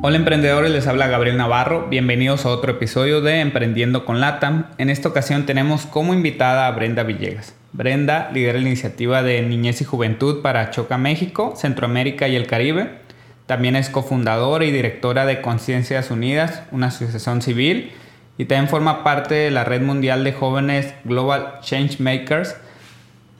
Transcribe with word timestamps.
Hola 0.00 0.16
emprendedores, 0.16 0.70
les 0.70 0.86
habla 0.86 1.08
Gabriel 1.08 1.36
Navarro. 1.36 1.88
Bienvenidos 1.88 2.46
a 2.46 2.50
otro 2.50 2.70
episodio 2.70 3.20
de 3.20 3.40
Emprendiendo 3.40 4.04
con 4.04 4.20
Latam. 4.20 4.66
En 4.78 4.90
esta 4.90 5.08
ocasión 5.08 5.44
tenemos 5.44 5.86
como 5.86 6.14
invitada 6.14 6.68
a 6.68 6.70
Brenda 6.70 7.02
Villegas. 7.02 7.56
Brenda 7.72 8.30
lidera 8.32 8.60
la 8.60 8.68
iniciativa 8.68 9.24
de 9.24 9.42
Niñez 9.42 9.80
y 9.80 9.84
Juventud 9.84 10.40
para 10.40 10.70
Choca 10.70 10.98
México, 10.98 11.54
Centroamérica 11.56 12.28
y 12.28 12.36
el 12.36 12.46
Caribe. 12.46 13.00
También 13.46 13.74
es 13.74 13.90
cofundadora 13.90 14.64
y 14.64 14.70
directora 14.70 15.26
de 15.26 15.40
Conciencias 15.40 16.12
Unidas, 16.12 16.62
una 16.70 16.86
asociación 16.86 17.42
civil, 17.42 17.90
y 18.38 18.44
también 18.44 18.68
forma 18.68 19.02
parte 19.02 19.34
de 19.34 19.50
la 19.50 19.64
red 19.64 19.82
mundial 19.82 20.22
de 20.22 20.32
jóvenes 20.32 20.94
Global 21.02 21.58
Change 21.60 21.98
Makers. 21.98 22.54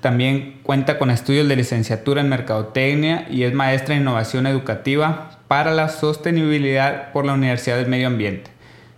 También 0.01 0.59
cuenta 0.65 0.99
con 0.99 1.11
estudios 1.11 1.47
de 1.47 1.55
licenciatura 1.55 2.21
en 2.21 2.29
Mercadotecnia 2.29 3.29
y 3.31 3.45
es 3.45 3.55
maestra 3.55 3.95
en 3.95 4.01
innovación 4.01 4.49
educativa 4.49 5.38
para 5.49 5.73
la 5.73 5.89
sostenibilidad 5.89 7.11
por 7.13 7.25
la 7.25 7.33
Universidad 7.33 7.79
del 7.79 7.89
Medio 7.89 8.07
Ambiente. 8.07 8.51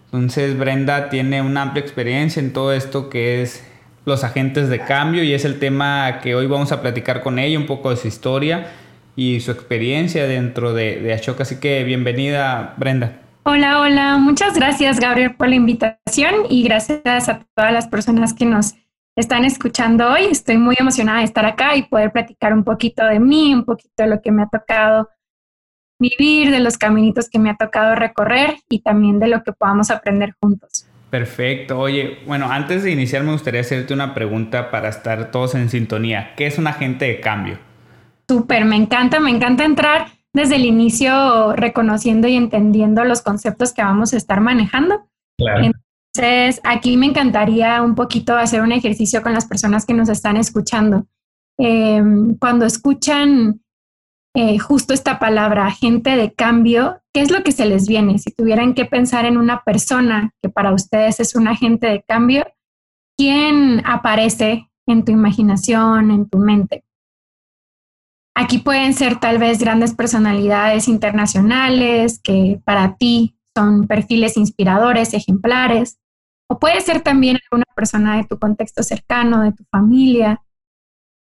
Entonces 0.07 0.59
Brenda 0.59 1.09
tiene 1.09 1.41
una 1.41 1.63
amplia 1.63 1.81
experiencia 1.81 2.41
en 2.41 2.53
todo 2.53 2.73
esto 2.73 3.09
que 3.09 3.43
es 3.43 3.65
los 4.05 4.25
agentes 4.25 4.69
de 4.69 4.81
cambio 4.81 5.23
y 5.23 5.33
es 5.33 5.45
el 5.45 5.61
tema 5.61 6.19
que 6.21 6.35
hoy 6.35 6.47
vamos 6.47 6.73
a 6.73 6.83
platicar 6.83 7.23
con 7.23 7.39
ella, 7.39 7.59
un 7.59 7.67
poco 7.67 7.91
de 7.91 7.97
su 7.97 8.09
historia 8.09 8.73
y 9.15 9.39
su 9.41 9.53
experiencia 9.53 10.27
dentro 10.27 10.75
de, 10.75 11.01
de 11.01 11.13
Ashoka. 11.13 11.45
Así 11.45 11.61
que 11.61 11.85
bienvenida 11.85 12.75
Brenda. 12.77 13.21
Hola, 13.45 13.81
hola, 13.81 14.19
muchas 14.19 14.55
gracias 14.55 14.99
Gabriel 14.99 15.37
por 15.37 15.49
la 15.49 15.55
invitación 15.55 16.35
y 16.49 16.65
gracias 16.65 17.29
a 17.29 17.47
todas 17.55 17.73
las 17.73 17.87
personas 17.87 18.35
que 18.35 18.47
nos 18.47 18.75
están 19.15 19.45
escuchando 19.45 20.11
hoy. 20.11 20.25
Estoy 20.25 20.59
muy 20.59 20.75
emocionada 20.79 21.19
de 21.19 21.25
estar 21.25 21.47
acá 21.47 21.77
y 21.77 21.83
poder 21.83 22.11
platicar 22.11 22.53
un 22.53 22.65
poquito 22.65 23.05
de 23.05 23.21
mí, 23.21 23.55
un 23.55 23.65
poquito 23.65 24.03
de 24.03 24.09
lo 24.09 24.21
que 24.21 24.33
me 24.33 24.43
ha 24.43 24.49
tocado 24.49 25.09
vivir, 26.01 26.51
de 26.51 26.59
los 26.59 26.79
caminitos 26.79 27.29
que 27.29 27.39
me 27.39 27.51
ha 27.51 27.57
tocado 27.57 27.95
recorrer 27.95 28.57
y 28.69 28.81
también 28.81 29.21
de 29.21 29.29
lo 29.29 29.45
que 29.45 29.53
podamos 29.53 29.91
aprender 29.91 30.35
juntos. 30.41 30.87
Perfecto. 31.11 31.79
Oye, 31.79 32.19
bueno, 32.27 32.51
antes 32.51 32.83
de 32.83 32.91
iniciar 32.93 33.23
me 33.23 33.33
gustaría 33.33 33.61
hacerte 33.61 33.93
una 33.93 34.15
pregunta 34.15 34.71
para 34.71 34.89
estar 34.89 35.31
todos 35.31 35.55
en 35.55 35.69
sintonía. 35.69 36.35
¿Qué 36.37 36.47
es 36.47 36.59
un 36.59 36.67
agente 36.67 37.05
de 37.05 37.21
cambio? 37.21 37.59
Súper, 38.29 38.65
me 38.65 38.77
encanta, 38.77 39.21
me 39.21 39.31
encanta 39.31 39.65
entrar 39.65 40.07
desde 40.33 40.57
el 40.57 40.65
inicio 40.65 41.53
reconociendo 41.55 42.29
y 42.29 42.37
entendiendo 42.37 43.05
los 43.05 43.23
conceptos 43.23 43.73
que 43.73 43.83
vamos 43.83 44.13
a 44.15 44.17
estar 44.17 44.41
manejando. 44.41 45.09
Claro. 45.37 45.73
Entonces, 46.15 46.61
aquí 46.65 46.97
me 46.97 47.07
encantaría 47.07 47.83
un 47.83 47.95
poquito 47.95 48.37
hacer 48.37 48.63
un 48.63 48.73
ejercicio 48.73 49.23
con 49.23 49.33
las 49.33 49.47
personas 49.47 49.85
que 49.85 49.95
nos 49.95 50.09
están 50.09 50.37
escuchando. 50.37 51.07
Em, 51.59 52.37
cuando 52.39 52.67
escuchan 52.67 53.61
eh, 54.35 54.59
justo 54.59 54.95
esta 54.95 55.19
palabra, 55.19 55.67
agente 55.67 56.17
de 56.17 56.33
cambio, 56.33 57.01
¿qué 57.13 57.21
es 57.21 57.31
lo 57.31 57.43
que 57.43 57.53
se 57.53 57.67
les 57.67 57.89
viene? 57.89 58.19
Si 58.19 58.31
tuvieran 58.31 58.75
que 58.75 58.85
pensar 58.85 59.25
en 59.25 59.37
una 59.37 59.63
persona 59.65 60.33
que 60.41 60.49
para 60.49 60.73
ustedes 60.73 61.19
es 61.19 61.35
un 61.35 61.49
agente 61.49 61.89
de 61.89 62.03
cambio, 62.03 62.47
¿quién 63.19 63.83
aparece 63.85 64.71
en 64.87 65.05
tu 65.05 65.11
imaginación, 65.13 66.13
en 66.13 66.29
tu 66.29 66.39
mente? 66.39 66.85
Aquí 68.37 68.59
pueden 68.59 68.95
ser 68.95 69.19
tal 69.19 69.39
vez 69.39 69.59
grandes 69.59 69.95
personalidades 69.95 70.87
internacionales 70.87 72.21
que 72.23 72.61
para 72.65 72.97
ti 72.97 73.37
son 73.57 73.89
perfiles 73.89 74.37
inspiradores, 74.37 75.13
ejemplares, 75.13 75.99
o 76.49 76.59
puede 76.59 76.81
ser 76.81 77.01
también 77.01 77.39
alguna 77.51 77.67
persona 77.75 78.17
de 78.17 78.25
tu 78.25 78.39
contexto 78.39 78.83
cercano, 78.83 79.43
de 79.43 79.53
tu 79.53 79.65
familia, 79.71 80.41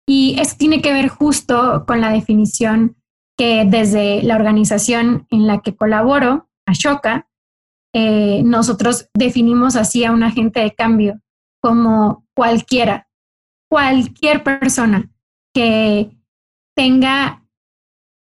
y 0.07 0.39
eso 0.39 0.55
tiene 0.57 0.81
que 0.81 0.93
ver 0.93 1.07
justo 1.07 1.85
con 1.87 2.01
la 2.01 2.11
definición 2.11 2.95
que 3.37 3.65
desde 3.65 4.23
la 4.23 4.35
organización 4.35 5.27
en 5.29 5.47
la 5.47 5.59
que 5.59 5.75
colaboro, 5.75 6.49
Ashoka, 6.65 7.27
eh, 7.93 8.43
nosotros 8.43 9.09
definimos 9.13 9.75
así 9.75 10.03
a 10.03 10.11
un 10.11 10.23
agente 10.23 10.59
de 10.59 10.73
cambio 10.73 11.21
como 11.61 12.25
cualquiera, 12.35 13.07
cualquier 13.69 14.43
persona 14.43 15.09
que 15.53 16.11
tenga 16.75 17.43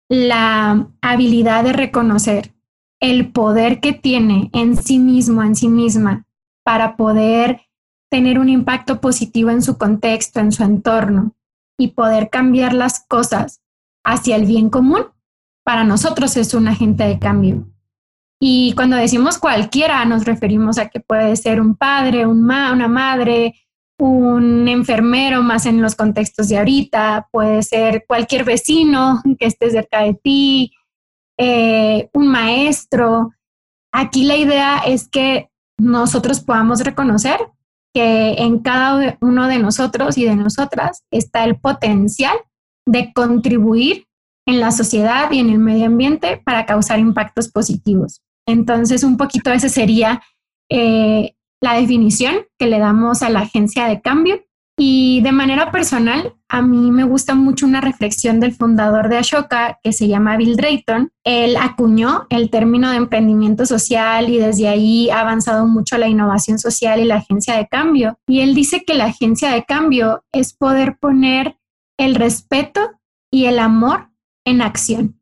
la 0.09 0.87
habilidad 1.01 1.63
de 1.63 1.73
reconocer 1.73 2.53
el 3.01 3.31
poder 3.31 3.79
que 3.79 3.93
tiene 3.93 4.49
en 4.53 4.77
sí 4.77 4.99
mismo, 4.99 5.43
en 5.43 5.55
sí 5.55 5.67
misma, 5.67 6.25
para 6.63 6.95
poder 6.95 7.61
tener 8.09 8.39
un 8.39 8.47
impacto 8.47 9.01
positivo 9.01 9.49
en 9.49 9.61
su 9.61 9.77
contexto, 9.77 10.39
en 10.39 10.51
su 10.51 10.63
entorno, 10.63 11.35
y 11.83 11.89
poder 11.89 12.29
cambiar 12.29 12.73
las 12.73 13.05
cosas 13.07 13.61
hacia 14.05 14.37
el 14.37 14.45
bien 14.45 14.69
común, 14.69 15.05
para 15.65 15.83
nosotros 15.83 16.37
es 16.37 16.53
un 16.53 16.67
agente 16.67 17.03
de 17.03 17.19
cambio. 17.19 17.67
Y 18.39 18.73
cuando 18.73 18.95
decimos 18.95 19.37
cualquiera, 19.37 20.03
nos 20.05 20.25
referimos 20.25 20.77
a 20.77 20.87
que 20.87 20.99
puede 21.01 21.35
ser 21.35 21.59
un 21.59 21.75
padre, 21.75 22.25
un 22.25 22.41
ma, 22.41 22.71
una 22.71 22.87
madre, 22.87 23.55
un 23.99 24.67
enfermero 24.67 25.43
más 25.43 25.65
en 25.65 25.81
los 25.81 25.95
contextos 25.95 26.49
de 26.49 26.57
ahorita, 26.57 27.27
puede 27.31 27.63
ser 27.63 28.05
cualquier 28.07 28.45
vecino 28.45 29.21
que 29.37 29.45
esté 29.45 29.69
cerca 29.69 30.03
de 30.03 30.13
ti, 30.13 30.73
eh, 31.37 32.09
un 32.13 32.27
maestro. 32.27 33.31
Aquí 33.91 34.23
la 34.23 34.37
idea 34.37 34.79
es 34.85 35.09
que 35.09 35.49
nosotros 35.77 36.39
podamos 36.39 36.81
reconocer 36.81 37.39
que 37.93 38.33
en 38.33 38.59
cada 38.59 39.17
uno 39.21 39.47
de 39.47 39.59
nosotros 39.59 40.17
y 40.17 40.25
de 40.25 40.35
nosotras 40.35 41.03
está 41.11 41.43
el 41.43 41.55
potencial 41.55 42.35
de 42.87 43.13
contribuir 43.13 44.07
en 44.45 44.59
la 44.59 44.71
sociedad 44.71 45.31
y 45.31 45.39
en 45.39 45.49
el 45.49 45.59
medio 45.59 45.85
ambiente 45.85 46.41
para 46.43 46.65
causar 46.65 46.99
impactos 46.99 47.49
positivos. 47.49 48.21
Entonces, 48.47 49.03
un 49.03 49.15
poquito 49.15 49.51
esa 49.51 49.69
sería 49.69 50.21
eh, 50.69 51.35
la 51.61 51.75
definición 51.75 52.45
que 52.59 52.67
le 52.67 52.79
damos 52.79 53.21
a 53.21 53.29
la 53.29 53.41
agencia 53.41 53.87
de 53.87 54.01
cambio 54.01 54.43
y 54.77 55.21
de 55.21 55.31
manera 55.31 55.71
personal, 55.71 56.33
a 56.53 56.61
mí 56.61 56.91
me 56.91 57.03
gusta 57.03 57.33
mucho 57.33 57.65
una 57.65 57.81
reflexión 57.81 58.39
del 58.39 58.53
fundador 58.53 59.09
de 59.09 59.17
Ashoka 59.17 59.79
que 59.81 59.91
se 59.91 60.07
llama 60.07 60.37
Bill 60.37 60.55
Drayton. 60.55 61.11
Él 61.23 61.57
acuñó 61.59 62.27
el 62.29 62.51
término 62.51 62.91
de 62.91 62.97
emprendimiento 62.97 63.65
social 63.65 64.29
y 64.29 64.37
desde 64.37 64.67
ahí 64.67 65.09
ha 65.09 65.21
avanzado 65.21 65.65
mucho 65.65 65.97
la 65.97 66.07
innovación 66.07 66.59
social 66.59 66.99
y 66.99 67.05
la 67.05 67.15
agencia 67.15 67.55
de 67.57 67.67
cambio. 67.67 68.19
Y 68.27 68.41
él 68.41 68.53
dice 68.53 68.83
que 68.85 68.93
la 68.93 69.05
agencia 69.05 69.49
de 69.49 69.63
cambio 69.63 70.23
es 70.31 70.53
poder 70.53 70.99
poner 70.99 71.57
el 71.97 72.13
respeto 72.13 72.81
y 73.31 73.45
el 73.45 73.57
amor 73.57 74.11
en 74.45 74.61
acción. 74.61 75.19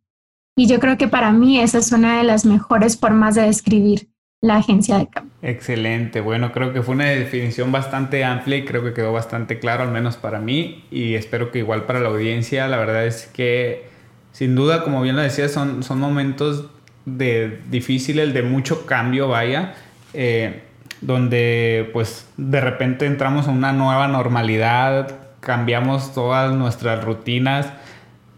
Y 0.58 0.68
yo 0.68 0.82
creo 0.82 0.98
que 0.98 1.08
para 1.08 1.32
mí 1.32 1.62
esa 1.62 1.78
es 1.78 1.94
una 1.94 2.18
de 2.18 2.26
las 2.26 2.46
mejores 2.46 3.00
formas 3.00 3.36
de 3.36 3.44
describir 3.44 4.11
la 4.42 4.58
agencia 4.58 4.98
de 4.98 5.08
cambio. 5.08 5.32
Excelente, 5.44 6.20
bueno, 6.20 6.52
creo 6.52 6.74
que 6.74 6.82
fue 6.82 6.96
una 6.96 7.06
definición 7.06 7.72
bastante 7.72 8.24
amplia 8.24 8.58
y 8.58 8.66
creo 8.66 8.84
que 8.84 8.94
quedó 8.94 9.14
bastante 9.14 9.60
claro, 9.60 9.84
al 9.84 9.92
menos 9.92 10.18
para 10.18 10.40
mí, 10.40 10.86
y 10.92 11.14
espero 11.14 11.52
que 11.52 11.60
igual 11.60 11.84
para 11.84 12.00
la 12.00 12.10
audiencia. 12.10 12.68
La 12.68 12.78
verdad 12.78 13.06
es 13.06 13.28
que, 13.28 13.88
sin 14.32 14.56
duda, 14.56 14.84
como 14.84 15.02
bien 15.02 15.16
lo 15.16 15.22
decía, 15.22 15.48
son, 15.48 15.84
son 15.84 16.00
momentos 16.00 16.66
de 17.06 17.60
difíciles, 17.70 18.34
de 18.34 18.42
mucho 18.42 18.86
cambio, 18.86 19.28
vaya, 19.28 19.76
eh, 20.14 20.64
donde 21.02 21.90
pues 21.94 22.28
de 22.38 22.62
repente 22.62 23.06
entramos 23.06 23.48
a 23.48 23.52
una 23.52 23.74
nueva 23.74 24.08
normalidad, 24.08 25.18
cambiamos 25.40 26.14
todas 26.14 26.54
nuestras 26.54 27.04
rutinas, 27.04 27.68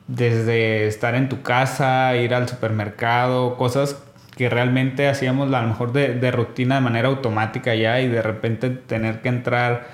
desde 0.07 0.88
estar 0.88 1.16
en 1.16 1.30
tu 1.30 1.42
casa, 1.42 2.16
ir 2.18 2.33
al 2.33 2.48
supermercado, 2.48 3.56
cosas 3.56 4.01
que 4.35 4.50
realmente 4.50 5.07
hacíamos 5.07 5.53
a 5.53 5.62
lo 5.62 5.68
mejor 5.68 5.94
de, 5.94 6.31
rutina 6.31 6.75
de 6.75 6.81
manera 6.81 7.07
automática 7.07 7.75
ya 7.75 8.01
y 8.01 8.07
de 8.07 8.21
repente 8.21 8.69
tener 8.69 9.21
que 9.21 9.30
entrar 9.30 9.88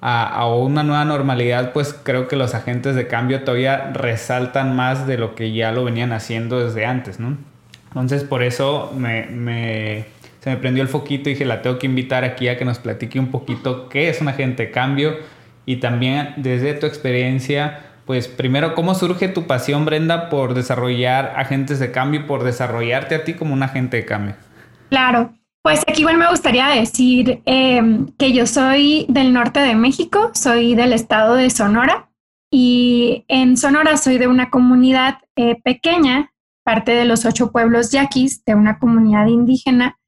a, 0.00 0.46
una 0.48 0.82
nueva 0.82 1.04
normalidad, 1.04 1.72
pues 1.72 1.94
creo 2.02 2.28
que 2.28 2.36
los 2.36 2.54
agentes 2.54 2.94
de 2.94 3.06
cambio 3.06 3.42
todavía 3.42 3.90
resaltan 3.92 4.76
más 4.76 5.06
de 5.06 5.18
lo 5.18 5.34
que 5.34 5.52
ya 5.52 5.72
lo 5.72 5.84
venían 5.84 6.12
haciendo 6.12 6.64
desde 6.64 6.86
antes, 6.86 7.18
¿no? 7.18 7.36
Entonces 7.88 8.24
por 8.24 8.42
eso 8.42 8.92
me, 8.96 10.04
se 10.40 10.50
me 10.50 10.56
prendió 10.58 10.82
el 10.82 10.88
foquito 10.88 11.30
y 11.30 11.32
dije, 11.32 11.44
la 11.44 11.62
tengo 11.62 11.78
que 11.78 11.86
invitar 11.86 12.24
aquí 12.24 12.48
a 12.48 12.58
que 12.58 12.64
nos 12.64 12.78
platique 12.78 13.18
un 13.18 13.30
poquito 13.30 13.88
qué 13.88 14.08
es 14.08 14.20
un 14.20 14.28
agente 14.28 14.66
de 14.66 14.70
cambio 14.70 15.16
y 15.64 15.76
también 15.76 16.34
desde 16.36 16.74
tu 16.74 16.86
experiencia, 16.86 17.85
pues 18.06 18.28
primero, 18.28 18.74
¿cómo 18.74 18.94
surge 18.94 19.28
tu 19.28 19.46
pasión, 19.48 19.84
Brenda, 19.84 20.30
por 20.30 20.54
desarrollar 20.54 21.34
agentes 21.36 21.80
de 21.80 21.90
cambio 21.90 22.20
y 22.20 22.22
por 22.22 22.44
desarrollarte 22.44 23.16
a 23.16 23.24
ti 23.24 23.34
como 23.34 23.52
un 23.52 23.64
agente 23.64 23.96
de 23.96 24.06
cambio? 24.06 24.36
Claro, 24.88 25.34
pues 25.62 25.82
aquí 25.88 26.02
igual 26.02 26.16
me 26.16 26.30
gustaría 26.30 26.68
decir 26.68 27.42
em, 27.44 28.06
que 28.16 28.32
yo 28.32 28.46
soy 28.46 29.06
del 29.08 29.32
norte 29.32 29.58
de 29.58 29.74
México, 29.74 30.30
soy 30.32 30.76
del 30.76 30.92
estado 30.92 31.34
de 31.34 31.50
Sonora 31.50 32.08
y 32.52 33.24
en 33.26 33.56
Sonora 33.56 33.96
soy 33.96 34.18
de 34.18 34.28
una 34.28 34.50
comunidad 34.50 35.18
eh, 35.34 35.60
pequeña, 35.64 36.32
parte 36.64 36.92
de 36.92 37.04
los 37.04 37.24
ocho 37.24 37.50
pueblos 37.50 37.90
yaquis, 37.90 38.44
de 38.44 38.54
una 38.54 38.78
comunidad 38.78 39.26
indígena 39.26 39.98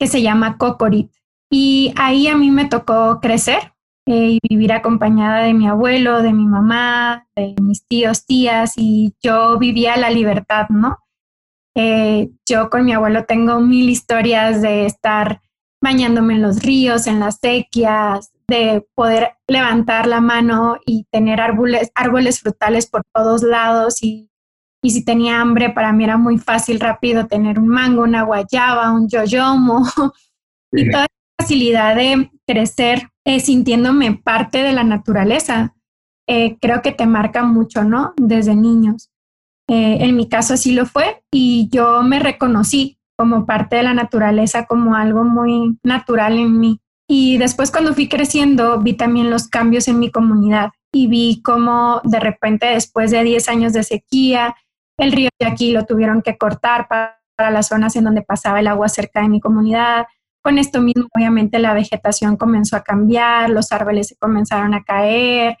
que 0.00 0.06
se 0.06 0.22
llama 0.22 0.56
Cocorit. 0.56 1.12
Y 1.50 1.92
ahí 1.96 2.28
a 2.28 2.36
mí 2.36 2.50
me 2.50 2.64
tocó 2.64 3.20
crecer 3.20 3.75
eh, 4.06 4.38
y 4.40 4.48
vivir 4.48 4.72
acompañada 4.72 5.42
de 5.42 5.52
mi 5.52 5.66
abuelo, 5.66 6.22
de 6.22 6.32
mi 6.32 6.46
mamá, 6.46 7.26
de 7.34 7.56
mis 7.60 7.84
tíos, 7.86 8.24
tías, 8.24 8.74
y 8.76 9.14
yo 9.20 9.58
vivía 9.58 9.96
la 9.96 10.10
libertad, 10.10 10.68
¿no? 10.68 10.98
Eh, 11.74 12.30
yo 12.48 12.70
con 12.70 12.84
mi 12.84 12.92
abuelo 12.92 13.24
tengo 13.24 13.60
mil 13.60 13.90
historias 13.90 14.62
de 14.62 14.86
estar 14.86 15.42
bañándome 15.82 16.34
en 16.34 16.42
los 16.42 16.62
ríos, 16.62 17.08
en 17.08 17.18
las 17.18 17.38
sequias, 17.40 18.30
de 18.48 18.86
poder 18.94 19.32
levantar 19.48 20.06
la 20.06 20.20
mano 20.20 20.76
y 20.86 21.04
tener 21.10 21.40
árboles, 21.40 21.90
árboles 21.94 22.40
frutales 22.40 22.86
por 22.86 23.02
todos 23.12 23.42
lados 23.42 24.02
y, 24.02 24.30
y 24.82 24.90
si 24.90 25.04
tenía 25.04 25.40
hambre 25.40 25.70
para 25.70 25.92
mí 25.92 26.04
era 26.04 26.16
muy 26.16 26.38
fácil, 26.38 26.78
rápido 26.78 27.26
tener 27.26 27.58
un 27.58 27.66
mango, 27.66 28.04
una 28.04 28.22
guayaba, 28.22 28.92
un 28.92 29.08
yoyomo 29.08 29.84
y 30.72 30.90
toda 30.90 31.02
la 31.02 31.08
facilidad 31.42 31.96
de 31.96 32.30
crecer 32.46 33.10
eh, 33.24 33.40
sintiéndome 33.40 34.14
parte 34.14 34.62
de 34.62 34.72
la 34.72 34.84
naturaleza. 34.84 35.74
Eh, 36.28 36.56
creo 36.60 36.82
que 36.82 36.92
te 36.92 37.06
marca 37.06 37.44
mucho, 37.44 37.84
¿no? 37.84 38.14
Desde 38.16 38.54
niños. 38.54 39.10
Eh, 39.68 39.98
en 40.00 40.16
mi 40.16 40.28
caso 40.28 40.54
así 40.54 40.72
lo 40.72 40.86
fue 40.86 41.22
y 41.32 41.68
yo 41.72 42.02
me 42.02 42.20
reconocí 42.20 42.98
como 43.18 43.46
parte 43.46 43.76
de 43.76 43.82
la 43.82 43.94
naturaleza, 43.94 44.66
como 44.66 44.94
algo 44.94 45.24
muy 45.24 45.78
natural 45.82 46.38
en 46.38 46.58
mí. 46.58 46.80
Y 47.08 47.38
después 47.38 47.70
cuando 47.70 47.94
fui 47.94 48.08
creciendo 48.08 48.80
vi 48.80 48.94
también 48.94 49.30
los 49.30 49.48
cambios 49.48 49.88
en 49.88 49.98
mi 49.98 50.10
comunidad 50.10 50.70
y 50.92 51.08
vi 51.08 51.42
cómo 51.42 52.00
de 52.04 52.20
repente 52.20 52.66
después 52.66 53.10
de 53.10 53.22
10 53.22 53.48
años 53.48 53.72
de 53.72 53.82
sequía, 53.82 54.54
el 54.98 55.12
río 55.12 55.28
de 55.38 55.46
aquí 55.46 55.72
lo 55.72 55.84
tuvieron 55.84 56.22
que 56.22 56.36
cortar 56.36 56.88
para, 56.88 57.16
las 57.50 57.68
zonas 57.68 57.94
en 57.96 58.04
donde 58.04 58.22
pasaba 58.22 58.60
el 58.60 58.66
agua 58.66 58.88
cerca 58.88 59.20
de 59.20 59.28
mi 59.28 59.40
comunidad. 59.40 60.06
Con 60.46 60.58
esto 60.58 60.80
mismo, 60.80 61.08
obviamente, 61.12 61.58
la 61.58 61.74
vegetación 61.74 62.36
comenzó 62.36 62.76
a 62.76 62.84
cambiar, 62.84 63.50
los 63.50 63.72
árboles 63.72 64.06
se 64.06 64.16
comenzaron 64.16 64.74
a 64.74 64.84
caer, 64.84 65.56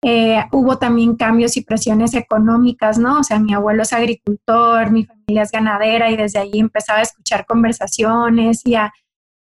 eh, 0.00 0.44
hubo 0.52 0.78
también 0.78 1.16
cambios 1.16 1.56
y 1.56 1.62
presiones 1.62 2.14
económicas, 2.14 2.98
¿no? 2.98 3.18
O 3.18 3.24
sea, 3.24 3.40
mi 3.40 3.52
abuelo 3.52 3.82
es 3.82 3.92
agricultor, 3.92 4.92
mi 4.92 5.06
familia 5.06 5.42
es 5.42 5.50
ganadera 5.50 6.08
y 6.12 6.16
desde 6.16 6.38
ahí 6.38 6.52
empezaba 6.60 7.00
a 7.00 7.02
escuchar 7.02 7.46
conversaciones 7.46 8.62
y 8.64 8.76
a 8.76 8.92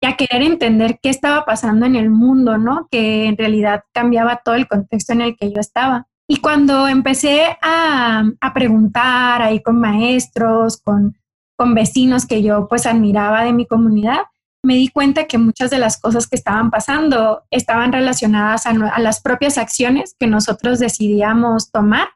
y 0.02 0.08
a 0.08 0.16
querer 0.16 0.42
entender 0.42 0.98
qué 1.00 1.10
estaba 1.10 1.46
pasando 1.46 1.86
en 1.86 1.96
el 1.96 2.10
mundo, 2.10 2.58
¿no? 2.58 2.88
Que 2.90 3.28
en 3.28 3.38
realidad 3.38 3.84
cambiaba 3.94 4.42
todo 4.44 4.56
el 4.56 4.68
contexto 4.68 5.14
en 5.14 5.22
el 5.22 5.38
que 5.38 5.52
yo 5.52 5.60
estaba. 5.60 6.08
Y 6.28 6.38
cuando 6.38 6.88
empecé 6.88 7.56
a, 7.62 8.24
a 8.42 8.54
preguntar 8.56 9.44
ahí 9.44 9.62
con 9.62 9.80
maestros, 9.80 10.82
con, 10.82 11.16
con 11.56 11.76
vecinos 11.76 12.26
que 12.26 12.42
yo 12.42 12.68
pues 12.68 12.88
admiraba 12.88 13.44
de 13.44 13.54
mi 13.54 13.68
comunidad, 13.68 14.22
me 14.64 14.76
di 14.76 14.90
cuenta 14.90 15.26
que 15.26 15.38
muchas 15.38 15.70
de 15.70 15.80
las 15.80 16.00
cosas 16.00 16.28
que 16.28 16.36
estaban 16.36 16.72
pasando 16.72 17.44
estaban 17.52 17.92
relacionadas 17.92 18.66
a, 18.66 18.74
las 19.00 19.22
propias 19.22 19.58
acciones 19.58 20.16
que 20.20 20.28
nosotros 20.28 20.80
decidíamos 20.80 21.72
tomar 21.72 22.10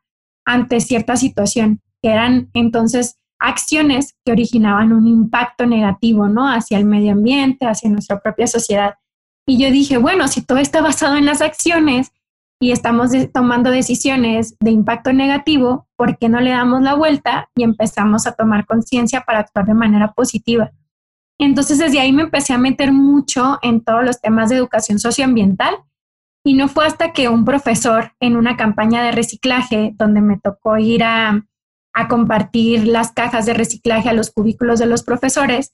ante 0.45 0.81
cierta 0.81 1.15
situación, 1.15 1.81
que 2.01 2.09
eran 2.09 2.49
entonces 2.53 3.17
acciones 3.39 4.15
que 4.25 4.31
originaban 4.31 4.91
un 4.93 5.07
impacto 5.07 5.65
negativo, 5.65 6.27
¿no? 6.27 6.47
Hacia 6.47 6.77
el 6.77 6.85
medio 6.85 7.13
ambiente, 7.13 7.65
hacia 7.65 7.89
nuestra 7.89 8.19
propia 8.19 8.47
sociedad. 8.47 8.95
Y 9.47 9.57
yo 9.57 9.71
dije, 9.71 9.97
bueno, 9.97 10.27
si 10.27 10.41
todo 10.41 10.59
está 10.59 10.81
basado 10.81 11.15
en 11.15 11.25
las 11.25 11.41
acciones 11.41 12.11
y 12.59 12.71
estamos 12.71 13.11
tomando 13.33 13.71
decisiones 13.71 14.55
de 14.59 14.71
impacto 14.71 15.13
negativo, 15.13 15.87
¿por 15.95 16.17
qué 16.17 16.29
no 16.29 16.39
le 16.39 16.51
damos 16.51 16.81
la 16.81 16.93
vuelta 16.93 17.49
y 17.55 17.63
empezamos 17.63 18.27
a 18.27 18.33
tomar 18.33 18.65
conciencia 18.65 19.21
para 19.21 19.39
actuar 19.39 19.65
de 19.65 19.73
manera 19.73 20.13
positiva? 20.13 20.71
Entonces 21.41 21.79
desde 21.79 21.99
ahí 21.99 22.13
me 22.13 22.21
empecé 22.21 22.53
a 22.53 22.59
meter 22.59 22.93
mucho 22.93 23.57
en 23.63 23.81
todos 23.83 24.03
los 24.05 24.21
temas 24.21 24.49
de 24.49 24.57
educación 24.57 24.99
socioambiental 24.99 25.75
y 26.45 26.53
no 26.53 26.67
fue 26.67 26.85
hasta 26.85 27.13
que 27.13 27.29
un 27.29 27.45
profesor 27.45 28.11
en 28.19 28.35
una 28.35 28.57
campaña 28.57 29.01
de 29.03 29.11
reciclaje 29.11 29.93
donde 29.95 30.21
me 30.21 30.39
tocó 30.39 30.77
ir 30.77 31.03
a 31.03 31.43
compartir 32.07 32.87
las 32.87 33.11
cajas 33.11 33.47
de 33.47 33.55
reciclaje 33.55 34.07
a 34.07 34.13
los 34.13 34.29
cubículos 34.29 34.77
de 34.77 34.85
los 34.85 35.01
profesores. 35.01 35.73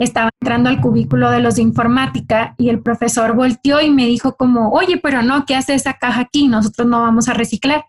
Estaba 0.00 0.30
entrando 0.40 0.70
al 0.70 0.80
cubículo 0.80 1.32
de 1.32 1.40
los 1.40 1.56
de 1.56 1.62
informática 1.62 2.54
y 2.56 2.68
el 2.68 2.80
profesor 2.80 3.34
volteó 3.34 3.80
y 3.80 3.90
me 3.90 4.06
dijo 4.06 4.36
como, 4.36 4.70
oye, 4.70 4.98
pero 4.98 5.22
no, 5.22 5.46
¿qué 5.46 5.56
hace 5.56 5.74
esa 5.74 5.94
caja 5.94 6.20
aquí? 6.20 6.46
Nosotros 6.46 6.86
no 6.86 7.00
vamos 7.00 7.28
a 7.28 7.34
reciclar. 7.34 7.84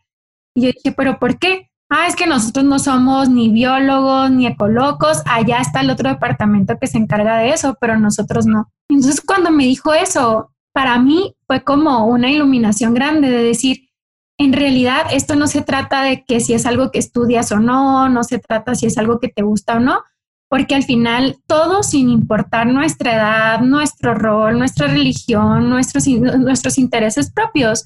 Y 0.55 0.63
yo 0.63 0.71
dije, 0.71 0.93
pero 0.93 1.19
¿por 1.19 1.37
qué? 1.37 1.68
Ah, 1.91 2.05
es 2.07 2.15
que 2.15 2.27
nosotros 2.27 2.63
no 2.65 2.77
somos 2.77 3.29
ni 3.29 3.49
biólogos 3.49 4.29
ni 4.29 4.45
ecolocos, 4.45 5.23
allá 5.25 5.57
está 5.57 5.81
el 5.81 5.89
otro 5.89 6.09
departamento 6.09 6.77
que 6.79 6.85
se 6.85 6.99
encarga 6.99 7.37
de 7.37 7.49
eso, 7.49 7.75
pero 7.81 7.97
nosotros 7.97 8.45
no. 8.45 8.71
Entonces 8.89 9.21
cuando 9.21 9.49
me 9.49 9.63
dijo 9.63 9.93
eso, 9.93 10.51
para 10.71 10.99
mí 10.99 11.35
fue 11.47 11.63
como 11.63 12.05
una 12.05 12.29
iluminación 12.29 12.93
grande 12.93 13.29
de 13.31 13.43
decir, 13.43 13.89
en 14.37 14.53
realidad 14.53 15.07
esto 15.11 15.35
no 15.35 15.47
se 15.47 15.63
trata 15.63 16.03
de 16.03 16.23
que 16.23 16.39
si 16.39 16.53
es 16.53 16.67
algo 16.67 16.91
que 16.91 16.99
estudias 16.99 17.51
o 17.51 17.59
no, 17.59 18.07
no 18.07 18.23
se 18.23 18.37
trata 18.37 18.75
si 18.75 18.85
es 18.85 18.97
algo 18.99 19.19
que 19.19 19.29
te 19.29 19.41
gusta 19.41 19.77
o 19.77 19.79
no, 19.79 20.03
porque 20.47 20.75
al 20.75 20.83
final 20.83 21.37
todo, 21.47 21.81
sin 21.81 22.09
importar 22.09 22.67
nuestra 22.67 23.15
edad, 23.15 23.61
nuestro 23.61 24.13
rol, 24.13 24.59
nuestra 24.59 24.87
religión, 24.87 25.69
nuestros, 25.69 26.07
nuestros 26.07 26.77
intereses 26.77 27.31
propios, 27.31 27.85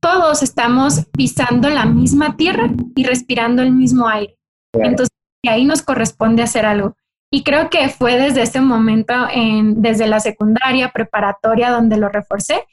todos 0.00 0.42
estamos 0.42 1.06
pisando 1.12 1.68
la 1.68 1.84
misma 1.84 2.36
tierra 2.36 2.70
y 2.96 3.04
respirando 3.04 3.62
el 3.62 3.72
mismo 3.72 4.08
aire. 4.08 4.36
Entonces, 4.72 5.10
ahí 5.46 5.64
nos 5.64 5.82
corresponde 5.82 6.42
hacer 6.42 6.66
algo. 6.66 6.96
Y 7.32 7.44
creo 7.44 7.70
que 7.70 7.88
fue 7.88 8.18
desde 8.18 8.42
ese 8.42 8.60
momento, 8.60 9.14
en, 9.32 9.80
desde 9.82 10.06
la 10.08 10.18
secundaria, 10.18 10.90
preparatoria, 10.90 11.70
donde 11.70 11.96
lo 11.96 12.08
reforcé, 12.08 12.64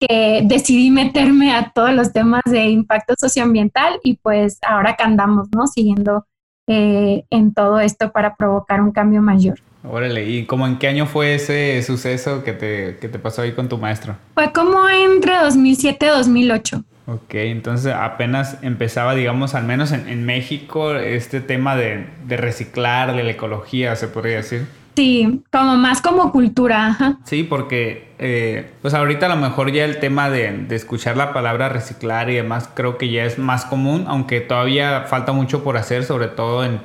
que 0.00 0.42
decidí 0.44 0.90
meterme 0.90 1.52
a 1.52 1.72
todos 1.72 1.92
los 1.92 2.12
temas 2.12 2.42
de 2.46 2.68
impacto 2.70 3.14
socioambiental 3.18 4.00
y 4.02 4.16
pues 4.16 4.58
ahora 4.66 4.94
que 4.96 5.02
andamos, 5.02 5.48
¿no? 5.54 5.66
Siguiendo 5.66 6.26
eh, 6.68 7.24
en 7.30 7.52
todo 7.52 7.80
esto 7.80 8.12
para 8.12 8.36
provocar 8.36 8.80
un 8.80 8.92
cambio 8.92 9.20
mayor. 9.20 9.58
Órale, 9.84 10.28
¿y 10.28 10.44
cómo 10.44 10.66
en 10.66 10.78
qué 10.78 10.88
año 10.88 11.06
fue 11.06 11.34
ese 11.34 11.82
suceso 11.82 12.42
que 12.44 12.52
te, 12.52 12.98
que 13.00 13.08
te 13.08 13.18
pasó 13.18 13.42
ahí 13.42 13.52
con 13.52 13.68
tu 13.68 13.78
maestro? 13.78 14.16
Fue 14.34 14.52
como 14.52 14.88
entre 14.88 15.36
2007 15.38 16.06
y 16.06 16.08
2008. 16.08 16.84
Ok, 17.06 17.34
entonces 17.34 17.94
apenas 17.94 18.58
empezaba, 18.62 19.14
digamos, 19.14 19.54
al 19.54 19.64
menos 19.64 19.92
en, 19.92 20.08
en 20.08 20.26
México, 20.26 20.94
este 20.94 21.40
tema 21.40 21.76
de, 21.76 22.06
de 22.26 22.36
reciclar, 22.36 23.14
de 23.14 23.22
la 23.22 23.30
ecología, 23.30 23.96
se 23.96 24.08
podría 24.08 24.36
decir. 24.36 24.66
Sí, 24.98 25.44
como 25.52 25.76
más 25.76 26.02
como 26.02 26.32
cultura. 26.32 27.18
Sí, 27.22 27.44
porque 27.44 28.08
eh, 28.18 28.68
pues 28.82 28.94
ahorita 28.94 29.26
a 29.26 29.28
lo 29.28 29.36
mejor 29.36 29.70
ya 29.70 29.84
el 29.84 30.00
tema 30.00 30.28
de, 30.28 30.66
escuchar 30.70 31.16
la 31.16 31.32
palabra 31.32 31.68
reciclar 31.68 32.30
y 32.30 32.34
demás 32.34 32.68
creo 32.74 32.98
que 32.98 33.08
ya 33.08 33.24
es 33.24 33.38
más 33.38 33.64
común, 33.64 34.06
aunque 34.08 34.40
todavía 34.40 35.02
falta 35.02 35.30
mucho 35.30 35.62
por 35.62 35.76
hacer, 35.76 36.02
sobre 36.02 36.26
todo 36.26 36.64
en, 36.64 36.80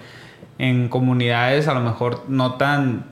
en 0.64 0.90
comunidades 0.90 1.68
a 1.68 1.74
lo 1.74 1.82
mejor 1.82 2.24
no 2.28 2.56
tan 2.56 3.06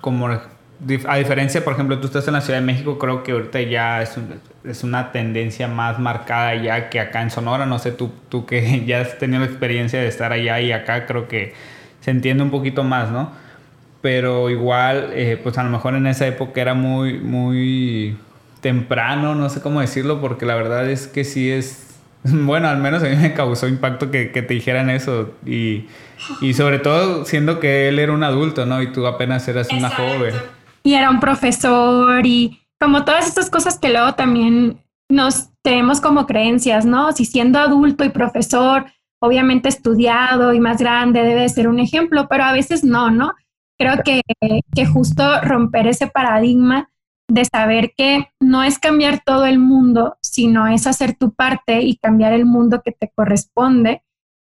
como... 0.00 0.28
A 0.28 1.16
diferencia, 1.16 1.64
por 1.64 1.72
ejemplo, 1.72 1.98
tú 2.00 2.06
estás 2.06 2.28
en 2.28 2.34
la 2.34 2.42
Ciudad 2.42 2.60
de 2.60 2.66
México, 2.66 2.98
creo 2.98 3.22
que 3.22 3.32
ahorita 3.32 3.62
ya 3.62 4.02
es, 4.02 4.18
es 4.62 4.84
una 4.84 5.10
tendencia 5.10 5.68
más 5.68 5.98
marcada 5.98 6.54
ya 6.54 6.90
que 6.90 7.00
acá 7.00 7.22
en 7.22 7.30
Sonora. 7.30 7.64
No 7.64 7.78
sé, 7.78 7.92
tú, 7.92 8.12
tú 8.28 8.44
que 8.44 8.84
ya 8.86 9.00
has 9.00 9.18
tenido 9.18 9.40
la 9.40 9.46
experiencia 9.46 10.00
de 10.00 10.08
estar 10.08 10.32
allá 10.32 10.60
y 10.60 10.72
acá, 10.72 11.06
creo 11.06 11.28
que 11.28 11.54
se 12.00 12.10
entiende 12.10 12.42
un 12.42 12.50
poquito 12.50 12.84
más, 12.84 13.10
¿no? 13.10 13.30
pero 14.06 14.50
igual, 14.50 15.10
eh, 15.14 15.36
pues 15.42 15.58
a 15.58 15.64
lo 15.64 15.70
mejor 15.70 15.96
en 15.96 16.06
esa 16.06 16.28
época 16.28 16.60
era 16.60 16.74
muy, 16.74 17.18
muy 17.18 18.16
temprano, 18.60 19.34
no 19.34 19.48
sé 19.48 19.60
cómo 19.60 19.80
decirlo, 19.80 20.20
porque 20.20 20.46
la 20.46 20.54
verdad 20.54 20.88
es 20.88 21.08
que 21.08 21.24
sí 21.24 21.50
es, 21.50 21.85
bueno, 22.44 22.68
al 22.68 22.78
menos 22.78 23.02
a 23.02 23.06
mí 23.06 23.16
me 23.16 23.34
causó 23.34 23.68
impacto 23.68 24.10
que, 24.10 24.32
que 24.32 24.42
te 24.42 24.54
dijeran 24.54 24.90
eso 24.90 25.34
y, 25.44 25.86
y, 26.40 26.54
sobre 26.54 26.78
todo 26.78 27.24
siendo 27.24 27.60
que 27.60 27.88
él 27.88 27.98
era 27.98 28.12
un 28.12 28.22
adulto, 28.22 28.66
¿no? 28.66 28.82
Y 28.82 28.92
tú 28.92 29.06
apenas 29.06 29.46
eras 29.48 29.68
una 29.72 29.90
joven. 29.90 30.34
Y 30.82 30.94
era 30.94 31.10
un 31.10 31.20
profesor 31.20 32.24
y 32.26 32.60
como 32.80 33.04
todas 33.04 33.26
estas 33.26 33.50
cosas 33.50 33.78
que 33.78 33.90
luego 33.90 34.14
también 34.14 34.82
nos 35.08 35.50
tenemos 35.62 36.00
como 36.00 36.26
creencias, 36.26 36.84
¿no? 36.84 37.12
Si 37.12 37.24
siendo 37.24 37.58
adulto 37.58 38.04
y 38.04 38.10
profesor, 38.10 38.86
obviamente 39.20 39.68
estudiado 39.68 40.52
y 40.52 40.60
más 40.60 40.78
grande 40.78 41.22
debe 41.22 41.48
ser 41.48 41.68
un 41.68 41.80
ejemplo, 41.80 42.26
pero 42.28 42.44
a 42.44 42.52
veces 42.52 42.84
no, 42.84 43.10
¿no? 43.10 43.32
creo 43.78 44.02
que, 44.04 44.22
que 44.74 44.86
justo 44.86 45.40
romper 45.42 45.86
ese 45.86 46.06
paradigma 46.06 46.90
de 47.28 47.44
saber 47.44 47.92
que 47.96 48.28
no 48.40 48.62
es 48.62 48.78
cambiar 48.78 49.22
todo 49.24 49.46
el 49.46 49.58
mundo, 49.58 50.16
sino 50.22 50.66
es 50.68 50.86
hacer 50.86 51.16
tu 51.16 51.34
parte 51.34 51.82
y 51.82 51.96
cambiar 51.96 52.32
el 52.32 52.46
mundo 52.46 52.82
que 52.84 52.92
te 52.92 53.10
corresponde. 53.14 54.02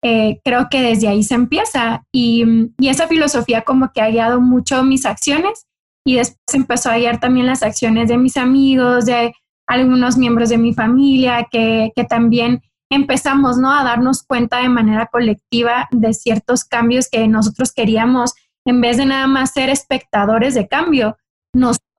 Eh, 0.02 0.40
creo 0.44 0.68
que 0.70 0.80
desde 0.80 1.08
ahí 1.08 1.22
se 1.22 1.34
empieza 1.34 2.04
y, 2.10 2.70
y, 2.78 2.88
esa 2.88 3.06
filosofía 3.06 3.62
como 3.62 3.92
que 3.92 4.00
ha 4.00 4.08
guiado 4.08 4.40
mucho 4.40 4.82
mis 4.82 5.04
acciones 5.04 5.66
y 6.06 6.14
después 6.14 6.54
empezó 6.54 6.90
a 6.90 6.96
guiar 6.96 7.20
también 7.20 7.46
las 7.46 7.62
acciones 7.62 8.08
de 8.08 8.16
mis 8.16 8.38
amigos, 8.38 9.04
de 9.04 9.34
algunos 9.66 10.16
miembros 10.16 10.48
de 10.48 10.58
mi 10.58 10.72
familia, 10.72 11.46
que, 11.50 11.92
que 11.94 12.04
también 12.04 12.62
empezamos 12.90 13.58
¿no? 13.58 13.72
a 13.72 13.84
darnos 13.84 14.22
cuenta 14.22 14.58
de 14.58 14.68
manera 14.68 15.06
colectiva 15.06 15.88
de 15.92 16.12
ciertos 16.12 16.64
cambios 16.64 17.08
que 17.08 17.28
nosotros 17.28 17.72
queríamos, 17.72 18.34
en 18.66 18.80
vez 18.80 18.96
de 18.96 19.06
nada 19.06 19.26
más 19.26 19.52
ser 19.52 19.70
espectadores 19.70 20.54
de 20.54 20.66
cambio, 20.66 21.16
nosotros 21.54 21.89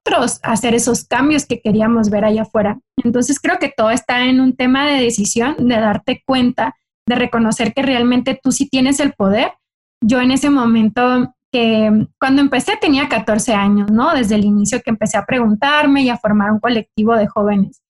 hacer 0.42 0.74
esos 0.74 1.04
cambios 1.04 1.46
que 1.46 1.60
queríamos 1.60 2.10
ver 2.10 2.24
allá 2.24 2.42
afuera. 2.42 2.78
Entonces 3.02 3.40
creo 3.40 3.58
que 3.58 3.72
todo 3.74 3.90
está 3.90 4.24
en 4.24 4.40
un 4.40 4.54
tema 4.54 4.86
de 4.86 5.02
decisión, 5.02 5.56
de 5.58 5.76
darte 5.76 6.22
cuenta, 6.26 6.74
de 7.06 7.14
reconocer 7.14 7.72
que 7.72 7.82
realmente 7.82 8.38
tú 8.40 8.52
sí 8.52 8.68
tienes 8.68 9.00
el 9.00 9.12
poder. 9.12 9.52
Yo 10.00 10.20
en 10.20 10.30
ese 10.30 10.50
momento 10.50 11.34
que 11.52 12.06
cuando 12.18 12.40
empecé 12.40 12.76
tenía 12.76 13.08
14 13.08 13.54
años, 13.54 13.90
¿no? 13.90 14.14
Desde 14.14 14.36
el 14.36 14.44
inicio 14.44 14.80
que 14.80 14.90
empecé 14.90 15.18
a 15.18 15.26
preguntarme 15.26 16.02
y 16.02 16.08
a 16.08 16.16
formar 16.16 16.50
un 16.50 16.60
colectivo 16.60 17.14
de 17.16 17.28
jóvenes. 17.28 17.82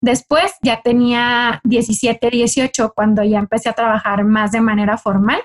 Después 0.00 0.52
ya 0.62 0.80
tenía 0.82 1.60
17, 1.64 2.30
18 2.30 2.92
cuando 2.94 3.24
ya 3.24 3.38
empecé 3.38 3.68
a 3.68 3.72
trabajar 3.72 4.24
más 4.24 4.52
de 4.52 4.60
manera 4.60 4.96
formal. 4.98 5.40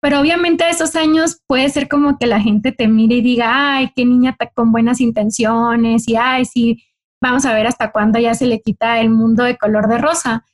Pero 0.00 0.20
obviamente 0.20 0.64
a 0.64 0.70
esos 0.70 0.94
años 0.94 1.40
puede 1.46 1.68
ser 1.70 1.88
como 1.88 2.18
que 2.18 2.26
la 2.26 2.40
gente 2.40 2.72
te 2.72 2.86
mire 2.86 3.16
y 3.16 3.22
diga, 3.22 3.76
ay, 3.76 3.90
qué 3.94 4.04
niña 4.04 4.36
con 4.54 4.70
buenas 4.72 5.00
intenciones 5.00 6.06
y 6.08 6.16
ay, 6.16 6.44
sí, 6.44 6.82
vamos 7.20 7.44
a 7.44 7.54
ver 7.54 7.66
hasta 7.66 7.92
cuándo 7.92 8.18
ya 8.18 8.34
se 8.34 8.46
le 8.46 8.60
quita 8.60 9.00
el 9.00 9.10
mundo 9.10 9.44
de 9.44 9.56
color 9.56 9.88
de 9.88 9.98
rosa. 9.98 10.44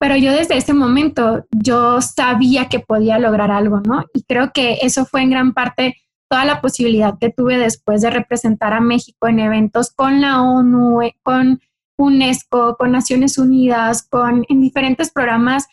Pero 0.00 0.16
yo 0.16 0.32
desde 0.32 0.56
ese 0.56 0.74
momento 0.74 1.46
yo 1.50 2.00
sabía 2.00 2.68
que 2.68 2.80
podía 2.80 3.18
lograr 3.18 3.50
algo, 3.50 3.80
¿no? 3.80 4.04
Y 4.14 4.22
creo 4.22 4.52
que 4.52 4.78
eso 4.82 5.04
fue 5.04 5.22
en 5.22 5.30
gran 5.30 5.54
parte 5.54 5.96
toda 6.28 6.44
la 6.44 6.60
posibilidad 6.60 7.18
que 7.18 7.30
tuve 7.30 7.56
después 7.56 8.02
de 8.02 8.10
representar 8.10 8.72
a 8.72 8.80
México 8.80 9.26
en 9.26 9.40
eventos 9.40 9.90
con 9.90 10.20
la 10.20 10.42
ONU, 10.42 11.00
con 11.22 11.60
UNESCO, 11.96 12.76
con 12.76 12.92
Naciones 12.92 13.38
Unidas, 13.38 14.06
con 14.06 14.44
en 14.48 14.60
diferentes 14.60 15.10
programas 15.10 15.66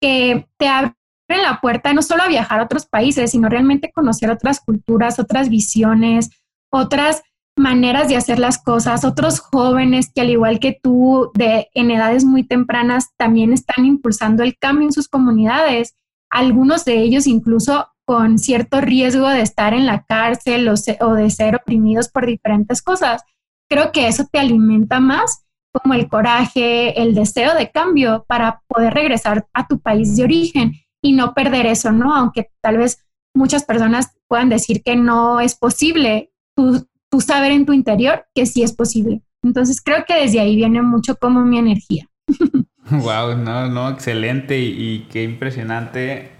que 0.00 0.46
te 0.58 0.68
abren 0.68 0.94
la 1.40 1.60
puerta 1.60 1.92
no 1.92 2.02
solo 2.02 2.24
a 2.24 2.28
viajar 2.28 2.60
a 2.60 2.64
otros 2.64 2.86
países, 2.86 3.30
sino 3.30 3.48
realmente 3.48 3.92
conocer 3.92 4.30
otras 4.30 4.60
culturas, 4.60 5.18
otras 5.18 5.48
visiones, 5.48 6.30
otras 6.70 7.22
maneras 7.56 8.08
de 8.08 8.16
hacer 8.16 8.38
las 8.38 8.58
cosas, 8.58 9.04
otros 9.04 9.40
jóvenes 9.40 10.10
que 10.12 10.22
al 10.22 10.30
igual 10.30 10.58
que 10.58 10.78
tú 10.82 11.30
de 11.34 11.68
en 11.74 11.90
edades 11.90 12.24
muy 12.24 12.44
tempranas 12.44 13.08
también 13.16 13.52
están 13.52 13.84
impulsando 13.84 14.42
el 14.42 14.56
cambio 14.58 14.86
en 14.86 14.92
sus 14.92 15.08
comunidades, 15.08 15.94
algunos 16.30 16.84
de 16.84 16.98
ellos 16.98 17.26
incluso 17.26 17.88
con 18.04 18.38
cierto 18.38 18.80
riesgo 18.80 19.28
de 19.28 19.42
estar 19.42 19.74
en 19.74 19.86
la 19.86 20.04
cárcel 20.04 20.68
o, 20.68 20.74
o 21.00 21.14
de 21.14 21.30
ser 21.30 21.56
oprimidos 21.56 22.08
por 22.08 22.26
diferentes 22.26 22.82
cosas. 22.82 23.22
Creo 23.68 23.92
que 23.92 24.08
eso 24.08 24.26
te 24.30 24.38
alimenta 24.38 24.98
más 24.98 25.44
como 25.72 25.94
el 25.94 26.08
coraje, 26.08 27.00
el 27.00 27.14
deseo 27.14 27.54
de 27.54 27.70
cambio 27.70 28.24
para 28.28 28.62
poder 28.66 28.92
regresar 28.92 29.46
a 29.52 29.66
tu 29.66 29.80
país 29.80 30.16
de 30.16 30.24
origen 30.24 30.72
y 31.02 31.12
no 31.12 31.34
perder 31.34 31.66
eso, 31.66 31.92
¿no? 31.92 32.14
Aunque 32.14 32.50
tal 32.62 32.78
vez 32.78 33.04
muchas 33.34 33.64
personas 33.64 34.14
puedan 34.28 34.48
decir 34.48 34.82
que 34.82 34.96
no 34.96 35.40
es 35.40 35.54
posible, 35.56 36.30
tú, 36.54 36.86
saber 37.20 37.52
en 37.52 37.66
tu 37.66 37.72
interior 37.72 38.24
que 38.34 38.46
sí 38.46 38.62
es 38.62 38.72
posible. 38.72 39.22
Entonces 39.42 39.82
creo 39.82 40.04
que 40.06 40.14
desde 40.14 40.40
ahí 40.40 40.56
viene 40.56 40.80
mucho 40.80 41.16
como 41.16 41.42
mi 41.42 41.58
energía. 41.58 42.08
Wow, 42.90 43.38
no, 43.38 43.68
no, 43.68 43.88
excelente 43.90 44.58
y, 44.58 45.06
qué 45.10 45.22
impresionante. 45.22 46.30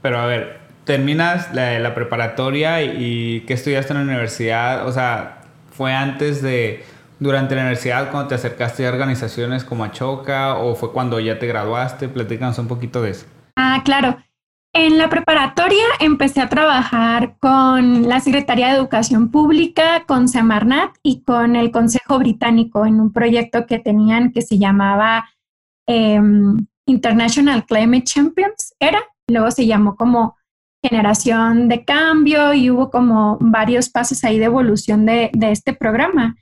Pero 0.00 0.18
a 0.20 0.26
ver, 0.26 0.60
terminas 0.84 1.52
la, 1.52 1.92
preparatoria 1.94 2.82
y, 2.82 2.96
y 2.96 3.40
¿qué 3.40 3.54
estudiaste 3.54 3.92
en 3.92 3.98
la 3.98 4.04
universidad? 4.04 4.86
O 4.86 4.92
sea, 4.92 5.42
¿fue 5.72 5.92
antes 5.92 6.40
de 6.40 6.84
durante 7.18 7.56
la 7.56 7.62
universidad 7.62 8.10
cuando 8.12 8.28
te 8.28 8.36
acercaste 8.36 8.86
a 8.86 8.90
organizaciones 8.90 9.64
como 9.64 9.84
Achoca 9.84 10.54
o 10.54 10.76
fue 10.76 10.92
cuando 10.92 11.18
ya 11.18 11.38
te 11.40 11.48
graduaste? 11.48 12.08
Platícanos 12.08 12.58
un 12.58 12.68
poquito 12.68 13.02
de 13.02 13.10
eso. 13.10 13.26
Ah, 13.60 13.82
claro. 13.84 14.18
En 14.72 14.98
la 14.98 15.10
preparatoria 15.10 15.82
empecé 15.98 16.40
a 16.40 16.48
trabajar 16.48 17.38
con 17.40 18.08
la 18.08 18.20
Secretaría 18.20 18.68
de 18.68 18.76
Educación 18.76 19.32
Pública, 19.32 20.04
con 20.06 20.28
Semarnat 20.28 20.94
y 21.02 21.22
con 21.24 21.56
el 21.56 21.72
Consejo 21.72 22.20
Británico 22.20 22.86
en 22.86 23.00
un 23.00 23.12
proyecto 23.12 23.66
que 23.66 23.80
tenían 23.80 24.30
que 24.30 24.42
se 24.42 24.58
llamaba 24.58 25.28
em, 25.88 26.68
International 26.86 27.66
Climate 27.66 28.04
Champions, 28.04 28.76
era. 28.78 29.02
Luego 29.26 29.50
se 29.50 29.66
llamó 29.66 29.96
como 29.96 30.36
Generación 30.80 31.68
de 31.68 31.84
Cambio 31.84 32.54
y 32.54 32.70
hubo 32.70 32.92
como 32.92 33.38
varios 33.40 33.88
pasos 33.88 34.22
ahí 34.22 34.38
de 34.38 34.44
evolución 34.44 35.04
de, 35.04 35.32
este 35.40 35.72
programa. 35.72 36.36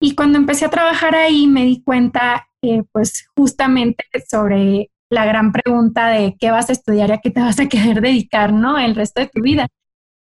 Y 0.00 0.14
cuando 0.14 0.38
empecé 0.38 0.66
a 0.66 0.70
trabajar 0.70 1.16
ahí 1.16 1.48
me 1.48 1.64
di 1.64 1.82
cuenta, 1.82 2.46
eh, 2.62 2.84
pues 2.92 3.26
justamente 3.34 4.04
sobre 4.30 4.91
la 5.12 5.26
gran 5.26 5.52
pregunta 5.52 6.08
de 6.08 6.36
qué 6.40 6.50
vas 6.50 6.70
a 6.70 6.72
estudiar 6.72 7.10
y 7.10 7.12
a 7.12 7.18
qué 7.18 7.30
te 7.30 7.40
vas 7.40 7.60
a 7.60 7.68
querer 7.68 8.00
dedicar, 8.00 8.52
¿no? 8.52 8.78
El 8.78 8.94
resto 8.94 9.20
de 9.20 9.28
tu 9.28 9.42
vida. 9.42 9.68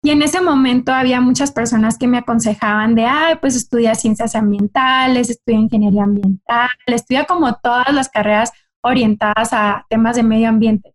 Y 0.02 0.10
en 0.10 0.20
ese 0.20 0.40
momento 0.40 0.92
había 0.92 1.20
muchas 1.20 1.52
personas 1.52 1.96
que 1.96 2.08
me 2.08 2.18
aconsejaban 2.18 2.94
de, 2.94 3.06
ay, 3.06 3.36
pues 3.40 3.54
estudia 3.54 3.94
ciencias 3.94 4.34
ambientales, 4.34 5.30
estudia 5.30 5.60
ingeniería 5.60 6.02
ambiental, 6.02 6.68
estudia 6.86 7.24
como 7.24 7.54
todas 7.54 7.90
las 7.92 8.08
carreras 8.10 8.52
orientadas 8.82 9.52
a 9.52 9.86
temas 9.88 10.16
de 10.16 10.24
medio 10.24 10.48
ambiente. 10.48 10.94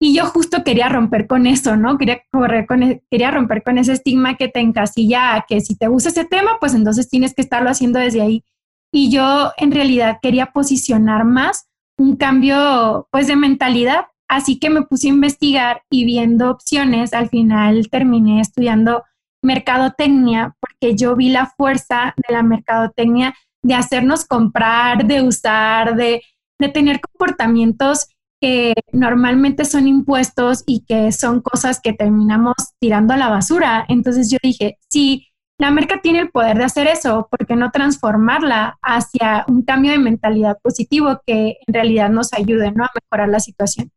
Y 0.00 0.14
yo 0.16 0.24
justo 0.26 0.64
quería 0.64 0.88
romper 0.88 1.26
con 1.26 1.46
eso, 1.46 1.76
¿no? 1.76 1.98
Quería, 1.98 2.22
correr 2.32 2.66
con, 2.66 2.82
e, 2.82 3.02
quería 3.10 3.30
romper 3.30 3.62
con 3.62 3.78
ese 3.78 3.92
estigma 3.92 4.36
que 4.36 4.48
te 4.48 4.60
encasilla 4.60 5.34
a 5.34 5.44
que 5.46 5.60
si 5.60 5.76
te 5.76 5.86
gusta 5.88 6.08
ese 6.08 6.24
tema, 6.24 6.56
pues 6.58 6.74
entonces 6.74 7.08
tienes 7.10 7.34
que 7.34 7.42
estarlo 7.42 7.68
haciendo 7.68 7.98
desde 7.98 8.22
ahí. 8.22 8.44
Y 8.90 9.10
yo 9.10 9.52
en 9.58 9.70
realidad 9.70 10.18
quería 10.22 10.46
posicionar 10.46 11.24
más 11.24 11.67
un 11.98 12.16
cambio 12.16 13.08
pues 13.10 13.26
de 13.26 13.36
mentalidad, 13.36 14.06
así 14.28 14.58
que 14.58 14.70
me 14.70 14.82
puse 14.82 15.08
a 15.08 15.10
investigar 15.10 15.82
y 15.90 16.04
viendo 16.04 16.50
opciones, 16.50 17.12
al 17.12 17.28
final 17.28 17.88
terminé 17.90 18.40
estudiando 18.40 19.04
mercadotecnia 19.42 20.56
porque 20.60 20.96
yo 20.96 21.14
vi 21.16 21.28
la 21.28 21.46
fuerza 21.46 22.14
de 22.16 22.34
la 22.34 22.42
mercadotecnia 22.42 23.34
de 23.62 23.74
hacernos 23.74 24.24
comprar, 24.24 25.06
de 25.06 25.22
usar, 25.22 25.96
de, 25.96 26.22
de 26.58 26.68
tener 26.68 27.00
comportamientos 27.00 28.06
que 28.40 28.74
normalmente 28.92 29.64
son 29.64 29.88
impuestos 29.88 30.62
y 30.66 30.84
que 30.84 31.10
son 31.10 31.40
cosas 31.40 31.80
que 31.80 31.92
terminamos 31.92 32.54
tirando 32.80 33.14
a 33.14 33.16
la 33.16 33.28
basura. 33.28 33.84
Entonces 33.88 34.30
yo 34.30 34.38
dije, 34.42 34.78
si 34.88 35.27
la 35.58 35.70
merca 35.70 36.00
tiene 36.00 36.20
el 36.20 36.30
poder 36.30 36.58
de 36.58 36.64
hacer 36.64 36.86
eso, 36.86 37.28
¿por 37.30 37.46
qué 37.46 37.56
no 37.56 37.70
transformarla 37.70 38.78
hacia 38.80 39.44
un 39.48 39.62
cambio 39.62 39.92
de 39.92 39.98
mentalidad 39.98 40.58
positivo 40.62 41.20
que 41.26 41.58
en 41.66 41.74
realidad 41.74 42.10
nos 42.10 42.32
ayude 42.32 42.70
¿no? 42.70 42.84
a 42.84 42.90
mejorar 42.94 43.28
la 43.28 43.40
situación? 43.40 43.90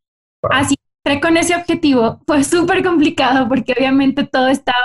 Así 0.50 0.75
que 1.03 1.20
con 1.20 1.38
ese 1.38 1.56
objetivo. 1.56 2.20
Fue 2.27 2.44
súper 2.44 2.84
complicado 2.84 3.48
porque 3.48 3.74
obviamente 3.77 4.24
todo 4.24 4.48
estaba 4.48 4.77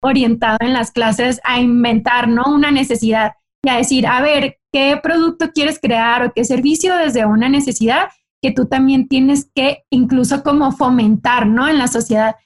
orientado 0.00 0.58
en 0.60 0.72
las 0.72 0.90
clases 0.90 1.40
a 1.44 1.60
inventar 1.60 2.28
¿no? 2.28 2.44
una 2.46 2.70
necesidad 2.70 3.32
y 3.64 3.68
a 3.68 3.76
decir, 3.76 4.06
a 4.06 4.20
ver, 4.20 4.58
¿qué 4.72 4.98
producto 5.02 5.50
quieres 5.52 5.78
crear 5.80 6.24
o 6.24 6.32
qué 6.32 6.44
servicio 6.44 6.96
desde 6.96 7.24
una 7.24 7.48
necesidad? 7.48 8.08
que 8.42 8.52
tú 8.52 8.66
también 8.66 9.08
tienes 9.08 9.50
que 9.54 9.84
incluso 9.90 10.42
como 10.42 10.72
fomentar, 10.72 11.46
¿no? 11.46 11.68
En 11.68 11.78
la 11.78 11.88
sociedad. 11.88 12.36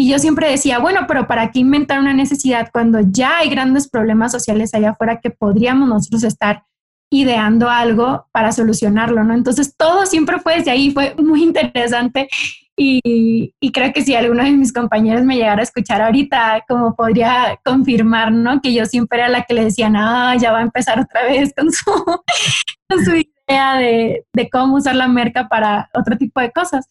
Y 0.00 0.08
yo 0.08 0.18
siempre 0.18 0.48
decía, 0.48 0.78
bueno, 0.78 1.00
pero 1.06 1.26
¿para 1.26 1.50
qué 1.50 1.58
inventar 1.58 2.00
una 2.00 2.14
necesidad 2.14 2.70
cuando 2.72 3.00
ya 3.02 3.36
hay 3.36 3.50
grandes 3.50 3.86
problemas 3.86 4.32
sociales 4.32 4.72
allá 4.72 4.92
afuera 4.92 5.20
que 5.20 5.28
podríamos 5.28 5.90
nosotros 5.90 6.24
estar 6.24 6.64
ideando 7.12 7.68
algo 7.68 8.26
para 8.32 8.50
solucionarlo, 8.50 9.24
¿no? 9.24 9.34
Entonces 9.34 9.76
todo 9.76 10.06
siempre 10.06 10.38
fue 10.38 10.56
desde 10.56 10.70
ahí, 10.70 10.90
fue 10.90 11.14
muy 11.18 11.42
interesante 11.42 12.30
y, 12.78 13.52
creo 13.74 13.92
que 13.92 14.00
si 14.00 14.14
alguno 14.14 14.42
de 14.42 14.52
mis 14.52 14.72
compañeros 14.72 15.22
me 15.22 15.36
llegara 15.36 15.60
a 15.60 15.64
escuchar 15.64 16.00
ahorita, 16.00 16.64
como 16.66 16.96
podría 16.96 17.60
confirmar, 17.62 18.32
¿no? 18.32 18.62
Que 18.62 18.72
yo 18.72 18.86
siempre 18.86 19.18
era 19.18 19.28
la 19.28 19.42
que 19.42 19.52
le 19.52 19.64
decía, 19.64 19.90
no, 19.90 20.34
ya 20.38 20.50
va 20.50 20.60
a 20.60 20.62
empezar 20.62 20.98
otra 20.98 21.24
vez 21.24 21.52
con 21.54 21.70
su, 21.70 21.90
con 22.88 23.04
su 23.04 23.10
de, 23.10 24.48
cómo 24.50 24.76
usar 24.76 24.96
la 24.96 25.08
merca 25.08 25.46
para 25.46 25.90
otro 25.92 26.16
tipo 26.16 26.40
de 26.40 26.52
cosas. 26.52 26.86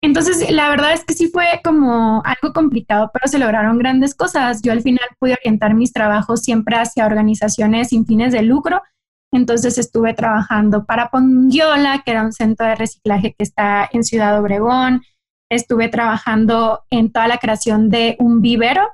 Entonces, 0.00 0.48
la 0.50 0.68
verdad 0.70 0.92
es 0.92 1.04
que 1.04 1.14
sí 1.14 1.28
fue 1.28 1.60
como 1.64 2.22
algo 2.24 2.52
complicado, 2.52 3.10
pero 3.12 3.26
se 3.26 3.38
lograron 3.38 3.78
grandes 3.78 4.14
cosas. 4.14 4.62
Yo 4.62 4.72
al 4.72 4.82
final 4.82 5.06
pude 5.18 5.34
orientar 5.34 5.74
mis 5.74 5.92
trabajos 5.92 6.42
siempre 6.42 6.76
hacia 6.76 7.06
organizaciones 7.06 7.88
sin 7.88 8.06
fines 8.06 8.32
de 8.32 8.42
lucro. 8.42 8.80
Entonces 9.32 9.76
estuve 9.76 10.14
trabajando 10.14 10.84
para 10.84 11.10
Pongiola, 11.10 12.02
que 12.04 12.12
era 12.12 12.22
un 12.22 12.32
centro 12.32 12.66
de 12.66 12.76
reciclaje 12.76 13.34
que 13.36 13.42
está 13.42 13.88
en 13.92 14.04
Ciudad 14.04 14.38
Obregón. 14.40 15.02
Estuve 15.50 15.88
trabajando 15.88 16.84
en 16.90 17.10
toda 17.10 17.26
la 17.26 17.38
creación 17.38 17.90
de 17.90 18.16
un 18.20 18.40
vivero 18.40 18.88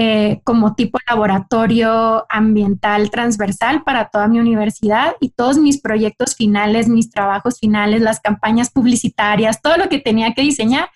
eh, 0.00 0.40
como 0.44 0.76
tipo 0.76 0.96
laboratorio 1.08 2.24
ambiental 2.28 3.10
transversal 3.10 3.82
para 3.82 4.10
toda 4.10 4.28
mi 4.28 4.38
universidad 4.38 5.16
y 5.18 5.30
todos 5.30 5.58
mis 5.58 5.80
proyectos 5.80 6.36
finales, 6.36 6.86
mis 6.86 7.10
trabajos 7.10 7.58
finales, 7.58 8.00
las 8.00 8.20
campañas 8.20 8.70
publicitarias, 8.70 9.60
todo 9.60 9.76
lo 9.76 9.88
que 9.88 9.98
tenía 9.98 10.34
que 10.34 10.42
diseñar, 10.42 10.88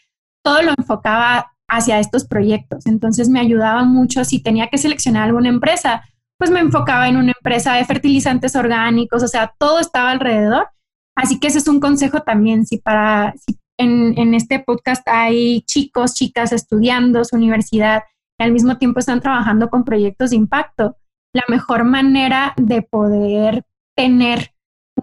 todo 0.44 0.62
lo 0.62 0.72
enfocaba 0.78 1.50
hacia 1.66 1.98
estos 1.98 2.28
proyectos. 2.28 2.86
Entonces 2.86 3.28
me 3.28 3.40
ayudaba 3.40 3.82
mucho 3.82 4.24
si 4.24 4.40
tenía 4.40 4.68
que 4.68 4.78
seleccionar 4.78 5.24
alguna 5.24 5.48
empresa, 5.48 6.04
pues 6.38 6.52
me 6.52 6.60
enfocaba 6.60 7.08
en 7.08 7.16
una 7.16 7.32
empresa 7.36 7.74
de 7.74 7.84
fertilizantes 7.84 8.54
orgánicos, 8.54 9.24
o 9.24 9.26
sea, 9.26 9.52
todo 9.58 9.80
estaba 9.80 10.12
alrededor. 10.12 10.68
Así 11.16 11.40
que 11.40 11.48
ese 11.48 11.58
es 11.58 11.66
un 11.66 11.80
consejo 11.80 12.20
también, 12.20 12.66
si 12.66 12.78
para, 12.78 13.34
en, 13.78 14.16
en 14.16 14.34
este 14.34 14.60
podcast 14.60 15.02
hay 15.08 15.62
chicos, 15.62 16.14
chicas 16.14 16.52
estudiando 16.52 17.24
su 17.24 17.34
universidad 17.34 18.04
al 18.42 18.52
mismo 18.52 18.78
tiempo 18.78 19.00
están 19.00 19.20
trabajando 19.20 19.70
con 19.70 19.84
proyectos 19.84 20.30
de 20.30 20.36
impacto, 20.36 20.96
la 21.32 21.44
mejor 21.48 21.84
manera 21.84 22.54
de 22.56 22.82
poder 22.82 23.64
tener 23.96 24.52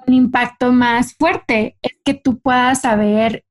un 0.07 0.13
impacto 0.13 0.71
más 0.71 1.15
fuerte 1.15 1.77
es 1.81 1.93
que 2.03 2.13
tú 2.13 2.39
puedas 2.39 2.81
saber 2.81 3.43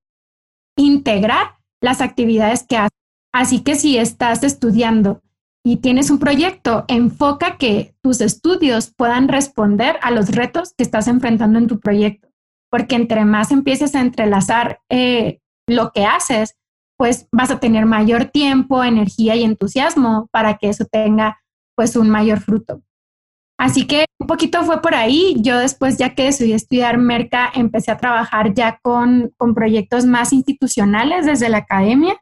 integrar 0.76 1.56
las 1.80 2.00
actividades 2.00 2.62
que 2.62 2.76
haces. 2.76 2.98
Así 3.32 3.62
que 3.62 3.74
si 3.74 3.98
estás 3.98 4.42
estudiando 4.42 5.22
y 5.64 5.78
tienes 5.78 6.10
un 6.10 6.18
proyecto, 6.18 6.84
enfoca 6.88 7.56
que 7.58 7.94
tus 8.00 8.20
estudios 8.20 8.92
puedan 8.94 9.28
responder 9.28 9.98
a 10.02 10.10
los 10.10 10.30
retos 10.30 10.72
que 10.76 10.84
estás 10.84 11.08
enfrentando 11.08 11.58
en 11.58 11.66
tu 11.66 11.80
proyecto, 11.80 12.28
porque 12.70 12.96
entre 12.96 13.24
más 13.24 13.50
empieces 13.50 13.94
a 13.94 14.00
entrelazar 14.00 14.80
eh, 14.88 15.40
lo 15.66 15.92
que 15.92 16.06
haces, 16.06 16.56
pues 16.98 17.28
vas 17.32 17.50
a 17.50 17.60
tener 17.60 17.86
mayor 17.86 18.26
tiempo, 18.26 18.84
energía 18.84 19.36
y 19.36 19.44
entusiasmo 19.44 20.28
para 20.30 20.58
que 20.58 20.68
eso 20.68 20.84
tenga 20.84 21.38
pues 21.74 21.96
un 21.96 22.10
mayor 22.10 22.40
fruto. 22.40 22.82
Así 23.58 23.86
que 23.86 24.04
un 24.20 24.26
poquito 24.26 24.62
fue 24.64 24.82
por 24.82 24.94
ahí. 24.94 25.36
Yo 25.38 25.58
después, 25.58 25.96
ya 25.96 26.14
que 26.14 26.24
decidí 26.24 26.52
estudiar 26.52 26.98
Merca, 26.98 27.50
empecé 27.54 27.90
a 27.90 27.96
trabajar 27.96 28.52
ya 28.52 28.78
con, 28.82 29.32
con 29.36 29.54
proyectos 29.54 30.04
más 30.04 30.32
institucionales 30.32 31.24
desde 31.24 31.48
la 31.48 31.58
academia 31.58 32.20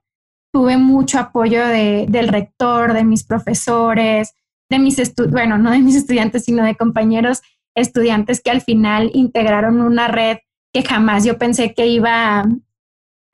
tuve 0.57 0.79
mucho 0.79 1.19
apoyo 1.19 1.67
de, 1.67 2.07
del 2.09 2.29
rector, 2.29 2.95
de 2.95 3.05
mis 3.05 3.25
profesores, 3.25 4.35
de 4.71 4.79
mis 4.79 4.99
estudiantes, 4.99 5.35
bueno, 5.35 5.59
no 5.59 5.71
de 5.71 5.81
mis 5.81 5.97
estudiantes, 5.97 6.45
sino 6.45 6.65
de 6.65 6.75
compañeros 6.75 7.43
estudiantes 7.75 8.41
que 8.41 8.51
al 8.51 8.63
final 8.63 9.11
integraron 9.13 9.83
una 9.83 10.09
red 10.09 10.39
que 10.73 10.83
jamás 10.83 11.27
yo 11.27 11.37
pensé 11.37 11.75
que 11.75 11.89
iba 11.89 12.47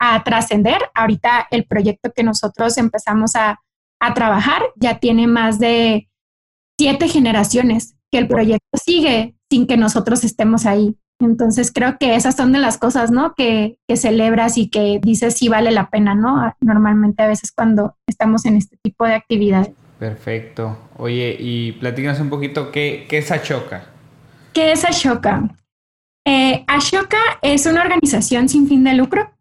a, 0.03 0.23
trascender. 0.23 0.79
Ahorita 0.93 1.47
el 1.51 1.65
proyecto 1.65 2.11
que 2.13 2.23
nosotros 2.23 2.77
empezamos 2.77 3.35
a, 3.35 3.59
a 3.99 4.13
trabajar 4.13 4.61
ya 4.75 4.99
tiene 4.99 5.27
más 5.27 5.59
de 5.59 6.09
siete 6.77 7.07
generaciones 7.07 7.95
que 8.11 8.19
el 8.19 8.27
proyecto 8.27 8.77
sigue 8.83 9.35
sin 9.49 9.67
que 9.67 9.77
nosotros 9.77 10.23
estemos 10.23 10.65
ahí. 10.65 10.95
Entonces 11.19 11.71
creo 11.71 11.97
que 11.99 12.15
esas 12.15 12.35
son 12.35 12.51
de 12.51 12.59
las 12.59 12.77
cosas, 12.77 13.11
¿no? 13.11 13.33
Que, 13.35 13.77
celebras 13.95 14.57
y 14.57 14.69
que 14.69 14.99
dices 15.01 15.35
si 15.35 15.49
vale 15.49 15.71
la 15.71 15.89
pena, 15.89 16.15
¿no? 16.15 16.53
Normalmente 16.61 17.21
a 17.21 17.27
veces 17.27 17.51
cuando 17.51 17.95
estamos 18.07 18.45
en 18.45 18.57
este 18.57 18.77
tipo 18.81 19.05
de 19.05 19.13
actividades. 19.13 19.71
Perfecto. 19.99 20.77
Oye, 20.97 21.37
y 21.39 21.73
platícanos 21.73 22.19
un 22.19 22.29
poquito, 22.29 22.71
¿qué, 22.71 23.05
qué 23.07 23.19
es 23.19 23.31
Ashoka? 23.31 23.85
¿Qué 24.51 24.71
es 24.71 24.83
Ashoka? 24.83 25.55
Eh, 26.25 26.65
Ashoka 26.67 27.19
es 27.41 27.65
una 27.67 27.81
organización 27.81 28.49
sin 28.49 28.67
fin 28.67 28.83
de 28.83 28.95
lucro 28.95 29.29
que 29.29 29.33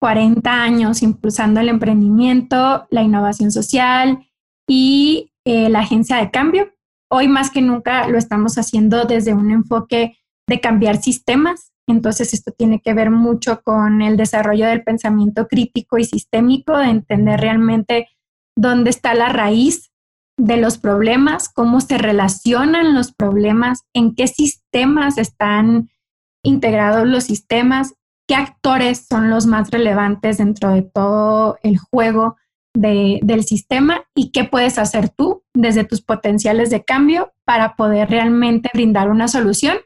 40 0.00 0.50
años 0.50 1.02
impulsando 1.02 1.60
el 1.60 1.68
emprendimiento, 1.68 2.86
la 2.90 3.02
innovación 3.02 3.50
social 3.50 4.26
y 4.68 5.32
eh, 5.44 5.68
la 5.68 5.80
agencia 5.80 6.16
de 6.16 6.30
cambio. 6.30 6.72
Hoy 7.10 7.28
más 7.28 7.50
que 7.50 7.62
nunca 7.62 8.08
lo 8.08 8.18
estamos 8.18 8.58
haciendo 8.58 9.04
desde 9.04 9.32
un 9.32 9.50
enfoque 9.50 10.18
de 10.48 10.60
cambiar 10.60 11.00
sistemas. 11.00 11.72
Entonces 11.88 12.34
esto 12.34 12.52
tiene 12.52 12.80
que 12.80 12.94
ver 12.94 13.10
mucho 13.10 13.62
con 13.62 14.02
el 14.02 14.16
desarrollo 14.16 14.66
del 14.66 14.82
pensamiento 14.82 15.46
crítico 15.46 15.98
y 15.98 16.04
sistémico, 16.04 16.76
de 16.76 16.86
entender 16.86 17.40
realmente 17.40 18.08
dónde 18.56 18.90
está 18.90 19.14
la 19.14 19.28
raíz 19.28 19.92
de 20.38 20.56
los 20.56 20.78
problemas, 20.78 21.48
cómo 21.48 21.80
se 21.80 21.96
relacionan 21.96 22.94
los 22.94 23.12
problemas, 23.12 23.82
en 23.94 24.14
qué 24.14 24.26
sistemas 24.26 25.16
están 25.16 25.88
integrados 26.42 27.06
los 27.06 27.24
sistemas, 27.24 27.94
qué 28.26 28.34
actores 28.34 29.06
son 29.08 29.30
los 29.30 29.46
más 29.46 29.70
relevantes 29.70 30.38
dentro 30.38 30.70
de 30.70 30.82
todo 30.82 31.58
el 31.62 31.78
juego 31.78 32.36
del 32.74 33.44
sistema 33.44 34.04
y 34.14 34.30
qué 34.32 34.44
puedes 34.44 34.78
hacer 34.78 35.08
tú 35.08 35.42
desde 35.54 35.84
tus 35.84 36.02
potenciales 36.02 36.68
de 36.68 36.84
cambio 36.84 37.32
para 37.44 37.74
poder 37.74 38.10
realmente 38.10 38.70
brindar 38.74 39.10
una 39.10 39.28
solución 39.28 39.78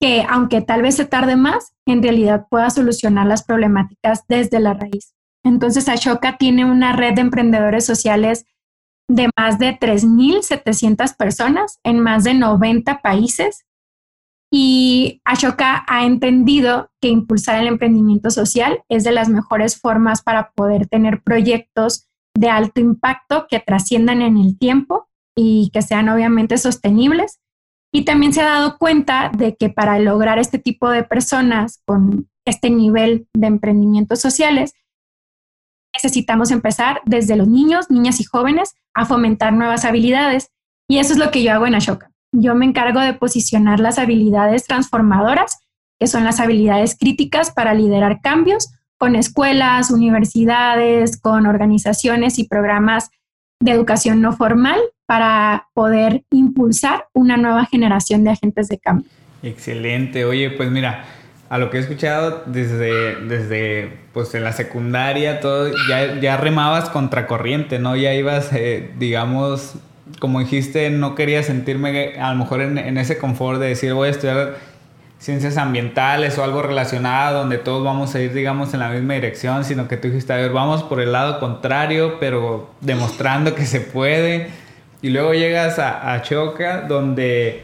que 0.00 0.24
aunque 0.28 0.60
tal 0.60 0.82
vez 0.82 0.96
se 0.96 1.04
tarde 1.04 1.36
más, 1.36 1.74
en 1.86 2.02
realidad 2.02 2.46
pueda 2.50 2.70
solucionar 2.70 3.26
las 3.26 3.44
problemáticas 3.44 4.24
desde 4.28 4.58
la 4.58 4.74
raíz. 4.74 5.14
Entonces, 5.44 5.88
Ashoka 5.88 6.38
tiene 6.38 6.64
una 6.64 6.92
red 6.92 7.14
de 7.14 7.20
emprendedores 7.20 7.86
sociales 7.86 8.46
de 9.08 9.30
más 9.38 9.60
de 9.60 9.78
3.700 9.78 11.16
personas 11.16 11.78
en 11.84 12.00
más 12.00 12.24
de 12.24 12.34
90 12.34 13.00
países. 13.00 13.64
Y 14.52 15.22
Ashoka 15.24 15.84
ha 15.88 16.04
entendido 16.04 16.90
que 17.00 17.08
impulsar 17.08 17.58
el 17.60 17.68
emprendimiento 17.68 18.30
social 18.30 18.82
es 18.88 19.02
de 19.02 19.12
las 19.12 19.28
mejores 19.30 19.80
formas 19.80 20.22
para 20.22 20.52
poder 20.52 20.86
tener 20.86 21.22
proyectos 21.22 22.08
de 22.34 22.50
alto 22.50 22.80
impacto 22.80 23.46
que 23.48 23.60
trasciendan 23.60 24.20
en 24.20 24.36
el 24.36 24.58
tiempo 24.58 25.08
y 25.34 25.70
que 25.72 25.80
sean 25.80 26.10
obviamente 26.10 26.58
sostenibles 26.58 27.40
y 27.94 28.04
también 28.04 28.32
se 28.32 28.40
ha 28.40 28.46
dado 28.46 28.78
cuenta 28.78 29.30
de 29.36 29.54
que 29.54 29.68
para 29.68 29.98
lograr 29.98 30.38
este 30.38 30.58
tipo 30.58 30.88
de 30.88 31.04
personas 31.04 31.82
con 31.84 32.30
este 32.46 32.70
nivel 32.70 33.28
de 33.34 33.46
emprendimientos 33.46 34.18
sociales, 34.18 34.72
necesitamos 35.92 36.50
empezar 36.50 37.02
desde 37.04 37.36
los 37.36 37.48
niños, 37.48 37.90
niñas 37.90 38.18
y 38.20 38.24
jóvenes 38.24 38.74
a 38.94 39.04
fomentar 39.04 39.52
nuevas 39.52 39.84
habilidades. 39.84 40.50
Y 40.88 40.98
eso 40.98 41.12
es 41.12 41.18
lo 41.18 41.30
que 41.30 41.42
yo 41.42 41.52
hago 41.52 41.66
en 41.66 41.74
Ashoka. 41.74 42.11
Yo 42.32 42.54
me 42.54 42.64
encargo 42.64 43.00
de 43.00 43.14
posicionar 43.14 43.78
las 43.78 43.98
habilidades 43.98 44.64
transformadoras, 44.64 45.58
que 46.00 46.06
son 46.06 46.24
las 46.24 46.40
habilidades 46.40 46.96
críticas 46.98 47.50
para 47.50 47.74
liderar 47.74 48.20
cambios 48.20 48.72
con 48.98 49.16
escuelas, 49.16 49.90
universidades, 49.90 51.20
con 51.20 51.46
organizaciones 51.46 52.38
y 52.38 52.48
programas 52.48 53.10
de 53.60 53.72
educación 53.72 54.20
no 54.20 54.32
formal 54.32 54.80
para 55.06 55.68
poder 55.74 56.24
impulsar 56.30 57.06
una 57.12 57.36
nueva 57.36 57.66
generación 57.66 58.24
de 58.24 58.30
agentes 58.30 58.68
de 58.68 58.78
cambio. 58.78 59.10
Excelente. 59.42 60.24
Oye, 60.24 60.50
pues 60.50 60.70
mira, 60.70 61.04
a 61.48 61.58
lo 61.58 61.68
que 61.68 61.76
he 61.76 61.80
escuchado 61.80 62.44
desde, 62.46 63.16
desde 63.26 63.98
pues 64.12 64.34
en 64.34 64.44
la 64.44 64.52
secundaria, 64.52 65.40
todo, 65.40 65.70
ya, 65.88 66.18
ya 66.20 66.36
remabas 66.36 66.88
contracorriente, 66.88 67.78
¿no? 67.78 67.94
Ya 67.94 68.14
ibas, 68.14 68.52
eh, 68.52 68.90
digamos, 68.98 69.74
como 70.18 70.40
dijiste, 70.40 70.90
no 70.90 71.14
quería 71.14 71.42
sentirme 71.42 72.20
a 72.20 72.32
lo 72.32 72.38
mejor 72.38 72.60
en, 72.60 72.78
en, 72.78 72.98
ese 72.98 73.18
confort 73.18 73.60
de 73.60 73.68
decir 73.68 73.94
voy 73.94 74.08
a 74.08 74.10
estudiar 74.10 74.56
ciencias 75.18 75.56
ambientales 75.56 76.36
o 76.38 76.44
algo 76.44 76.62
relacionado 76.62 77.38
donde 77.38 77.58
todos 77.58 77.84
vamos 77.84 78.14
a 78.14 78.20
ir, 78.20 78.32
digamos, 78.32 78.74
en 78.74 78.80
la 78.80 78.90
misma 78.90 79.14
dirección, 79.14 79.64
sino 79.64 79.86
que 79.86 79.96
tú 79.96 80.08
dijiste, 80.08 80.32
a 80.32 80.36
ver, 80.36 80.50
vamos 80.50 80.82
por 80.82 81.00
el 81.00 81.12
lado 81.12 81.38
contrario, 81.38 82.18
pero 82.18 82.70
demostrando 82.80 83.54
que 83.54 83.64
se 83.64 83.80
puede 83.80 84.48
y 85.02 85.10
luego 85.10 85.34
llegas 85.34 85.80
a, 85.80 86.22
Choca, 86.22 86.82
donde 86.82 87.62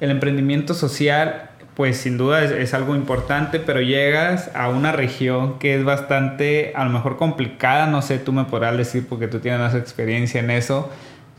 el 0.00 0.10
emprendimiento 0.10 0.74
social, 0.74 1.50
pues 1.76 1.98
sin 1.98 2.18
duda 2.18 2.42
es, 2.42 2.74
algo 2.74 2.96
importante, 2.96 3.60
pero 3.60 3.80
llegas 3.80 4.50
a 4.54 4.68
una 4.68 4.90
región 4.90 5.60
que 5.60 5.76
es 5.76 5.84
bastante, 5.84 6.72
a 6.74 6.84
lo 6.84 6.90
mejor 6.90 7.16
complicada, 7.16 7.86
no 7.86 8.02
sé, 8.02 8.18
tú 8.18 8.32
me 8.32 8.44
podrás 8.44 8.76
decir 8.76 9.06
porque 9.08 9.28
tú 9.28 9.38
tienes 9.38 9.60
más 9.60 9.76
experiencia 9.76 10.40
en 10.40 10.50
eso, 10.50 10.90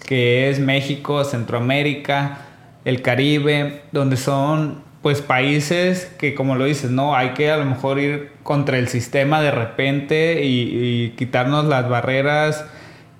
que 0.06 0.50
es 0.50 0.60
México, 0.60 1.24
Centroamérica, 1.24 2.40
el 2.86 3.02
Caribe, 3.02 3.84
donde 3.92 4.18
son 4.18 4.84
pues 5.02 5.22
países 5.22 6.12
que 6.20 6.36
como 6.36 6.56
lo 6.56 6.66
dices, 6.66 6.92
no, 6.92 7.16
hay 7.16 7.30
que 7.30 7.52
a 7.52 7.58
lo 7.58 7.66
mejor 7.66 8.00
ir 8.00 8.32
contra 8.44 8.78
el 8.78 8.88
sistema 8.88 9.42
de 9.42 9.52
repente 9.52 10.44
y, 10.44 11.14
quitarnos 11.18 11.66
las 11.66 11.90
barreras 11.90 12.66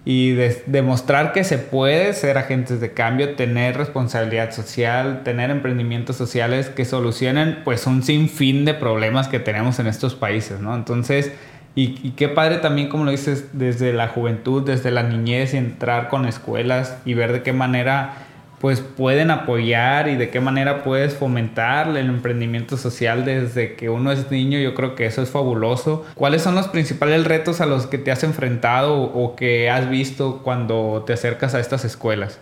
y 0.04 0.32
demostrar 0.66 1.32
que 1.32 1.44
se 1.44 1.60
puede 1.60 2.14
ser 2.14 2.38
agentes 2.38 2.82
de 2.82 2.94
cambio, 2.94 3.36
tener 3.36 3.78
responsabilidad 3.78 4.52
social, 4.52 5.22
tener 5.24 5.52
emprendimientos 5.52 6.16
sociales 6.16 6.70
que 6.70 6.86
solucionen 6.86 7.60
pues 7.64 7.86
un 7.86 8.02
sinfín 8.02 8.66
de 8.66 8.74
problemas 8.74 9.28
que 9.28 9.40
tenemos 9.40 9.80
en 9.80 9.88
estos 9.88 10.16
países, 10.16 10.60
¿no? 10.60 10.74
Entonces, 10.76 11.32
y, 11.74 12.12
qué 12.12 12.28
padre 12.28 12.58
también, 12.58 12.90
como 12.90 13.06
lo 13.06 13.12
dices, 13.12 13.50
desde 13.54 13.94
la 13.94 14.10
juventud, 14.10 14.64
desde 14.64 14.92
la 14.92 15.04
niñez, 15.04 15.54
entrar 15.54 16.10
con 16.10 16.26
escuelas 16.26 16.98
y 17.06 17.14
ver 17.14 17.32
de 17.32 17.44
qué 17.44 17.54
manera 17.54 18.28
pues 18.60 18.80
pueden 18.80 19.32
apoyar 19.32 20.08
y 20.08 20.16
de 20.18 20.30
qué 20.30 20.40
manera 20.40 20.84
puedes 20.84 21.16
fomentar 21.16 21.88
el 21.88 22.08
emprendimiento 22.08 22.78
social 22.78 23.26
desde 23.26 23.76
que 23.76 23.90
uno 23.90 24.12
es 24.12 24.30
niño. 24.30 24.60
Yo 24.60 24.76
creo 24.76 24.94
que 24.94 25.08
eso 25.08 25.24
es 25.24 25.32
fabuloso. 25.32 26.06
¿Cuáles 26.14 26.44
son 26.44 26.54
los 26.54 26.68
principales 26.68 27.26
retos 27.26 27.60
a 27.60 27.66
los 27.66 27.88
que 27.88 27.98
te 27.98 28.12
has 28.12 28.24
enfrentado 28.24 29.02
o 29.02 29.36
que 29.36 29.72
has 29.72 29.90
visto 29.90 30.42
cuando 30.44 31.04
te 31.08 31.14
acercas 31.14 31.56
a 31.56 31.60
estas 31.60 31.86
escuelas? 31.86 32.40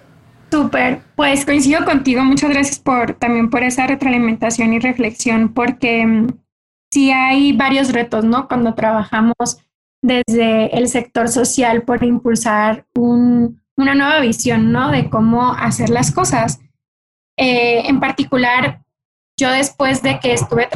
Súper, 0.52 1.00
pues 1.16 1.46
coincido 1.46 1.86
contigo. 1.86 2.22
Muchas 2.26 2.50
gracias 2.50 2.80
por 2.80 3.14
también 3.14 3.50
por 3.50 3.64
esa 3.64 3.88
retroalimentación 3.88 4.74
y 4.74 4.80
reflexión, 4.80 5.54
porque 5.54 6.06
mm, 6.06 6.28
sí 6.92 7.12
hay 7.12 7.54
varios 7.54 7.92
retos, 7.92 8.26
¿no? 8.26 8.48
Cuando 8.48 8.74
trabajamos 8.74 9.58
desde 10.02 10.78
el 10.78 10.88
sector 10.88 11.28
social 11.28 11.84
por 11.84 12.04
impulsar 12.04 12.86
un, 12.96 13.62
una 13.76 13.96
nueva 13.96 14.20
visión, 14.20 14.72
¿no? 14.72 14.92
De 14.92 15.10
cómo 15.10 15.54
hacer 15.54 15.90
las 15.90 16.12
cosas. 16.12 16.60
Eh, 17.38 17.88
en 17.88 18.00
particular, 18.00 18.84
yo 19.40 19.50
después 19.52 20.02
de 20.02 20.20
que 20.20 20.34
estuve 20.34 20.68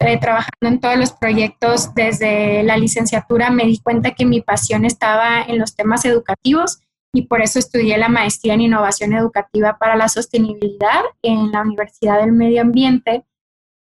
eh, 0.00 0.18
trabajando 0.18 0.68
en 0.68 0.80
todos 0.80 0.98
los 0.98 1.12
proyectos 1.12 1.94
desde 1.94 2.62
la 2.62 2.76
licenciatura, 2.76 3.50
me 3.50 3.64
di 3.64 3.78
cuenta 3.78 4.10
que 4.10 4.26
mi 4.26 4.42
pasión 4.42 4.84
estaba 4.84 5.42
en 5.42 5.58
los 5.58 5.74
temas 5.74 6.04
educativos 6.04 6.80
y 7.14 7.22
por 7.22 7.40
eso 7.40 7.58
estudié 7.58 7.96
la 7.96 8.08
maestría 8.08 8.54
en 8.54 8.62
innovación 8.62 9.14
educativa 9.14 9.78
para 9.78 9.96
la 9.96 10.08
sostenibilidad 10.08 11.02
en 11.22 11.50
la 11.52 11.62
Universidad 11.62 12.20
del 12.20 12.32
Medio 12.32 12.60
Ambiente. 12.60 13.24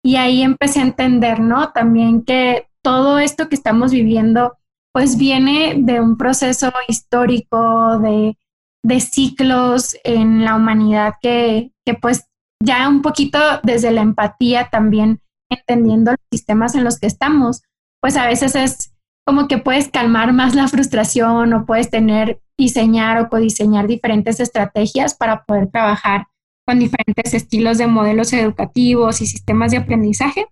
Y 0.06 0.18
ahí 0.18 0.44
empecé 0.44 0.80
a 0.80 0.84
entender, 0.84 1.40
¿no? 1.40 1.72
También 1.72 2.24
que 2.24 2.68
todo 2.84 3.18
esto 3.18 3.50
que 3.50 3.56
estamos 3.56 3.92
viviendo, 3.92 4.58
pues 4.94 5.18
viene 5.18 5.76
de 5.78 6.00
un 6.00 6.18
proceso 6.18 6.72
histórico, 6.88 7.98
de 8.00 8.38
de 8.86 9.00
ciclos 9.00 9.98
en 10.04 10.46
la 10.46 10.56
humanidad 10.56 11.16
que, 11.20 11.72
que 11.86 11.96
pues 11.96 12.28
ya 12.64 12.88
un 12.88 13.02
poquito 13.02 13.40
desde 13.64 13.92
la 13.92 14.02
empatía 14.02 14.70
también 14.70 15.22
entendiendo 15.50 16.12
los 16.12 16.20
sistemas 16.32 16.76
en 16.76 16.84
los 16.84 17.00
que 17.00 17.08
estamos, 17.08 17.64
pues 18.00 18.16
a 18.16 18.28
veces 18.28 18.56
es 18.56 18.94
como 19.26 19.48
que 19.48 19.58
puedes 19.58 19.90
calmar 19.90 20.34
más 20.34 20.54
la 20.54 20.68
frustración 20.68 21.52
o 21.54 21.66
puedes 21.66 21.90
tener, 21.90 22.40
diseñar 22.58 23.20
o 23.20 23.30
codiseñar 23.30 23.88
diferentes 23.88 24.40
estrategias 24.40 25.16
para 25.16 25.46
poder 25.46 25.68
trabajar 25.72 26.28
con 26.66 26.80
diferentes 26.80 27.34
estilos 27.34 27.78
de 27.78 27.88
modelos 27.88 28.34
educativos 28.34 29.22
y 29.22 29.28
sistemas 29.28 29.72
de 29.72 29.78
aprendizaje. 29.78 30.48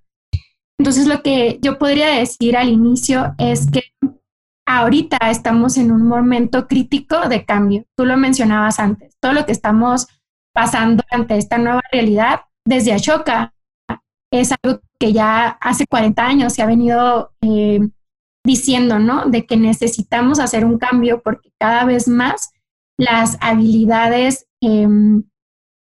Entonces, 0.79 1.07
lo 1.07 1.21
que 1.21 1.59
yo 1.61 1.77
podría 1.77 2.09
decir 2.09 2.57
al 2.57 2.69
inicio 2.69 3.33
es 3.37 3.69
que 3.69 3.81
ahorita 4.65 5.17
estamos 5.29 5.77
en 5.77 5.91
un 5.91 6.07
momento 6.07 6.67
crítico 6.67 7.27
de 7.29 7.45
cambio. 7.45 7.85
Tú 7.97 8.05
lo 8.05 8.17
mencionabas 8.17 8.79
antes, 8.79 9.15
todo 9.19 9.33
lo 9.33 9.45
que 9.45 9.51
estamos 9.51 10.07
pasando 10.53 11.03
ante 11.09 11.37
esta 11.37 11.57
nueva 11.57 11.81
realidad 11.91 12.41
desde 12.65 12.93
Ashoka 12.93 13.53
es 14.31 14.53
algo 14.63 14.79
que 14.99 15.13
ya 15.13 15.49
hace 15.61 15.85
40 15.85 16.25
años 16.25 16.53
se 16.53 16.61
ha 16.61 16.65
venido 16.65 17.33
eh, 17.41 17.79
diciendo, 18.45 18.99
¿no? 18.99 19.25
De 19.25 19.45
que 19.45 19.57
necesitamos 19.57 20.39
hacer 20.39 20.65
un 20.65 20.77
cambio 20.77 21.21
porque 21.21 21.51
cada 21.59 21.85
vez 21.85 22.07
más 22.07 22.51
las 22.97 23.37
habilidades, 23.41 24.47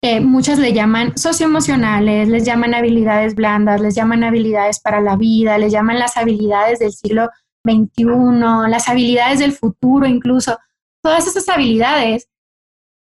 em, 0.03 0.25
muchas 0.25 0.59
le 0.59 0.73
llaman 0.73 1.17
socioemocionales, 1.17 2.29
les 2.29 2.45
llaman 2.45 2.75
habilidades 2.75 3.35
blandas, 3.35 3.81
les 3.81 3.95
llaman 3.95 4.25
habilidades 4.25 4.81
para 4.81 5.01
la 5.01 5.17
vida, 5.17 5.59
les 5.59 5.73
llaman 5.73 5.99
las 5.99 6.17
habilidades 6.17 6.81
del 6.81 6.93
siglo 6.93 7.31
21, 7.65 8.67
las 8.69 8.89
habilidades 8.89 9.39
del 9.39 9.53
futuro 9.53 10.07
incluso, 10.07 10.59
todas 11.03 11.27
esas 11.27 11.49
habilidades 11.49 12.29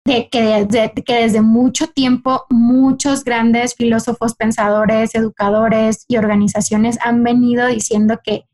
de 0.06 0.30
que, 0.30 0.68
que 1.06 1.14
desde 1.14 1.42
mucho 1.42 1.88
tiempo 1.88 2.46
muchos 2.50 3.24
grandes 3.24 3.76
filósofos, 3.76 4.36
pensadores, 4.36 5.16
educadores 5.16 6.06
y 6.08 6.18
organizaciones 6.18 7.00
han 7.04 7.24
venido 7.24 7.68
diciendo 7.68 8.20
que 8.24 8.46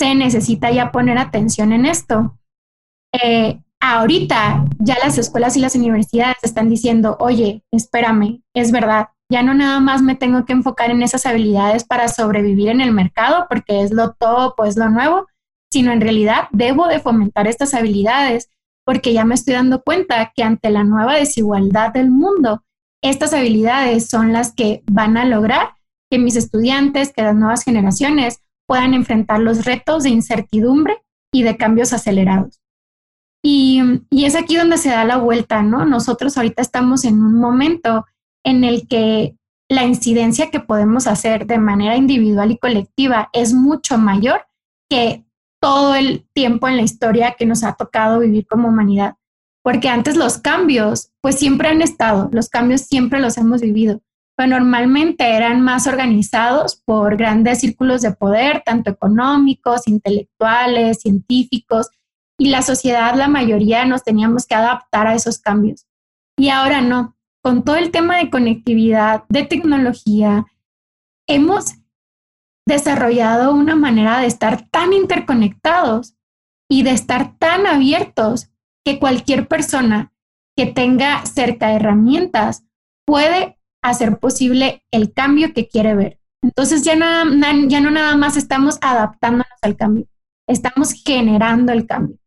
se 0.00 0.14
necesita 0.14 0.70
ya 0.70 0.92
poner 0.92 1.18
atención 1.18 1.72
en 1.72 1.86
esto. 1.86 2.38
Eh, 3.12 3.60
ahorita 3.82 4.64
ya 4.78 4.96
las 5.02 5.18
escuelas 5.18 5.56
y 5.56 5.60
las 5.60 5.74
universidades 5.74 6.36
están 6.42 6.70
diciendo, 6.70 7.16
oye, 7.18 7.64
espérame, 7.72 8.40
es 8.54 8.70
verdad, 8.70 9.08
ya 9.28 9.42
no 9.42 9.54
nada 9.54 9.80
más 9.80 10.02
me 10.02 10.14
tengo 10.14 10.44
que 10.44 10.52
enfocar 10.52 10.92
en 10.92 11.02
esas 11.02 11.26
habilidades 11.26 11.82
para 11.82 12.06
sobrevivir 12.06 12.68
en 12.68 12.80
el 12.80 12.92
mercado 12.92 13.46
porque 13.48 13.82
es 13.82 13.90
lo 13.90 14.12
top 14.12 14.54
o 14.56 14.64
es 14.64 14.76
lo 14.76 14.88
nuevo, 14.88 15.26
sino 15.72 15.90
en 15.90 16.00
realidad 16.00 16.44
debo 16.52 16.86
de 16.86 17.00
fomentar 17.00 17.48
estas 17.48 17.74
habilidades 17.74 18.50
porque 18.86 19.12
ya 19.12 19.24
me 19.24 19.34
estoy 19.34 19.54
dando 19.54 19.82
cuenta 19.82 20.32
que 20.34 20.44
ante 20.44 20.70
la 20.70 20.84
nueva 20.84 21.16
desigualdad 21.16 21.92
del 21.92 22.08
mundo, 22.08 22.62
estas 23.02 23.34
habilidades 23.34 24.06
son 24.08 24.32
las 24.32 24.54
que 24.54 24.84
van 24.88 25.16
a 25.16 25.24
lograr 25.24 25.74
que 26.08 26.18
mis 26.18 26.36
estudiantes, 26.36 27.12
que 27.12 27.22
las 27.22 27.34
nuevas 27.34 27.64
generaciones 27.64 28.38
puedan 28.68 28.94
enfrentar 28.94 29.40
los 29.40 29.64
retos 29.64 30.04
de 30.04 30.10
incertidumbre 30.10 31.02
y 31.32 31.42
de 31.42 31.56
cambios 31.56 31.92
acelerados. 31.92 32.61
Y, 33.42 33.82
es 34.10 34.36
aquí 34.36 34.56
donde 34.56 34.78
se 34.78 34.90
da 34.90 35.04
la 35.04 35.16
vuelta, 35.16 35.62
¿no? 35.62 35.84
Nosotros 35.84 36.36
ahorita 36.36 36.62
estamos 36.62 37.04
en 37.04 37.22
un 37.22 37.34
momento 37.34 38.06
en 38.44 38.62
el 38.62 38.86
que 38.86 39.36
la 39.68 39.84
incidencia 39.84 40.50
que 40.50 40.60
podemos 40.60 41.06
hacer 41.06 41.46
de 41.46 41.58
manera 41.58 41.96
individual 41.96 42.52
y 42.52 42.58
colectiva 42.58 43.30
es 43.32 43.52
mucho 43.52 43.98
mayor 43.98 44.46
que 44.88 45.24
todo 45.60 45.94
el 45.94 46.26
tiempo 46.34 46.68
en 46.68 46.76
la 46.76 46.82
historia 46.82 47.34
que 47.38 47.46
nos 47.46 47.64
ha 47.64 47.74
tocado 47.74 48.20
vivir 48.20 48.46
como 48.46 48.68
humanidad. 48.68 49.16
Porque 49.64 49.88
antes 49.88 50.16
los 50.16 50.38
cambios, 50.38 51.10
pues 51.20 51.36
siempre 51.36 51.68
han 51.68 51.82
estado, 51.82 52.28
los 52.32 52.48
cambios 52.48 52.82
siempre 52.82 53.20
los 53.20 53.38
hemos 53.38 53.60
vivido, 53.60 54.02
pero 54.36 54.50
normalmente 54.50 55.36
eran 55.36 55.60
más 55.60 55.86
organizados 55.86 56.82
por 56.84 57.16
grandes 57.16 57.60
círculos 57.60 58.02
de 58.02 58.12
poder, 58.12 58.62
tanto 58.64 58.90
económicos, 58.90 59.86
intelectuales, 59.86 61.00
científicos, 61.00 61.90
y 62.38 62.48
la 62.48 62.62
sociedad, 62.62 63.14
la 63.14 63.28
mayoría, 63.28 63.84
nos 63.84 64.02
teníamos 64.02 64.46
que 64.46 64.54
adaptar 64.54 65.06
a 65.06 65.14
esos 65.14 65.38
cambios. 65.38 65.86
Y 66.36 66.48
ahora 66.48 66.80
no, 66.80 67.16
con 67.42 67.64
todo 67.64 67.76
el 67.76 67.90
tema 67.90 68.16
de 68.16 68.30
conectividad, 68.30 69.24
de 69.28 69.44
tecnología, 69.44 70.46
hemos 71.28 71.74
desarrollado 72.66 73.54
una 73.54 73.76
manera 73.76 74.20
de 74.20 74.26
estar 74.26 74.68
tan 74.70 74.92
interconectados 74.92 76.14
y 76.70 76.84
de 76.84 76.92
estar 76.92 77.36
tan 77.38 77.66
abiertos 77.66 78.50
que 78.84 78.98
cualquier 78.98 79.48
persona 79.48 80.12
que 80.56 80.66
tenga 80.66 81.24
cerca 81.26 81.72
herramientas 81.72 82.64
puede 83.06 83.58
hacer 83.82 84.18
posible 84.18 84.84
el 84.90 85.12
cambio 85.12 85.52
que 85.52 85.68
quiere 85.68 85.94
ver. 85.94 86.20
Entonces 86.42 86.82
ya, 86.82 86.94
ya 86.96 87.80
no 87.80 87.90
nada 87.90 88.16
más 88.16 88.36
estamos 88.36 88.78
adaptándonos 88.80 89.46
al 89.60 89.76
cambio, 89.76 90.06
estamos 90.48 90.92
generando 90.92 91.72
el 91.72 91.86
cambio. 91.86 92.18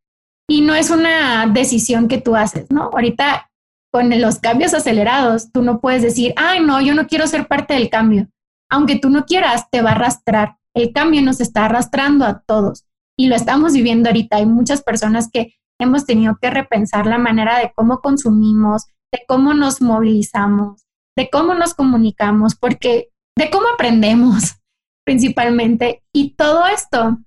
Y 0.48 0.62
no 0.62 0.76
es 0.76 0.90
una 0.90 1.48
decisión 1.48 2.08
que 2.08 2.22
tú 2.22 2.36
haces, 2.36 2.68
¿no? 2.70 2.84
Ahorita 2.94 3.50
con 3.92 4.10
los 4.22 4.40
cambios 4.40 4.74
acelerados, 4.74 5.52
tú 5.52 5.62
no 5.62 5.80
puedes 5.80 6.04
decir, 6.04 6.34
ay, 6.36 6.60
no, 6.60 6.82
yo 6.82 6.94
no 6.94 7.08
quiero 7.08 7.28
ser 7.28 7.48
parte 7.48 7.74
del 7.74 7.90
cambio 7.90 8.28
aunque 8.70 8.98
tú 8.98 9.10
no 9.10 9.26
quieras, 9.26 9.70
te 9.70 9.82
va 9.82 9.92
a 9.92 9.94
arrastrar. 9.94 10.58
El 10.74 10.92
cambio 10.92 11.22
nos 11.22 11.40
está 11.40 11.66
arrastrando 11.66 12.26
a 12.26 12.42
todos 12.42 12.86
y 13.18 13.28
lo 13.28 13.36
estamos 13.36 13.74
viviendo 13.74 14.10
ahorita. 14.10 14.38
Hay 14.38 14.46
muchas 14.46 14.82
personas 14.82 15.30
que 15.32 15.56
hemos 15.80 16.06
tenido 16.06 16.38
que 16.42 16.50
repensar 16.50 17.06
la 17.06 17.18
manera 17.18 17.60
de 17.60 17.72
cómo 17.74 18.00
consumimos, 18.00 18.86
de 19.14 19.24
cómo 19.28 19.54
nos 19.54 19.82
movilizamos, 19.82 20.86
de 21.16 21.30
cómo 21.30 21.54
nos 21.54 21.74
comunicamos, 21.74 22.56
porque 22.56 23.10
de 23.38 23.50
cómo 23.50 23.68
aprendemos 23.74 24.56
principalmente. 25.06 26.04
Y 26.14 26.36
todo 26.36 26.66
esto 26.66 27.18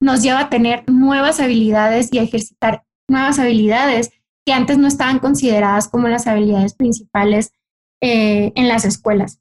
nos 0.00 0.22
lleva 0.22 0.40
a 0.40 0.50
tener 0.50 0.88
nuevas 0.88 1.40
habilidades 1.40 2.12
y 2.12 2.18
a 2.18 2.22
ejercitar 2.22 2.84
nuevas 3.08 3.38
habilidades 3.38 4.10
que 4.46 4.52
antes 4.52 4.78
no 4.78 4.88
estaban 4.88 5.18
consideradas 5.18 5.88
como 5.88 6.08
las 6.08 6.26
habilidades 6.26 6.74
principales 6.74 7.52
eh, 8.00 8.52
en 8.54 8.68
las 8.68 8.84
escuelas. 8.84 9.40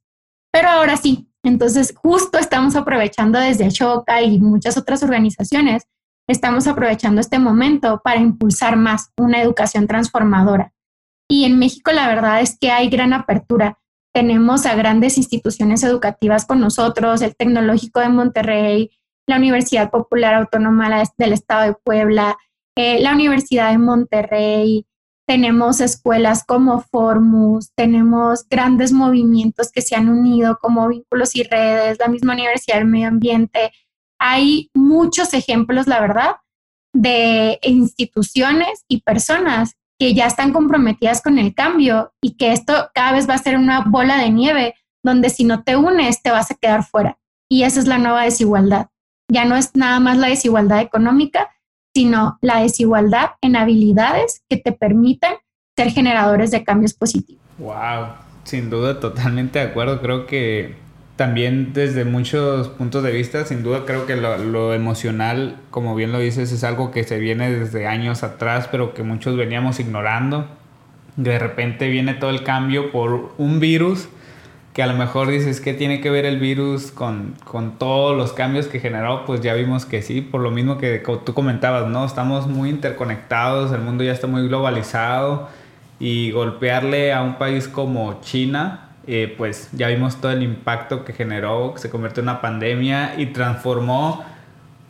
Pero 0.51 0.67
ahora 0.67 0.97
sí, 0.97 1.29
entonces, 1.43 1.93
justo 1.95 2.37
estamos 2.37 2.75
aprovechando 2.75 3.39
desde 3.39 3.65
Ashoka 3.65 4.21
y 4.21 4.39
muchas 4.39 4.77
otras 4.77 5.03
organizaciones, 5.03 5.83
estamos 6.27 6.67
aprovechando 6.67 7.21
este 7.21 7.39
momento 7.39 8.01
para 8.03 8.19
impulsar 8.19 8.75
más 8.75 9.11
una 9.17 9.41
educación 9.41 9.87
transformadora. 9.87 10.73
Y 11.29 11.45
en 11.45 11.59
México 11.59 11.91
la 11.91 12.07
verdad 12.07 12.41
es 12.41 12.57
que 12.59 12.71
hay 12.71 12.89
gran 12.89 13.13
apertura. 13.13 13.79
Tenemos 14.13 14.65
a 14.65 14.75
grandes 14.75 15.17
instituciones 15.17 15.83
educativas 15.83 16.45
con 16.45 16.59
nosotros, 16.59 17.21
el 17.21 17.35
Tecnológico 17.35 17.99
de 17.99 18.09
Monterrey, 18.09 18.91
la 19.29 19.37
Universidad 19.37 19.91
Popular 19.91 20.33
Autónoma 20.33 21.03
del 21.17 21.33
Estado 21.33 21.65
de 21.67 21.75
Puebla, 21.83 22.35
eh, 22.75 22.99
la 22.99 23.13
Universidad 23.13 23.71
de 23.71 23.77
Monterrey, 23.77 24.87
tenemos 25.27 25.81
escuelas 25.81 26.43
como 26.43 26.81
Formus, 26.81 27.71
tenemos 27.75 28.49
grandes 28.49 28.91
movimientos 28.91 29.71
que 29.71 29.83
se 29.83 29.95
han 29.95 30.09
unido 30.09 30.57
como 30.59 30.87
Vínculos 30.87 31.35
y 31.35 31.43
Redes, 31.43 31.99
la 31.99 32.07
misma 32.07 32.33
Universidad 32.33 32.77
del 32.77 32.87
Medio 32.87 33.09
Ambiente. 33.09 33.71
Hay 34.19 34.71
muchos 34.73 35.35
ejemplos, 35.35 35.85
la 35.85 36.01
verdad, 36.01 36.37
de 36.91 37.59
instituciones 37.61 38.83
y 38.87 39.01
personas 39.01 39.75
que 39.99 40.15
ya 40.15 40.25
están 40.25 40.51
comprometidas 40.51 41.21
con 41.21 41.37
el 41.37 41.53
cambio 41.53 42.13
y 42.19 42.35
que 42.35 42.51
esto 42.51 42.89
cada 42.95 43.11
vez 43.11 43.29
va 43.29 43.35
a 43.35 43.43
ser 43.43 43.57
una 43.57 43.81
bola 43.81 44.17
de 44.17 44.31
nieve 44.31 44.73
donde 45.03 45.29
si 45.29 45.43
no 45.43 45.63
te 45.63 45.75
unes 45.75 46.23
te 46.23 46.31
vas 46.31 46.49
a 46.49 46.55
quedar 46.55 46.83
fuera. 46.83 47.19
Y 47.47 47.61
esa 47.61 47.79
es 47.79 47.85
la 47.85 47.99
nueva 47.99 48.23
desigualdad. 48.23 48.87
Ya 49.29 49.45
no 49.45 49.55
es 49.55 49.75
nada 49.75 49.99
más 49.99 50.17
la 50.17 50.27
desigualdad 50.27 50.81
económica, 50.81 51.49
sino 51.93 52.37
la 52.41 52.61
desigualdad 52.61 53.31
en 53.41 53.55
habilidades 53.55 54.43
que 54.49 54.57
te 54.57 54.71
permitan 54.71 55.35
ser 55.77 55.91
generadores 55.91 56.51
de 56.51 56.63
cambios 56.63 56.93
positivos. 56.93 57.41
Wow, 57.57 58.07
sin 58.43 58.69
duda, 58.69 58.99
totalmente 58.99 59.59
de 59.59 59.65
acuerdo. 59.65 60.01
Creo 60.01 60.25
que 60.25 60.75
también 61.15 61.73
desde 61.73 62.05
muchos 62.05 62.69
puntos 62.69 63.03
de 63.03 63.11
vista, 63.11 63.45
sin 63.45 63.61
duda 63.61 63.83
creo 63.85 64.05
que 64.05 64.15
lo, 64.15 64.73
emocional, 64.73 65.57
como 65.69 65.93
bien 65.93 66.11
lo 66.11 66.19
dices, 66.19 66.51
es 66.51 66.63
algo 66.63 66.91
que 66.91 67.03
se 67.03 67.19
viene 67.19 67.51
desde 67.51 67.87
años 67.87 68.23
atrás, 68.23 68.69
pero 68.71 68.93
que 68.93 69.03
muchos 69.03 69.35
veníamos 69.35 69.79
ignorando. 69.79 70.47
De 71.17 71.37
repente 71.37 71.89
viene 71.89 72.13
todo 72.13 72.29
el 72.29 72.43
cambio 72.43 72.91
por 72.91 73.33
un 73.37 73.59
virus 73.59 74.07
que 74.73 74.83
a 74.83 74.87
lo 74.87 74.93
mejor 74.93 75.29
dices, 75.29 75.61
¿qué 75.61 75.73
tiene 75.73 75.99
que 75.99 76.09
ver 76.09 76.25
el 76.25 76.39
virus 76.39 76.91
con, 76.91 77.35
con 77.43 77.77
todos 77.77 78.15
los 78.15 78.33
cambios 78.33 78.67
que 78.67 78.79
generó? 78.79 79.25
Pues 79.25 79.41
ya 79.41 79.53
vimos 79.53 79.85
que 79.85 80.01
sí, 80.01 80.21
por 80.21 80.41
lo 80.41 80.51
mismo 80.51 80.77
que 80.77 81.01
tú 81.25 81.33
comentabas, 81.33 81.87
¿no? 81.87 82.05
Estamos 82.05 82.47
muy 82.47 82.69
interconectados, 82.69 83.71
el 83.71 83.81
mundo 83.81 84.03
ya 84.03 84.11
está 84.11 84.27
muy 84.27 84.47
globalizado 84.47 85.49
y 85.99 86.31
golpearle 86.31 87.13
a 87.13 87.21
un 87.21 87.37
país 87.37 87.67
como 87.67 88.21
China, 88.21 88.89
eh, 89.07 89.33
pues 89.37 89.69
ya 89.71 89.87
vimos 89.87 90.21
todo 90.21 90.31
el 90.31 90.43
impacto 90.43 91.03
que 91.03 91.13
generó, 91.13 91.73
se 91.77 91.89
convirtió 91.89 92.21
en 92.21 92.29
una 92.29 92.41
pandemia 92.41 93.15
y 93.19 93.27
transformó 93.27 94.23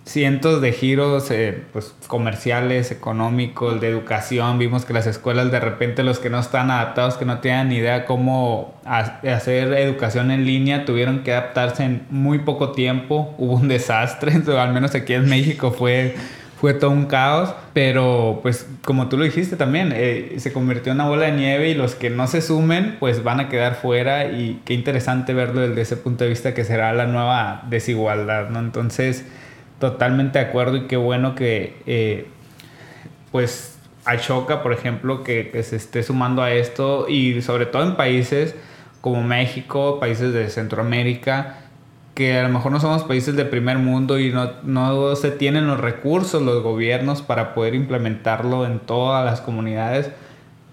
cientos 0.09 0.59
de 0.59 0.71
giros 0.71 1.29
eh, 1.29 1.61
pues, 1.71 1.93
comerciales, 2.07 2.91
económicos, 2.91 3.79
de 3.79 3.89
educación. 3.89 4.57
Vimos 4.57 4.83
que 4.83 4.93
las 4.93 5.05
escuelas 5.05 5.51
de 5.51 5.59
repente 5.59 6.03
los 6.03 6.17
que 6.17 6.31
no 6.31 6.39
están 6.39 6.71
adaptados, 6.71 7.15
que 7.15 7.25
no 7.25 7.39
tenían 7.39 7.69
ni 7.69 7.75
idea 7.75 8.05
cómo 8.05 8.73
hacer 8.85 9.71
educación 9.73 10.31
en 10.31 10.45
línea, 10.45 10.85
tuvieron 10.85 11.23
que 11.23 11.31
adaptarse 11.33 11.83
en 11.83 12.05
muy 12.09 12.39
poco 12.39 12.71
tiempo. 12.71 13.35
Hubo 13.37 13.53
un 13.53 13.67
desastre, 13.67 14.33
al 14.59 14.73
menos 14.73 14.95
aquí 14.95 15.13
en 15.13 15.29
México 15.29 15.71
fue 15.71 16.15
fue 16.59 16.73
todo 16.73 16.91
un 16.91 17.05
caos, 17.05 17.55
pero 17.71 18.39
pues 18.41 18.67
como 18.83 19.07
tú 19.07 19.15
lo 19.15 19.23
dijiste 19.23 19.55
también, 19.55 19.93
eh, 19.95 20.35
se 20.39 20.51
convirtió 20.51 20.91
en 20.91 20.97
una 20.97 21.07
bola 21.07 21.27
de 21.27 21.31
nieve 21.31 21.69
y 21.69 21.73
los 21.73 21.95
que 21.95 22.09
no 22.09 22.27
se 22.27 22.41
sumen 22.41 22.97
pues 22.99 23.23
van 23.23 23.39
a 23.39 23.47
quedar 23.47 23.75
fuera 23.75 24.25
y 24.25 24.59
qué 24.65 24.73
interesante 24.73 25.33
verlo 25.33 25.61
desde 25.61 25.79
ese 25.79 25.95
punto 25.95 26.25
de 26.25 26.31
vista 26.31 26.53
que 26.53 26.65
será 26.65 26.91
la 26.91 27.05
nueva 27.05 27.63
desigualdad, 27.69 28.49
¿no? 28.49 28.59
Entonces, 28.59 29.23
totalmente 29.79 30.39
de 30.39 30.45
acuerdo 30.45 30.77
y 30.77 30.81
qué 30.87 30.97
bueno 30.97 31.35
que 31.35 31.81
eh, 31.85 32.27
pues 33.31 33.79
Ashoka, 34.05 34.63
por 34.63 34.73
ejemplo, 34.73 35.23
que, 35.23 35.51
se 35.63 35.75
esté 35.75 36.03
sumando 36.03 36.41
a 36.41 36.51
esto 36.51 37.07
y 37.07 37.41
sobre 37.41 37.65
todo 37.65 37.83
en 37.83 37.95
países 37.95 38.55
como 39.01 39.23
México, 39.23 39.99
países 39.99 40.33
de 40.33 40.49
Centroamérica, 40.49 41.57
que 42.15 42.37
a 42.37 42.43
lo 42.43 42.49
mejor 42.49 42.71
no 42.71 42.79
somos 42.79 43.03
países 43.03 43.35
de 43.35 43.45
primer 43.45 43.77
mundo 43.77 44.19
y 44.19 44.33
no 44.63 45.15
se 45.15 45.31
tienen 45.31 45.67
los 45.67 45.79
recursos, 45.79 46.41
los 46.41 46.63
gobiernos 46.63 47.21
para 47.21 47.53
poder 47.53 47.75
implementarlo 47.75 48.65
en 48.65 48.79
todas 48.79 49.23
las 49.23 49.41
comunidades, 49.41 50.11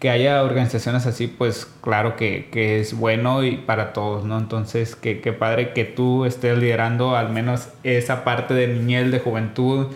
que 0.06 0.10
haya 0.10 0.44
organizaciones 0.44 1.04
así, 1.04 1.26
pues 1.26 1.66
claro 1.80 2.14
que, 2.14 2.48
que 2.52 2.78
es 2.78 2.96
bueno 2.96 3.42
y 3.42 3.56
para 3.56 3.92
todos, 3.92 4.24
¿no? 4.24 4.38
Entonces, 4.38 4.94
qué 4.94 5.16
padre 5.36 5.72
que 5.72 5.84
tú 5.84 6.24
estés 6.26 6.56
liderando 6.56 7.16
al 7.16 7.30
menos 7.30 7.70
esa 7.82 8.22
parte 8.22 8.54
de 8.54 8.68
niñez, 8.68 9.10
de 9.10 9.18
juventud 9.18 9.88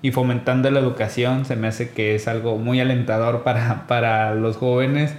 y 0.00 0.10
fomentando 0.10 0.70
la 0.70 0.80
educación, 0.80 1.44
se 1.44 1.54
me 1.54 1.66
hace 1.66 1.90
que 1.90 2.14
es 2.14 2.28
algo 2.28 2.56
muy 2.56 2.80
alentador 2.80 3.42
para, 3.42 3.86
para 3.86 4.34
los 4.34 4.56
jóvenes 4.56 5.14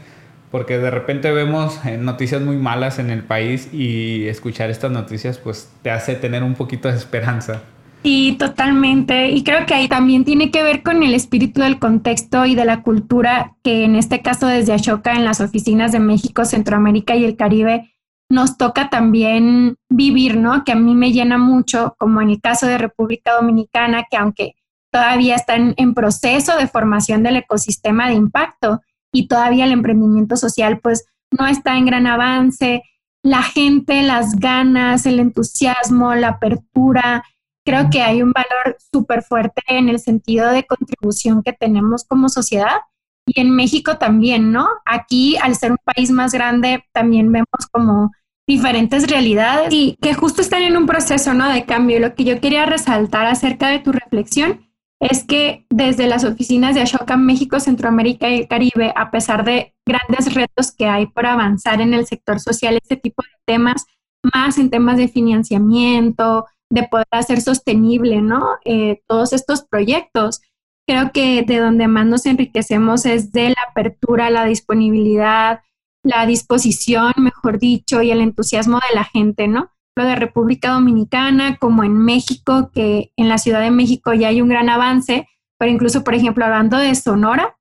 porque 0.49 0.79
de 0.79 0.89
repente 0.89 1.31
vemos 1.31 1.79
eh, 1.85 1.97
noticias 1.97 2.41
muy 2.41 2.57
malas 2.57 2.97
en 2.97 3.11
el 3.11 3.21
país 3.21 3.71
y 3.71 4.27
escuchar 4.29 4.71
estas 4.71 4.89
noticias 4.89 5.37
pues 5.37 5.69
te 5.83 5.91
hace 5.91 6.15
tener 6.15 6.41
un 6.41 6.55
poquito 6.55 6.89
de 6.89 6.97
esperanza. 6.97 7.61
Sí, 8.03 8.37
totalmente. 8.39 9.29
Y 9.31 9.43
creo 9.43 9.65
que 9.65 9.73
ahí 9.73 9.89
también 9.89 10.23
tiene 10.23 10.51
que 10.51 10.63
ver 10.63 10.83
con 10.83 11.03
el 11.03 11.13
espíritu 11.13 11.61
del 11.61 11.79
contexto 11.79 12.45
y 12.45 12.55
de 12.55 12.63
la 12.63 12.81
cultura 12.81 13.57
que 13.61 13.83
en 13.83 13.95
este 13.95 14.21
caso 14.21 14.47
desde 14.47 14.73
Ashoka 14.73 15.13
en 15.13 15.25
las 15.25 15.41
oficinas 15.41 15.91
de 15.91 15.99
México, 15.99 16.45
Centroamérica 16.45 17.15
y 17.15 17.25
el 17.25 17.35
Caribe 17.35 17.93
nos 18.29 18.57
toca 18.57 18.89
también 18.89 19.75
vivir, 19.89 20.37
¿no? 20.37 20.63
Que 20.63 20.71
a 20.71 20.75
mí 20.75 20.95
me 20.95 21.11
llena 21.11 21.37
mucho, 21.37 21.95
como 21.97 22.21
en 22.21 22.29
el 22.29 22.39
caso 22.39 22.67
de 22.67 22.77
República 22.77 23.33
Dominicana, 23.33 24.05
que 24.09 24.17
aunque 24.17 24.55
todavía 24.91 25.35
están 25.35 25.73
en 25.77 25.93
proceso 25.93 26.55
de 26.55 26.67
formación 26.67 27.23
del 27.23 27.37
ecosistema 27.37 28.07
de 28.07 28.13
impacto, 28.13 28.81
y 29.11 29.27
todavía 29.27 29.65
el 29.65 29.71
emprendimiento 29.71 30.35
social 30.35 30.79
pues 30.79 31.05
no 31.31 31.47
está 31.47 31.77
en 31.77 31.85
gran 31.85 32.07
avance. 32.07 32.83
La 33.23 33.43
gente, 33.43 34.01
las 34.03 34.35
ganas, 34.35 35.05
el 35.05 35.19
entusiasmo, 35.19 36.15
la 36.15 36.29
apertura, 36.29 37.23
creo 37.69 37.89
que 37.91 38.01
hay 38.01 38.23
un 38.23 38.31
valor 38.31 38.77
súper 38.91 39.21
fuerte 39.21 39.61
en 39.67 39.89
el 39.89 39.99
sentido 39.99 40.49
de 40.49 40.65
contribución 40.65 41.43
que 41.43 41.53
tenemos 41.53 42.03
como 42.03 42.27
sociedad 42.27 42.81
y 43.27 43.39
en 43.39 43.51
México 43.55 43.97
también, 43.97 44.51
¿no? 44.51 44.67
Aquí, 44.85 45.37
al 45.37 45.55
ser 45.55 45.71
un 45.71 45.77
país 45.83 46.09
más 46.09 46.31
grande, 46.31 46.83
también 46.93 47.31
vemos 47.31 47.47
como 47.71 48.11
diferentes 48.47 49.07
realidades 49.07 49.71
y 49.71 49.95
que 50.01 50.15
justo 50.15 50.41
están 50.41 50.63
en 50.63 50.75
un 50.75 50.87
proceso, 50.87 51.35
¿no? 51.35 51.47
De 51.47 51.65
cambio. 51.65 51.99
Lo 51.99 52.15
que 52.15 52.23
yo 52.23 52.41
quería 52.41 52.65
resaltar 52.65 53.27
acerca 53.27 53.67
de 53.67 53.79
tu 53.79 53.91
reflexión 53.91 54.65
es 54.99 55.23
que 55.23 55.67
desde 55.69 56.07
las 56.07 56.23
oficinas 56.23 56.73
de 56.73 56.81
Ashoka 56.81 57.17
México, 57.17 57.59
Centroamérica 57.59 58.29
y 58.29 58.39
el 58.39 58.47
Caribe, 58.47 58.91
a 58.95 59.11
pesar 59.11 59.45
de 59.45 59.75
grandes 59.85 60.33
retos 60.33 60.71
que 60.75 60.87
hay 60.87 61.05
por 61.05 61.27
avanzar 61.27 61.81
en 61.81 61.93
el 61.93 62.07
sector 62.07 62.39
social, 62.39 62.77
este 62.81 62.97
tipo 62.97 63.21
de 63.21 63.29
temas, 63.45 63.85
más 64.33 64.57
en 64.57 64.71
temas 64.71 64.97
de 64.97 65.07
financiamiento, 65.07 66.45
de 66.69 66.83
poder 66.83 67.07
hacer 67.11 67.41
sostenible, 67.41 68.21
¿no? 68.21 68.47
Eh, 68.65 69.01
todos 69.07 69.33
estos 69.33 69.63
proyectos. 69.63 70.41
Creo 70.87 71.11
que 71.11 71.43
de 71.43 71.57
donde 71.59 71.87
más 71.87 72.05
nos 72.05 72.25
enriquecemos 72.25 73.05
es 73.05 73.31
de 73.31 73.49
la 73.49 73.61
apertura, 73.69 74.29
la 74.29 74.45
disponibilidad, 74.45 75.61
la 76.03 76.25
disposición, 76.25 77.13
mejor 77.17 77.59
dicho, 77.59 78.01
y 78.01 78.11
el 78.11 78.21
entusiasmo 78.21 78.77
de 78.77 78.95
la 78.95 79.03
gente, 79.03 79.47
¿no? 79.47 79.71
de 80.03 80.15
República 80.15 80.71
Dominicana 80.71 81.57
como 81.57 81.83
en 81.83 81.97
México, 81.97 82.71
que 82.73 83.11
en 83.17 83.29
la 83.29 83.37
Ciudad 83.37 83.61
de 83.61 83.71
México 83.71 84.13
ya 84.13 84.29
hay 84.29 84.41
un 84.41 84.49
gran 84.49 84.69
avance, 84.69 85.27
pero 85.57 85.71
incluso, 85.71 86.03
por 86.03 86.15
ejemplo, 86.15 86.45
hablando 86.45 86.77
de 86.77 86.95
Sonora, 86.95 87.57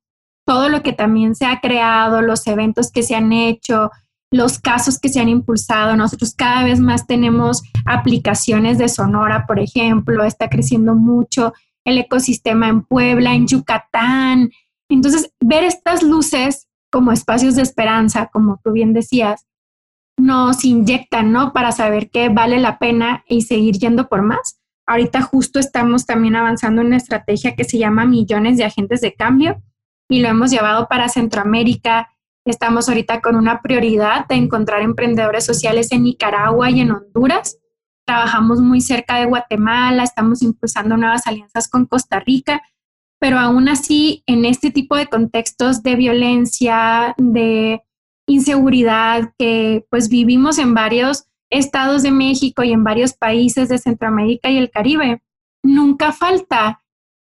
todo 0.47 0.68
lo 0.68 0.83
que 0.83 0.92
también 0.92 1.35
se 1.35 1.47
ha 1.47 1.61
creado, 1.61 2.23
los 2.23 2.47
eventos 2.47 2.90
que 2.90 3.03
se 3.03 3.14
han 3.14 3.33
hecho, 3.33 3.90
los 4.31 4.59
casos 4.59 4.99
que 4.99 5.09
se 5.09 5.21
han 5.21 5.29
impulsado. 5.29 5.97
Nosotros 5.97 6.35
cada 6.35 6.64
vez 6.64 6.81
más 6.81 7.07
tenemos 7.07 7.62
aplicaciones 7.87 8.79
de 8.79 8.88
Sonora, 8.88 9.47
por 9.47 9.59
ejemplo, 9.59 10.25
está 10.25 10.49
creciendo 10.49 10.95
mucho 10.95 11.53
el 11.85 11.99
ecosistema 11.99 12.69
en 12.69 12.83
Puebla, 12.83 13.35
en 13.35 13.47
Yucatán. 13.47 14.51
Entonces, 14.91 15.33
ver 15.41 15.64
estas 15.64 16.03
luces 16.03 16.69
como 16.91 17.12
espacios 17.12 17.57
de 17.57 17.62
esperanza, 17.62 18.27
como 18.27 18.61
tú 18.62 18.73
bien 18.73 18.93
decías, 18.93 19.47
nos 20.19 20.64
inyectan, 20.64 21.33
¿no? 21.33 21.53
Para 21.53 21.73
saber 21.73 22.11
que 22.11 22.29
vale 22.29 22.59
la 22.59 22.79
pena 22.79 23.25
y 23.29 23.43
seguir 23.43 23.79
yendo 23.79 24.09
por 24.09 24.23
más. 24.23 24.61
Ahorita 24.87 25.23
justo 25.23 25.59
estamos 25.59 26.07
también 26.07 26.35
avanzando 26.35 26.81
en 26.81 26.88
una 26.88 26.97
estrategia 26.97 27.55
que 27.55 27.64
se 27.64 27.79
llama 27.79 28.05
Millones 28.05 28.57
de 28.57 28.64
Agentes 28.64 29.01
de 29.01 29.14
Cambio 29.14 29.62
y 30.09 30.21
lo 30.21 30.29
hemos 30.29 30.51
llevado 30.51 30.88
para 30.88 31.09
Centroamérica. 31.09 32.11
Estamos 32.49 32.89
ahorita 32.89 33.21
con 33.21 33.37
una 33.37 33.61
prioridad 33.61 34.27
de 34.27 34.37
encontrar 34.37 34.81
emprendedores 34.81 35.45
sociales 35.45 35.93
en 35.93 36.05
Nicaragua 36.05 36.71
y 36.71 36.81
en 36.81 36.93
Honduras. 36.93 37.59
Trabajamos 38.07 38.63
muy 38.63 38.81
cerca 38.81 39.19
de 39.19 39.27
Guatemala, 39.27 40.03
estamos 40.03 40.41
impulsando 40.41 40.97
nuevas 40.97 41.27
alianzas 41.27 41.69
con 41.69 41.85
Costa 41.85 42.21
Rica, 42.21 42.63
pero 43.21 43.39
aún 43.39 43.69
así 43.69 44.23
en 44.27 44.47
este 44.47 44.71
tipo 44.71 44.97
de 44.97 45.09
contextos 45.09 45.83
de 45.83 45.97
violencia, 45.97 47.15
de 47.19 47.83
inseguridad 48.27 49.31
que 49.39 49.85
pues 49.91 50.09
vivimos 50.09 50.57
en 50.59 50.73
varios 50.73 51.27
estados 51.51 52.03
de 52.03 52.13
México 52.13 52.63
y 52.63 52.73
en 52.73 52.83
varios 52.83 53.13
países 53.13 53.69
de 53.69 53.77
Centroamérica 53.77 54.49
y 54.49 54.57
el 54.57 54.71
Caribe, 54.71 55.23
nunca 55.63 56.13
falta 56.13 56.81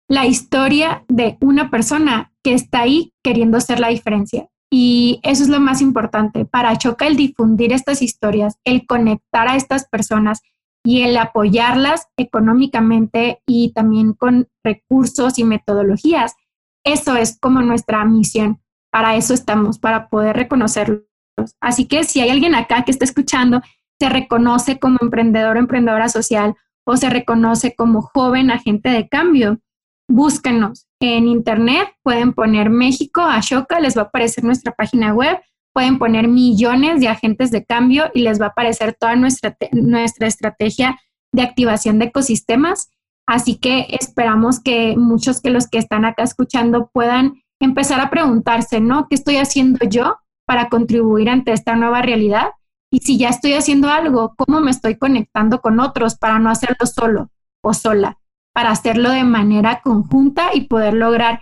la 0.07 0.27
historia 0.27 1.03
de 1.07 1.39
una 1.41 1.71
persona 1.71 2.31
que 2.43 2.53
está 2.53 2.81
ahí 2.81 3.11
queriendo 3.23 3.57
hacer 3.57 3.79
la 3.79 3.87
diferencia. 3.87 4.49
Y 4.71 5.19
eso 5.23 5.43
es 5.43 5.49
lo 5.49 5.59
más 5.59 5.81
importante. 5.81 6.45
Para 6.45 6.77
Choca 6.77 7.07
el 7.07 7.15
difundir 7.15 7.73
estas 7.73 8.01
historias, 8.01 8.59
el 8.63 8.85
conectar 8.85 9.47
a 9.47 9.55
estas 9.55 9.87
personas 9.87 10.41
y 10.83 11.01
el 11.01 11.17
apoyarlas 11.17 12.07
económicamente 12.17 13.41
y 13.47 13.73
también 13.73 14.13
con 14.13 14.47
recursos 14.63 15.39
y 15.39 15.43
metodologías, 15.43 16.35
eso 16.85 17.15
es 17.15 17.37
como 17.39 17.61
nuestra 17.61 18.05
misión 18.05 18.61
para 18.91 19.15
eso 19.15 19.33
estamos, 19.33 19.79
para 19.79 20.09
poder 20.09 20.35
reconocerlos. 20.35 21.03
Así 21.61 21.87
que 21.87 22.03
si 22.03 22.21
hay 22.21 22.29
alguien 22.29 22.55
acá 22.55 22.83
que 22.83 22.91
está 22.91 23.05
escuchando, 23.05 23.61
se 23.99 24.09
reconoce 24.09 24.79
como 24.79 24.97
emprendedor 25.01 25.57
o 25.57 25.59
emprendedora 25.59 26.09
social 26.09 26.55
o 26.85 26.97
se 26.97 27.09
reconoce 27.09 27.75
como 27.75 28.01
joven 28.01 28.51
agente 28.51 28.89
de 28.89 29.07
cambio, 29.07 29.59
búsquenos. 30.09 30.87
En 30.99 31.27
internet, 31.27 31.89
pueden 32.03 32.33
poner 32.33 32.69
México, 32.69 33.21
Ashoka, 33.21 33.79
les 33.79 33.97
va 33.97 34.01
a 34.01 34.05
aparecer 34.05 34.43
nuestra 34.43 34.73
página 34.73 35.13
web, 35.13 35.39
pueden 35.73 35.97
poner 35.97 36.27
millones 36.27 36.99
de 36.99 37.07
agentes 37.07 37.51
de 37.51 37.65
cambio 37.65 38.11
y 38.13 38.21
les 38.21 38.39
va 38.39 38.47
a 38.47 38.49
aparecer 38.49 38.95
toda 38.99 39.15
nuestra, 39.15 39.55
nuestra 39.71 40.27
estrategia 40.27 40.99
de 41.31 41.41
activación 41.41 41.99
de 41.99 42.05
ecosistemas. 42.05 42.89
Así 43.25 43.57
que 43.57 43.87
esperamos 43.89 44.59
que 44.59 44.95
muchos 44.97 45.41
que 45.41 45.51
los 45.51 45.67
que 45.67 45.77
están 45.77 46.03
acá 46.03 46.23
escuchando 46.23 46.89
puedan 46.91 47.43
empezar 47.61 48.01
a 48.01 48.09
preguntarse, 48.09 48.81
¿no? 48.81 49.07
¿Qué 49.07 49.15
estoy 49.15 49.37
haciendo 49.37 49.85
yo 49.87 50.17
para 50.45 50.69
contribuir 50.69 51.29
ante 51.29 51.53
esta 51.53 51.75
nueva 51.75 52.01
realidad? 52.01 52.49
Y 52.91 52.99
si 52.99 53.17
ya 53.17 53.29
estoy 53.29 53.53
haciendo 53.53 53.89
algo, 53.89 54.33
¿cómo 54.35 54.61
me 54.61 54.71
estoy 54.71 54.97
conectando 54.97 55.61
con 55.61 55.79
otros 55.79 56.17
para 56.17 56.39
no 56.39 56.49
hacerlo 56.49 56.85
solo 56.87 57.29
o 57.61 57.73
sola? 57.73 58.18
Para 58.59 58.71
hacerlo 58.71 59.11
de 59.11 59.23
manera 59.23 59.79
conjunta 59.81 60.49
y 60.53 60.65
poder 60.67 60.93
lograr 60.93 61.39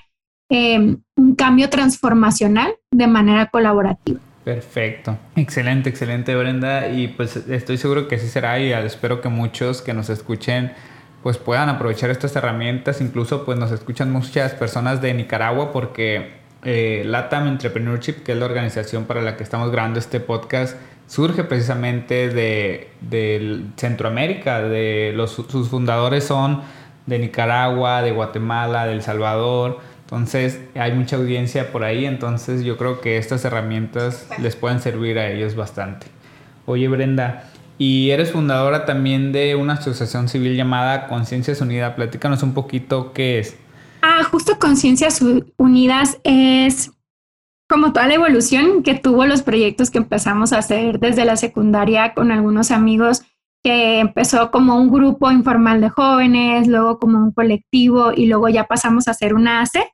em, 0.51 0.97
un 1.15 1.34
cambio 1.34 1.67
transformacional 1.67 2.75
de 2.91 3.08
manera 3.08 3.47
colaborativa. 3.47 4.19
Perfecto, 4.43 5.17
excelente, 5.36 5.89
excelente 5.89 6.36
Brenda. 6.36 6.89
Y 6.89 7.08
pues 7.08 7.36
estoy 7.36 7.77
seguro 7.77 8.08
que 8.08 8.17
así 8.17 8.27
será 8.27 8.60
y 8.60 8.71
espero 8.71 9.19
que 9.19 9.30
muchos 9.30 9.82
que 9.82 9.95
nos 9.95 10.12
escuchen 10.12 10.73
pues 11.23 11.39
puedan 11.39 11.69
aprovechar 11.69 12.12
estas 12.12 12.36
herramientas, 12.36 13.01
incluso 13.01 13.45
pues 13.45 13.58
nos 13.58 13.71
escuchan 13.71 14.12
muchas 14.12 14.53
personas 14.53 15.01
de 15.01 15.15
Nicaragua 15.15 15.71
porque 15.73 16.34
eh, 16.65 17.01
LATAM 17.03 17.47
Entrepreneurship, 17.47 18.21
que 18.21 18.34
es 18.34 18.38
la 18.38 18.45
organización 18.45 19.06
para 19.06 19.23
la 19.23 19.38
que 19.38 19.43
estamos 19.43 19.71
grabando 19.71 19.97
este 19.97 20.19
podcast, 20.19 20.77
surge 21.08 21.43
precisamente 21.45 22.30
de, 22.30 23.71
Centroamérica, 23.75 24.62
de 24.62 25.13
los, 25.15 25.32
sus 25.32 25.69
fundadores 25.69 26.25
son 26.25 26.62
de 27.07 27.17
Nicaragua, 27.17 28.03
de 28.03 28.11
Guatemala, 28.11 28.85
de 28.85 28.93
El 28.93 29.01
Salvador, 29.01 29.79
entonces 30.01 30.61
hay 30.75 30.93
mucha 30.93 31.15
audiencia 31.15 31.71
por 31.71 31.83
ahí, 31.83 32.05
entonces 32.05 32.63
yo 32.63 32.77
creo 32.77 33.01
que 33.01 33.17
estas 33.17 33.43
herramientas 33.43 34.27
les 34.39 34.55
pueden 34.55 34.79
servir 34.79 35.17
a 35.17 35.29
ellos 35.29 35.55
bastante. 35.55 36.07
Oye 36.65 36.87
Brenda, 36.87 37.49
y 37.77 38.09
eres 38.09 38.31
fundadora 38.31 38.85
también 38.85 39.31
de 39.31 39.55
una 39.55 39.73
asociación 39.73 40.29
civil 40.29 40.55
llamada 40.55 41.07
Conciencias 41.07 41.61
Unidas. 41.61 41.93
Platícanos 41.95 42.41
un 42.41 42.53
poquito 42.53 43.13
qué 43.13 43.39
es. 43.39 43.57
Ah, 44.01 44.23
justo 44.23 44.57
Conciencias 44.59 45.21
Unidas 45.57 46.19
es 46.23 46.91
como 47.69 47.93
toda 47.93 48.07
la 48.07 48.15
evolución 48.15 48.81
que 48.81 48.95
tuvo 48.95 49.25
los 49.25 49.41
proyectos 49.41 49.91
que 49.91 49.97
empezamos 49.97 50.53
a 50.53 50.59
hacer 50.59 50.99
desde 50.99 51.25
la 51.25 51.35
secundaria 51.35 52.13
con 52.13 52.31
algunos 52.31 52.71
amigos, 52.71 53.23
que 53.63 53.99
empezó 53.99 54.51
como 54.51 54.77
un 54.79 54.89
grupo 54.89 55.31
informal 55.31 55.81
de 55.81 55.89
jóvenes, 55.89 56.67
luego 56.67 56.99
como 56.99 57.17
un 57.19 57.31
colectivo 57.31 58.11
y 58.15 58.27
luego 58.27 58.49
ya 58.49 58.65
pasamos 58.65 59.07
a 59.07 59.13
ser 59.13 59.33
una 59.33 59.61
ACE. 59.61 59.91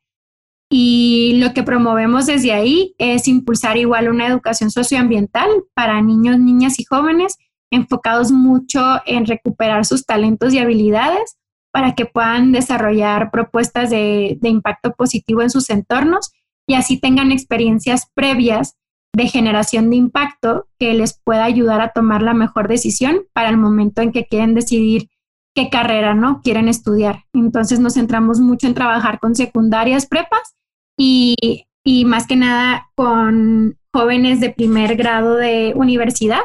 Y 0.70 1.40
lo 1.40 1.54
que 1.54 1.64
promovemos 1.64 2.26
desde 2.26 2.52
ahí 2.52 2.96
es 2.98 3.28
impulsar 3.28 3.78
igual 3.78 4.10
una 4.10 4.28
educación 4.28 4.72
socioambiental 4.72 5.50
para 5.74 6.02
niños, 6.02 6.40
niñas 6.40 6.80
y 6.80 6.84
jóvenes, 6.84 7.38
enfocados 7.72 8.32
mucho 8.32 8.82
en 9.06 9.26
recuperar 9.26 9.86
sus 9.86 10.06
talentos 10.06 10.54
y 10.54 10.60
habilidades 10.60 11.38
para 11.72 11.96
que 11.96 12.06
puedan 12.06 12.52
desarrollar 12.52 13.32
propuestas 13.32 13.90
de, 13.90 14.38
de 14.42 14.50
impacto 14.50 14.94
positivo 14.94 15.42
en 15.42 15.50
sus 15.50 15.70
entornos 15.70 16.32
y 16.68 16.76
así 16.76 17.00
tengan 17.00 17.32
experiencias 17.32 18.08
previas 18.14 18.76
de 19.16 19.28
generación 19.28 19.90
de 19.90 19.98
impacto 19.98 20.68
que 20.80 20.94
les 20.94 21.20
pueda 21.24 21.44
ayudar 21.44 21.82
a 21.82 21.92
tomar 21.92 22.22
la 22.22 22.34
mejor 22.34 22.68
decisión 22.68 23.26
para 23.34 23.50
el 23.50 23.58
momento 23.58 24.02
en 24.02 24.12
que 24.12 24.26
quieren 24.26 24.56
decidir 24.56 25.10
qué 25.56 25.70
carrera 25.70 26.16
no 26.16 26.42
quieren 26.42 26.68
estudiar. 26.68 27.26
Entonces 27.34 27.80
nos 27.80 27.94
centramos 27.94 28.40
mucho 28.40 28.66
en 28.66 28.74
trabajar 28.74 29.20
con 29.20 29.36
secundarias, 29.36 30.08
prepas 30.08 30.56
y, 30.98 31.66
y 31.84 32.06
más 32.06 32.26
que 32.26 32.36
nada 32.36 32.90
con 32.96 33.78
jóvenes 33.94 34.40
de 34.40 34.50
primer 34.50 34.96
grado 34.96 35.36
de 35.36 35.74
universidad 35.76 36.42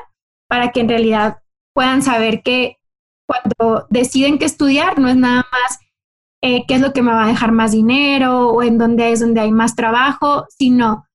para 0.47 0.71
que 0.71 0.81
en 0.81 0.91
realidad 0.91 1.39
puedan 1.75 2.03
saber 2.03 2.43
que 2.43 2.77
cuando 3.27 3.87
deciden 3.89 4.39
qué 4.39 4.45
estudiar 4.45 4.99
no 4.99 5.09
es 5.09 5.17
nada 5.17 5.47
más 5.51 5.79
eh, 6.41 6.65
qué 6.69 6.75
es 6.75 6.81
lo 6.81 6.93
que 6.93 7.03
me 7.03 7.13
va 7.13 7.25
a 7.25 7.29
dejar 7.29 7.51
más 7.51 7.73
dinero 7.73 8.51
o 8.51 8.63
en 8.63 8.79
dónde 8.79 9.11
es 9.11 9.21
donde 9.21 9.41
hay 9.41 9.51
más 9.51 9.75
trabajo, 9.75 10.47
sino 10.51 11.08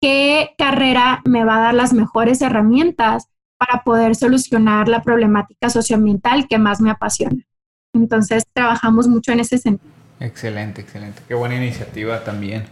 qué 0.00 0.54
carrera 0.56 1.22
me 1.24 1.44
va 1.44 1.56
a 1.56 1.60
dar 1.60 1.74
las 1.74 1.92
mejores 1.92 2.40
herramientas 2.42 3.28
para 3.58 3.82
poder 3.82 4.14
solucionar 4.14 4.88
la 4.88 5.02
problemática 5.02 5.68
socioambiental 5.68 6.46
que 6.48 6.58
más 6.58 6.80
me 6.80 6.90
apasiona. 6.90 7.44
Entonces, 7.92 8.44
trabajamos 8.52 9.08
mucho 9.08 9.32
en 9.32 9.40
ese 9.40 9.58
sentido. 9.58 9.92
Excelente, 10.20 10.80
excelente. 10.80 11.22
Qué 11.26 11.34
buena 11.34 11.56
iniciativa 11.56 12.22
también. 12.24 12.64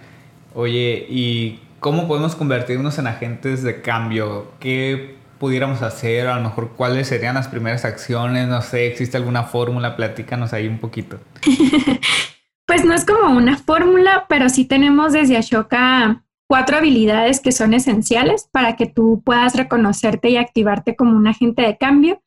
Oye, 0.54 1.06
¿y 1.08 1.60
cómo 1.80 2.06
podemos 2.06 2.34
convertirnos 2.36 2.98
en 2.98 3.08
agentes 3.08 3.62
de 3.62 3.82
cambio? 3.82 4.52
¿Qué 4.60 5.16
pudiéramos 5.38 5.82
hacer? 5.82 6.28
A 6.28 6.36
lo 6.36 6.42
mejor, 6.42 6.72
¿cuáles 6.76 7.08
serían 7.08 7.34
las 7.34 7.48
primeras 7.48 7.84
acciones? 7.84 8.48
No 8.48 8.62
sé, 8.62 8.86
¿existe 8.86 9.16
alguna 9.16 9.44
fórmula? 9.44 9.96
Platícanos 9.96 10.52
ahí 10.52 10.68
un 10.68 10.78
poquito. 10.78 11.18
pues 12.66 12.84
no 12.84 12.94
es 12.94 13.04
como 13.04 13.36
una 13.36 13.58
fórmula, 13.58 14.26
pero 14.28 14.48
sí 14.48 14.64
tenemos 14.64 15.12
desde 15.12 15.36
Ashoka 15.36 16.22
cuatro 16.48 16.78
habilidades 16.78 17.40
que 17.40 17.52
son 17.52 17.74
esenciales 17.74 18.48
para 18.52 18.76
que 18.76 18.86
tú 18.86 19.22
puedas 19.24 19.54
reconocerte 19.54 20.30
y 20.30 20.36
activarte 20.36 20.96
como 20.96 21.16
un 21.16 21.26
agente 21.26 21.62
de 21.62 21.76
cambio. 21.76 22.22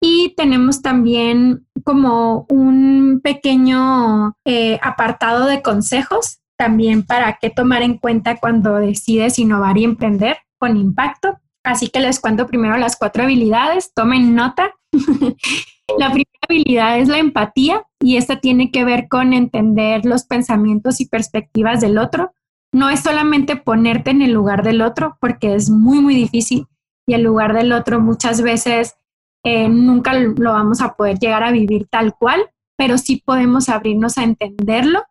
Y 0.00 0.34
tenemos 0.36 0.82
también 0.82 1.66
como 1.84 2.46
un 2.50 3.20
pequeño 3.22 4.34
eh, 4.44 4.78
apartado 4.82 5.46
de 5.46 5.62
consejos 5.62 6.40
también 6.56 7.04
para 7.04 7.38
qué 7.40 7.50
tomar 7.50 7.82
en 7.82 7.98
cuenta 7.98 8.38
cuando 8.38 8.74
decides 8.76 9.38
innovar 9.38 9.78
y 9.78 9.84
emprender 9.84 10.38
con 10.58 10.76
impacto. 10.76 11.38
Así 11.64 11.88
que 11.88 12.00
les 12.00 12.20
cuento 12.20 12.46
primero 12.46 12.76
las 12.76 12.96
cuatro 12.96 13.24
habilidades, 13.24 13.92
tomen 13.94 14.34
nota. 14.34 14.72
la 15.98 16.10
primera 16.10 16.40
habilidad 16.48 16.98
es 16.98 17.08
la 17.08 17.18
empatía 17.18 17.84
y 18.00 18.16
esta 18.16 18.40
tiene 18.40 18.70
que 18.70 18.84
ver 18.84 19.08
con 19.08 19.32
entender 19.32 20.04
los 20.04 20.24
pensamientos 20.24 21.00
y 21.00 21.08
perspectivas 21.08 21.80
del 21.80 21.98
otro. 21.98 22.32
No 22.72 22.90
es 22.90 23.00
solamente 23.00 23.56
ponerte 23.56 24.10
en 24.10 24.22
el 24.22 24.32
lugar 24.32 24.62
del 24.62 24.82
otro, 24.82 25.16
porque 25.20 25.54
es 25.54 25.70
muy, 25.70 26.00
muy 26.00 26.14
difícil 26.14 26.66
y 27.06 27.14
el 27.14 27.22
lugar 27.22 27.54
del 27.54 27.72
otro 27.72 28.00
muchas 28.00 28.42
veces 28.42 28.96
eh, 29.44 29.68
nunca 29.68 30.12
lo 30.14 30.52
vamos 30.52 30.80
a 30.80 30.94
poder 30.94 31.18
llegar 31.18 31.44
a 31.44 31.52
vivir 31.52 31.86
tal 31.88 32.14
cual, 32.14 32.50
pero 32.76 32.98
sí 32.98 33.22
podemos 33.24 33.68
abrirnos 33.68 34.18
a 34.18 34.24
entenderlo 34.24 35.04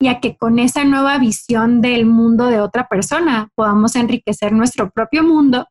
y 0.00 0.08
a 0.08 0.20
que 0.20 0.36
con 0.36 0.58
esa 0.58 0.84
nueva 0.84 1.18
visión 1.18 1.80
del 1.80 2.06
mundo 2.06 2.46
de 2.46 2.60
otra 2.60 2.88
persona 2.88 3.50
podamos 3.54 3.96
enriquecer 3.96 4.52
nuestro 4.52 4.90
propio 4.90 5.22
mundo 5.24 5.66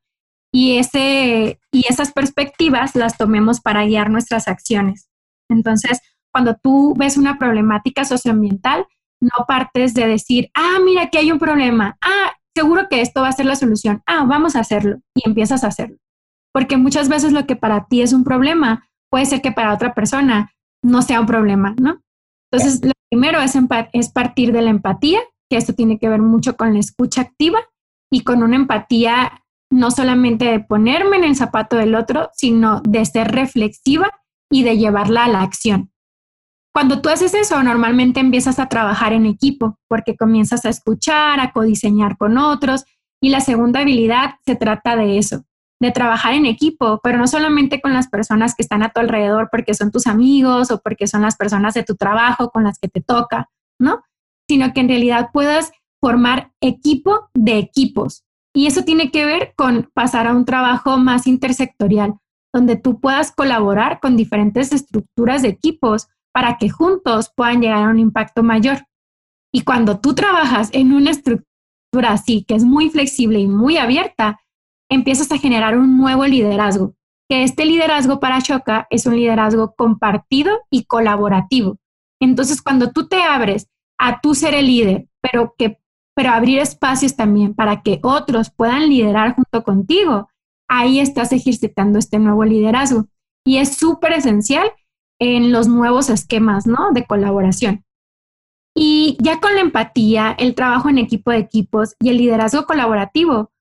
y, 0.54 0.78
ese, 0.78 1.60
y 1.72 1.86
esas 1.88 2.12
perspectivas 2.12 2.96
las 2.96 3.18
tomemos 3.18 3.62
para 3.62 3.86
guiar 3.86 4.10
nuestras 4.10 4.48
acciones. 4.48 5.10
Entonces, 5.50 6.00
cuando 6.32 6.56
tú 6.62 6.94
ves 6.98 7.18
una 7.18 7.40
problemática 7.40 8.06
socioambiental, 8.06 8.86
no 9.22 9.46
partes 9.48 9.94
de 9.94 10.08
decir, 10.08 10.50
ah, 10.54 10.78
mira, 10.84 11.04
aquí 11.04 11.18
hay 11.18 11.32
un 11.32 11.40
problema, 11.40 11.98
ah, 12.02 12.34
seguro 12.56 12.88
que 12.90 13.02
esto 13.02 13.22
va 13.22 13.30
a 13.30 13.34
ser 13.34 13.46
la 13.46 13.56
solución, 13.56 14.02
ah, 14.06 14.26
vamos 14.28 14.56
a 14.56 14.62
hacerlo, 14.62 14.98
y 15.16 15.28
empiezas 15.28 15.64
a 15.64 15.68
hacerlo. 15.68 15.98
Porque 16.54 16.78
muchas 16.78 17.10
veces 17.10 17.32
lo 17.32 17.46
que 17.46 17.56
para 17.56 17.86
ti 17.86 18.02
es 18.02 18.14
un 18.14 18.24
problema 18.24 18.90
puede 19.12 19.26
ser 19.26 19.42
que 19.42 19.52
para 19.52 19.74
otra 19.74 19.94
persona 19.94 20.52
no 20.84 21.02
sea 21.02 21.20
un 21.20 21.28
problema, 21.28 21.76
¿no? 21.80 22.02
Entonces, 22.52 22.84
lo 22.84 22.94
primero 23.10 23.40
es, 23.42 23.56
es 23.94 24.12
partir 24.12 24.52
de 24.52 24.62
la 24.62 24.72
empatía, 24.72 25.20
que 25.50 25.58
esto 25.58 25.74
tiene 25.74 26.00
que 26.00 26.10
ver 26.10 26.22
mucho 26.22 26.58
con 26.58 26.74
la 26.74 26.80
escucha 26.80 27.22
activa 27.22 27.60
y 28.12 28.24
con 28.24 28.44
una 28.44 28.56
empatía 28.56 29.44
no 29.72 29.92
solamente 29.92 30.46
de 30.46 30.60
ponerme 30.60 31.18
en 31.18 31.26
el 31.26 31.36
zapato 31.36 31.78
del 31.78 31.96
otro, 31.96 32.30
sino 32.34 32.82
de 32.82 33.06
ser 33.06 33.32
reflexiva 33.32 34.10
y 34.52 34.64
de 34.64 34.78
llevarla 34.78 35.26
a 35.26 35.30
la 35.30 35.42
acción. 35.42 35.92
Cuando 36.74 37.02
tú 37.02 37.10
haces 37.10 37.34
eso, 37.34 37.62
normalmente 37.64 38.20
empiezas 38.20 38.60
a 38.60 38.68
trabajar 38.68 39.14
en 39.14 39.26
equipo 39.26 39.78
porque 39.88 40.16
comienzas 40.16 40.66
a 40.66 40.70
escuchar, 40.70 41.40
a 41.40 41.52
codiseñar 41.52 42.18
con 42.18 42.38
otros 42.38 42.86
y 43.22 43.30
la 43.30 43.42
segunda 43.42 43.82
habilidad 43.82 44.36
se 44.46 44.56
trata 44.56 44.96
de 44.96 45.18
eso, 45.18 45.44
de 45.82 45.92
trabajar 45.92 46.34
en 46.34 46.46
equipo, 46.46 47.00
pero 47.04 47.18
no 47.18 47.28
solamente 47.28 47.82
con 47.82 47.94
las 47.94 48.08
personas 48.08 48.56
que 48.56 48.62
están 48.62 48.84
a 48.84 48.90
tu 48.90 49.00
alrededor 49.00 49.50
porque 49.52 49.74
son 49.74 49.92
tus 49.92 50.08
amigos 50.08 50.72
o 50.72 50.80
porque 50.80 51.08
son 51.08 51.24
las 51.24 51.36
personas 51.36 51.74
de 51.74 51.84
tu 51.84 51.96
trabajo 51.96 52.50
con 52.52 52.64
las 52.64 52.78
que 52.80 52.88
te 52.88 53.02
toca, 53.02 53.50
¿no? 53.80 54.04
Sino 54.48 54.72
que 54.74 54.82
en 54.82 54.90
realidad 54.90 55.30
puedas 55.34 55.72
formar 56.02 56.52
equipo 56.62 57.30
de 57.34 57.58
equipos, 57.58 58.24
y 58.54 58.68
eso 58.68 58.84
tiene 58.84 59.12
que 59.12 59.26
ver 59.26 59.54
con 59.56 59.90
pasar 59.94 60.28
a 60.28 60.34
un 60.34 60.46
trabajo 60.46 60.98
más 60.98 61.28
intersectorial, 61.28 62.16
donde 62.54 62.76
tú 62.76 63.00
puedas 63.00 63.32
colaborar 63.32 64.00
con 64.00 64.18
diferentes 64.18 64.72
estructuras 64.72 65.44
de 65.44 65.50
equipos 65.50 66.08
para 66.34 66.58
que 66.58 66.70
juntos 66.70 67.32
puedan 67.36 67.62
llegar 67.62 67.84
a 67.84 67.90
un 67.90 68.00
impacto 68.00 68.44
mayor. 68.44 68.86
Y 69.54 69.62
cuando 69.62 70.00
tú 70.00 70.14
trabajas 70.14 70.70
en 70.74 70.94
una 70.94 71.12
estructura 71.12 72.12
así, 72.12 72.44
que 72.44 72.56
es 72.56 72.64
muy 72.64 72.90
flexible 72.90 73.40
y 73.40 73.48
muy 73.48 73.78
abierta, 73.78 74.40
empiezas 74.90 75.32
a 75.32 75.38
generar 75.38 75.78
un 75.78 75.98
nuevo 75.98 76.26
liderazgo, 76.26 76.96
que 77.30 77.44
este 77.44 77.66
liderazgo 77.66 78.20
para 78.20 78.40
Shoka 78.40 78.88
es 78.90 79.06
un 79.06 79.16
liderazgo 79.16 79.74
compartido 79.76 80.62
y 80.70 80.86
colaborativo. 80.86 81.78
Entonces, 82.22 82.62
cuando 82.62 82.92
tú 82.92 83.08
te 83.08 83.22
abres 83.22 83.68
a 84.00 84.20
tú 84.22 84.36
ser 84.36 84.54
el 84.54 84.68
líder, 84.68 85.08
pero 85.22 85.54
que 85.58 85.80
pero 86.20 86.32
abrir 86.32 86.60
espacios 86.60 87.16
también 87.16 87.54
para 87.54 87.82
que 87.82 88.02
otros 88.04 88.50
puedan 88.50 88.90
liderar 88.90 89.36
junto 89.36 89.64
contigo. 89.64 90.28
Ahí 90.68 91.00
estás 91.00 91.32
ejercitando 91.32 91.98
este 91.98 92.20
nuevo 92.20 92.44
liderazgo 92.44 93.06
y 93.46 93.56
es 93.56 93.78
súper 93.78 94.12
esencial 94.12 94.70
en 95.20 95.52
los 95.52 95.68
nuevos 95.68 96.10
esquemas, 96.10 96.66
¿no? 96.66 96.92
De 96.94 97.06
colaboración. 97.06 97.84
Y 98.76 99.18
ya 99.20 99.40
con 99.40 99.56
la 99.56 99.62
empatía, 99.62 100.36
el 100.38 100.56
trabajo 100.56 100.90
en 100.90 100.98
equipo 100.98 101.32
de 101.32 101.38
equipos 101.38 101.96
y 102.00 102.10
el 102.10 102.18
liderazgo 102.18 102.66
colaborativo, 102.66 103.52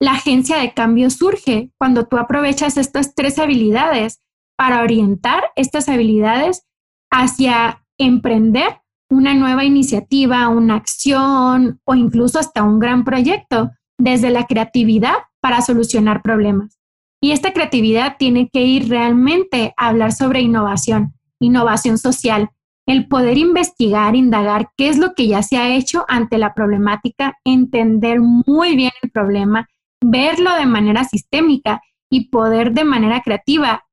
la 0.00 0.12
agencia 0.12 0.58
de 0.58 0.74
cambio 0.74 1.10
surge 1.10 1.72
cuando 1.78 2.06
tú 2.06 2.18
aprovechas 2.18 2.76
estas 2.76 3.14
tres 3.14 3.38
habilidades 3.38 4.20
para 4.56 4.82
orientar 4.82 5.44
estas 5.56 5.88
habilidades 5.88 6.66
hacia 7.10 7.84
emprender 7.98 8.80
una 9.10 9.34
nueva 9.34 9.64
iniciativa, 9.64 10.48
una 10.48 10.76
acción 10.76 11.80
o 11.84 11.94
incluso 11.94 12.38
hasta 12.38 12.62
un 12.62 12.78
gran 12.78 13.04
proyecto 13.04 13.70
desde 13.98 14.30
la 14.30 14.46
creatividad 14.46 15.14
para 15.40 15.62
solucionar 15.62 16.22
problemas. 16.22 16.78
Y 17.20 17.32
esta 17.32 17.52
creatividad 17.52 18.16
tiene 18.18 18.48
que 18.48 18.62
ir 18.62 18.88
realmente 18.88 19.74
a 19.76 19.88
hablar 19.88 20.12
sobre 20.12 20.40
innovación, 20.40 21.14
innovación 21.40 21.98
social, 21.98 22.50
el 22.86 23.06
poder 23.06 23.36
investigar, 23.36 24.16
indagar 24.16 24.70
qué 24.76 24.88
es 24.88 24.98
lo 24.98 25.14
que 25.14 25.26
ya 25.26 25.42
se 25.42 25.58
ha 25.58 25.74
hecho 25.74 26.04
ante 26.08 26.38
la 26.38 26.54
problemática, 26.54 27.36
entender 27.44 28.20
muy 28.20 28.76
bien 28.76 28.92
el 29.02 29.10
problema, 29.10 29.68
verlo 30.00 30.54
de 30.54 30.66
manera 30.66 31.04
sistémica 31.04 31.82
y 32.10 32.30
poder 32.30 32.72
de 32.72 32.84
manera 32.84 33.20
creativa 33.20 33.84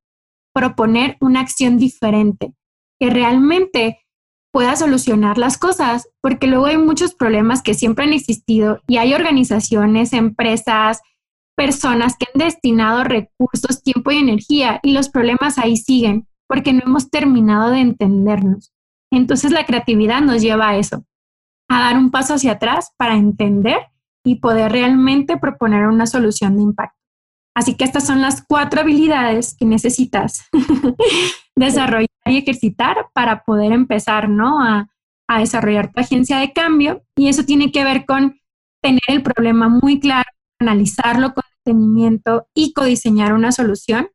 proponer 0.53 1.17
una 1.19 1.41
acción 1.41 1.77
diferente 1.77 2.53
que 2.99 3.09
realmente 3.09 3.99
pueda 4.53 4.77
solucionar 4.77 5.37
las 5.37 5.57
cosas, 5.57 6.07
porque 6.21 6.47
luego 6.47 6.67
hay 6.67 6.77
muchos 6.77 7.13
problemas 7.13 7.61
que 7.61 7.73
siempre 7.73 8.05
han 8.05 8.13
existido 8.13 8.79
y 8.87 8.95
hay 8.95 9.13
organizaciones, 9.13 10.13
empresas, 10.13 11.01
personas 11.55 12.15
que 12.17 12.27
han 12.33 12.39
destinado 12.39 13.03
recursos, 13.03 13.81
tiempo 13.83 14.11
y 14.11 14.17
energía 14.17 14.79
y 14.83 14.91
los 14.91 15.09
problemas 15.09 15.57
ahí 15.57 15.77
siguen 15.77 16.27
porque 16.47 16.73
no 16.73 16.81
hemos 16.85 17.09
terminado 17.09 17.71
de 17.71 17.79
entendernos. 17.79 18.73
Entonces 19.11 19.51
la 19.51 19.65
creatividad 19.65 20.21
nos 20.21 20.41
lleva 20.41 20.69
a 20.69 20.77
eso, 20.77 21.05
a 21.69 21.79
dar 21.79 21.97
un 21.97 22.11
paso 22.11 22.35
hacia 22.35 22.53
atrás 22.53 22.91
para 22.97 23.15
entender 23.15 23.79
y 24.23 24.35
poder 24.35 24.71
realmente 24.71 25.37
proponer 25.37 25.87
una 25.87 26.05
solución 26.05 26.57
de 26.57 26.63
impacto. 26.63 26.99
Así 27.55 27.75
que 27.75 27.85
estas 27.85 28.05
son 28.05 28.21
las 28.21 28.43
cuatro 28.45 28.81
habilidades 28.81 29.55
que 29.57 29.65
necesitas 29.65 30.45
desarrollar 31.55 32.09
y 32.25 32.37
ejercitar 32.37 33.07
para 33.13 33.43
poder 33.43 33.71
empezar, 33.71 34.27
¿no? 34.27 34.61
A, 34.61 34.89
a 35.27 35.39
desarrollar 35.39 35.91
tu 35.91 36.01
agencia 36.01 36.37
de 36.39 36.51
cambio. 36.51 37.03
Y 37.15 37.29
eso 37.29 37.45
tiene 37.45 37.71
que 37.71 37.85
ver 37.85 38.05
con 38.05 38.39
tener 38.81 39.01
el 39.07 39.23
problema 39.23 39.69
muy 39.69 39.99
claro, 39.99 40.29
analizarlo 40.65 41.33
con 41.33 41.43
detenimiento 41.63 42.47
y 42.53 42.73
codiseñar 42.73 43.33
una 43.33 43.51
solución, 43.51 44.09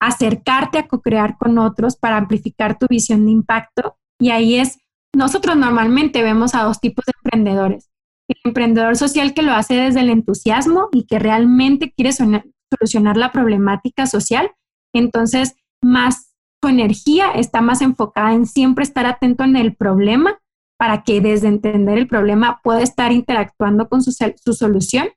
acercarte 0.00 0.78
a 0.78 0.88
co-crear 0.88 1.36
con 1.38 1.58
otros 1.58 1.96
para 1.96 2.16
amplificar 2.16 2.78
tu 2.78 2.86
visión 2.88 3.26
de 3.26 3.32
impacto. 3.32 3.96
Y 4.20 4.30
ahí 4.30 4.56
es, 4.56 4.78
nosotros 5.14 5.56
normalmente 5.56 6.22
vemos 6.22 6.54
a 6.54 6.62
dos 6.62 6.80
tipos 6.80 7.04
de 7.06 7.12
emprendedores. 7.22 7.90
El 8.28 8.36
emprendedor 8.44 8.96
social 8.96 9.34
que 9.34 9.42
lo 9.42 9.52
hace 9.52 9.74
desde 9.74 10.00
el 10.00 10.10
entusiasmo 10.10 10.88
y 10.92 11.06
que 11.06 11.18
realmente 11.18 11.92
quiere 11.92 12.12
solucionar 12.12 13.16
la 13.16 13.32
problemática 13.32 14.06
social. 14.06 14.50
Entonces, 14.92 15.54
más 15.82 16.34
su 16.62 16.68
energía 16.68 17.30
está 17.32 17.60
más 17.60 17.80
enfocada 17.82 18.32
en 18.32 18.46
siempre 18.46 18.82
estar 18.82 19.06
atento 19.06 19.44
en 19.44 19.56
el 19.56 19.76
problema 19.76 20.38
para 20.78 21.02
que 21.04 21.20
desde 21.20 21.48
entender 21.48 21.98
el 21.98 22.08
problema 22.08 22.60
pueda 22.62 22.82
estar 22.82 23.12
interactuando 23.12 23.88
con 23.88 24.02
su, 24.02 24.12
su 24.12 24.52
solución. 24.52 25.08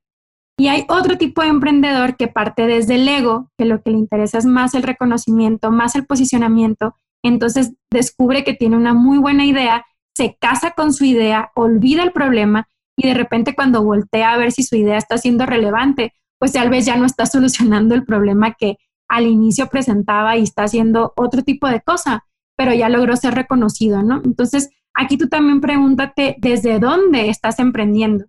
Y 0.60 0.68
hay 0.68 0.86
otro 0.90 1.18
tipo 1.18 1.42
de 1.42 1.48
emprendedor 1.48 2.18
que 2.18 2.28
parte 2.28 2.68
desde 2.68 2.96
el 2.96 3.08
ego, 3.08 3.50
que 3.58 3.64
lo 3.64 3.82
que 3.82 3.92
le 3.92 3.98
interesa 3.98 4.38
es 4.38 4.46
más 4.46 4.74
el 4.74 4.84
reconocimiento, 4.84 5.72
más 5.72 5.96
el 5.96 6.06
posicionamiento. 6.06 6.96
Entonces 7.24 7.74
descubre 7.90 8.44
que 8.44 8.54
tiene 8.54 8.76
una 8.76 8.94
muy 8.94 9.20
buena 9.20 9.46
idea, 9.46 9.86
se 10.14 10.38
casa 10.38 10.72
con 10.72 10.94
su 10.94 11.06
idea, 11.06 11.50
olvida 11.56 12.04
el 12.04 12.12
problema 12.12 12.68
y 12.98 13.08
de 13.08 13.14
repente 13.14 13.56
cuando 13.56 13.86
voltea 13.86 14.34
a 14.34 14.38
ver 14.38 14.52
si 14.52 14.64
su 14.64 14.76
idea 14.76 14.98
está 14.98 15.18
siendo 15.18 15.46
relevante, 15.46 16.12
pues 16.38 16.52
tal 16.52 16.70
vez 16.70 16.86
ya 16.86 16.98
no 16.98 17.06
está 17.06 17.26
solucionando 17.26 17.96
el 17.96 18.04
problema 18.04 18.54
que 18.54 18.76
al 19.08 19.28
inicio 19.28 19.68
presentaba 19.68 20.36
y 20.36 20.44
está 20.44 20.64
haciendo 20.64 21.14
otro 21.16 21.42
tipo 21.42 21.70
de 21.70 21.80
cosa, 21.80 22.26
pero 22.58 22.74
ya 22.74 22.90
logró 22.90 23.16
ser 23.16 23.34
reconocido, 23.34 24.04
¿no? 24.04 24.22
Entonces, 24.26 24.70
aquí 24.94 25.18
tú 25.18 25.30
también 25.30 25.62
pregúntate 25.62 26.36
desde 26.40 26.80
dónde 26.80 27.30
estás 27.30 27.60
emprendiendo. 27.60 28.26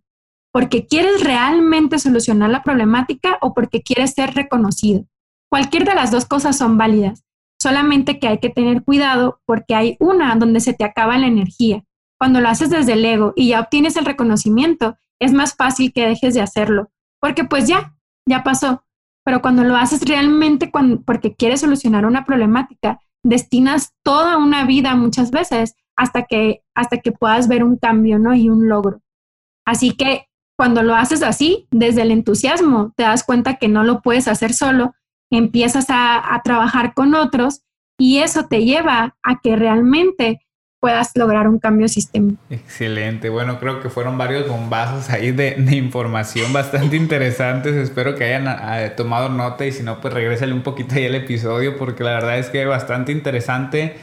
¿Porque 0.53 0.87
quieres 0.87 1.23
realmente 1.23 1.99
solucionar 1.99 2.51
la 2.51 2.63
problemática 2.63 3.39
o 3.41 3.55
porque 3.55 3.83
quieres 3.83 4.13
ser 4.13 4.35
reconocido? 4.35 5.05
Cualquier 5.49 5.85
de 5.85 5.95
las 5.95 6.11
dos 6.11 6.27
cosas 6.27 6.57
son 6.57 6.79
válidas, 6.79 7.25
solamente 7.61 8.19
que 8.19 8.29
hay 8.29 8.39
que 8.39 8.51
tener 8.51 8.83
cuidado 8.83 9.41
porque 9.45 9.75
hay 9.75 9.97
una 10.01 10.35
donde 10.37 10.61
se 10.61 10.73
te 10.73 10.85
acaba 10.85 11.19
la 11.19 11.27
energía. 11.27 11.85
Cuando 12.19 12.41
lo 12.41 12.49
haces 12.49 12.71
desde 12.71 12.95
el 12.95 13.05
ego 13.05 13.33
y 13.37 13.49
ya 13.49 13.61
obtienes 13.61 13.97
el 13.97 14.05
reconocimiento, 14.05 14.97
es 15.21 15.33
más 15.33 15.55
fácil 15.55 15.93
que 15.93 16.07
dejes 16.07 16.35
de 16.35 16.41
hacerlo, 16.41 16.91
porque 17.21 17.45
pues 17.45 17.67
ya, 17.67 17.95
ya 18.27 18.43
pasó. 18.43 18.85
Pero 19.25 19.43
cuando 19.43 19.65
lo 19.65 19.77
haces 19.77 20.03
realmente 20.03 20.71
porque 21.05 21.35
quieres 21.35 21.61
solucionar 21.61 22.07
una 22.07 22.25
problemática, 22.25 23.01
destinas 23.23 23.95
toda 24.03 24.39
una 24.39 24.65
vida 24.65 24.95
muchas 24.95 25.31
veces 25.31 25.75
hasta 25.95 26.25
que, 26.25 26.63
hasta 26.75 26.99
que 26.99 27.13
puedas 27.13 27.47
ver 27.47 27.63
un 27.63 27.77
cambio 27.77 28.19
¿no? 28.19 28.35
y 28.35 28.49
un 28.49 28.69
logro. 28.69 29.03
Así 29.67 29.93
que 29.93 30.30
cuando 30.61 30.83
lo 30.83 30.95
haces 30.95 31.23
así, 31.23 31.67
desde 31.71 32.03
el 32.03 32.11
entusiasmo, 32.11 32.93
te 32.95 33.05
das 33.05 33.25
cuenta 33.25 33.55
que 33.55 33.67
no 33.67 33.83
lo 33.83 34.03
puedes 34.03 34.29
hacer 34.29 34.53
solo, 34.53 34.93
empiezas 35.31 35.89
a, 35.89 36.35
a 36.35 36.43
trabajar 36.43 36.93
con 36.93 37.15
otros 37.15 37.63
y 37.99 38.19
eso 38.19 38.45
te 38.45 38.63
lleva 38.63 39.17
a 39.23 39.41
que 39.43 39.57
realmente 39.57 40.41
puedas 40.79 41.13
lograr 41.15 41.49
un 41.49 41.61
cambio 41.61 41.89
sistémico. 41.89 42.43
Excelente. 42.51 43.31
Bueno, 43.31 43.59
creo 43.59 43.81
que 43.81 43.89
fueron 43.89 44.19
varios 44.19 44.47
bombazos 44.47 45.09
ahí 45.09 45.31
de, 45.31 45.57
información 45.71 46.53
bastante 46.53 46.95
interesantes. 46.95 47.75
Espero 47.75 48.15
que 48.15 48.25
hayan 48.25 48.47
ah, 48.47 48.95
tomado 48.99 49.31
nota 49.31 49.65
y 49.65 49.73
si 49.73 49.83
no, 49.83 50.03
pues 50.03 50.13
regrésale 50.13 50.53
un 50.53 50.63
poquito 50.63 50.95
ahí 50.97 51.07
al 51.07 51.15
episodio 51.15 51.79
porque 51.79 52.05
la 52.05 52.11
verdad 52.11 52.39
es 52.39 52.51
que 52.51 52.61
es 52.61 52.69
bastante 52.69 53.13
interesante 53.13 53.97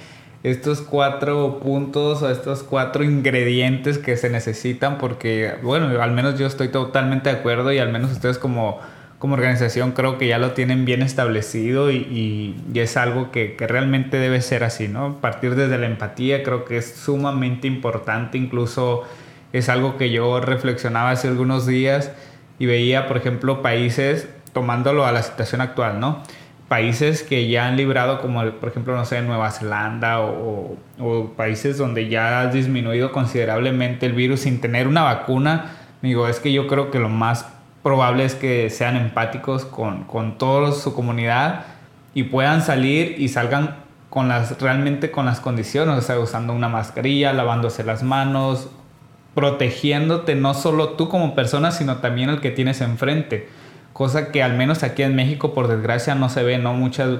estos 0.51 0.81
cuatro 0.81 1.59
puntos 1.59 2.21
o 2.21 2.29
estos 2.29 2.63
cuatro 2.63 3.03
ingredientes 3.03 3.97
que 3.97 4.17
se 4.17 4.29
necesitan 4.29 4.97
porque, 4.97 5.55
bueno, 5.61 6.01
al 6.01 6.11
menos 6.11 6.39
yo 6.39 6.47
estoy 6.47 6.69
totalmente 6.69 7.29
de 7.29 7.37
acuerdo 7.37 7.71
y 7.71 7.79
al 7.79 7.91
menos 7.91 8.11
ustedes 8.11 8.37
como 8.37 8.79
como 9.19 9.33
organización 9.33 9.93
creo 9.93 10.17
que 10.17 10.27
ya 10.27 10.37
lo 10.37 10.51
tienen 10.51 10.85
bien 10.85 11.01
establecido 11.01 11.91
y, 11.91 12.55
es 12.73 12.97
algo 12.97 13.31
que, 13.31 13.55
realmente 13.59 14.17
debe 14.17 14.41
ser 14.41 14.63
así, 14.63 14.87
¿no? 14.87 15.19
Partir 15.19 15.55
desde 15.55 15.77
la 15.77 15.87
empatía 15.87 16.43
creo 16.43 16.65
que 16.65 16.77
es 16.77 16.95
sumamente 16.95 17.67
importante, 17.67 18.37
incluso 18.37 19.03
es 19.53 19.69
algo 19.69 19.97
que 19.97 20.11
yo 20.11 20.39
reflexionaba 20.39 21.11
hace 21.11 21.27
algunos 21.27 21.65
días 21.65 22.11
y 22.59 22.67
veía, 22.67 23.07
por 23.07 23.17
ejemplo, 23.17 23.61
países 23.61 24.27
tomándolo 24.53 25.05
a 25.05 25.11
la 25.11 25.23
situación 25.23 25.61
actual, 25.61 25.99
¿no? 25.99 26.23
Países 26.67 27.23
que 27.23 27.47
ya 27.47 27.67
han 27.67 27.77
librado, 27.77 28.19
como 28.21 28.43
por 28.51 28.69
ejemplo, 28.69 28.95
no 28.95 29.05
sé, 29.05 29.21
Nueva 29.21 29.51
Zelanda 29.51 30.19
o, 30.19 30.77
o 30.99 31.33
países 31.37 31.77
donde 31.77 32.09
ya 32.09 32.41
ha 32.41 32.47
disminuido 32.47 33.11
considerablemente 33.11 34.05
el 34.05 34.13
virus 34.13 34.41
sin 34.41 34.59
tener 34.59 34.87
una 34.87 35.03
vacuna. 35.03 35.77
Digo, 36.01 36.27
es 36.27 36.39
que 36.39 36.51
yo 36.51 36.67
creo 36.67 36.91
que 36.91 36.99
lo 36.99 37.09
más 37.09 37.47
probable 37.83 38.25
es 38.25 38.35
que 38.35 38.69
sean 38.69 38.97
empáticos 38.97 39.63
con, 39.63 40.03
con 40.03 40.37
toda 40.37 40.73
su 40.73 40.93
comunidad 40.93 41.65
y 42.13 42.23
puedan 42.23 42.61
salir 42.61 43.15
y 43.17 43.29
salgan 43.29 43.77
con 44.09 44.27
las, 44.27 44.59
realmente 44.59 45.11
con 45.11 45.25
las 45.25 45.39
condiciones, 45.39 45.97
o 45.97 46.01
sea, 46.01 46.19
usando 46.19 46.53
una 46.53 46.67
mascarilla, 46.67 47.31
lavándose 47.33 47.83
las 47.83 48.03
manos, 48.03 48.69
protegiéndote 49.35 50.35
no 50.35 50.53
solo 50.53 50.89
tú 50.89 51.09
como 51.09 51.35
persona, 51.35 51.71
sino 51.71 51.97
también 51.97 52.29
el 52.29 52.41
que 52.41 52.51
tienes 52.51 52.81
enfrente. 52.81 53.47
Cosa 53.97 54.31
que 54.31 54.43
al 54.43 54.53
menos 54.53 54.83
aquí 54.83 55.01
en 55.01 55.15
México, 55.15 55.55
por 55.55 55.67
desgracia, 55.67 56.13
no 56.13 56.29
se 56.29 56.43
ve, 56.43 56.59
¿no? 56.59 56.75
Muchas 56.75 57.17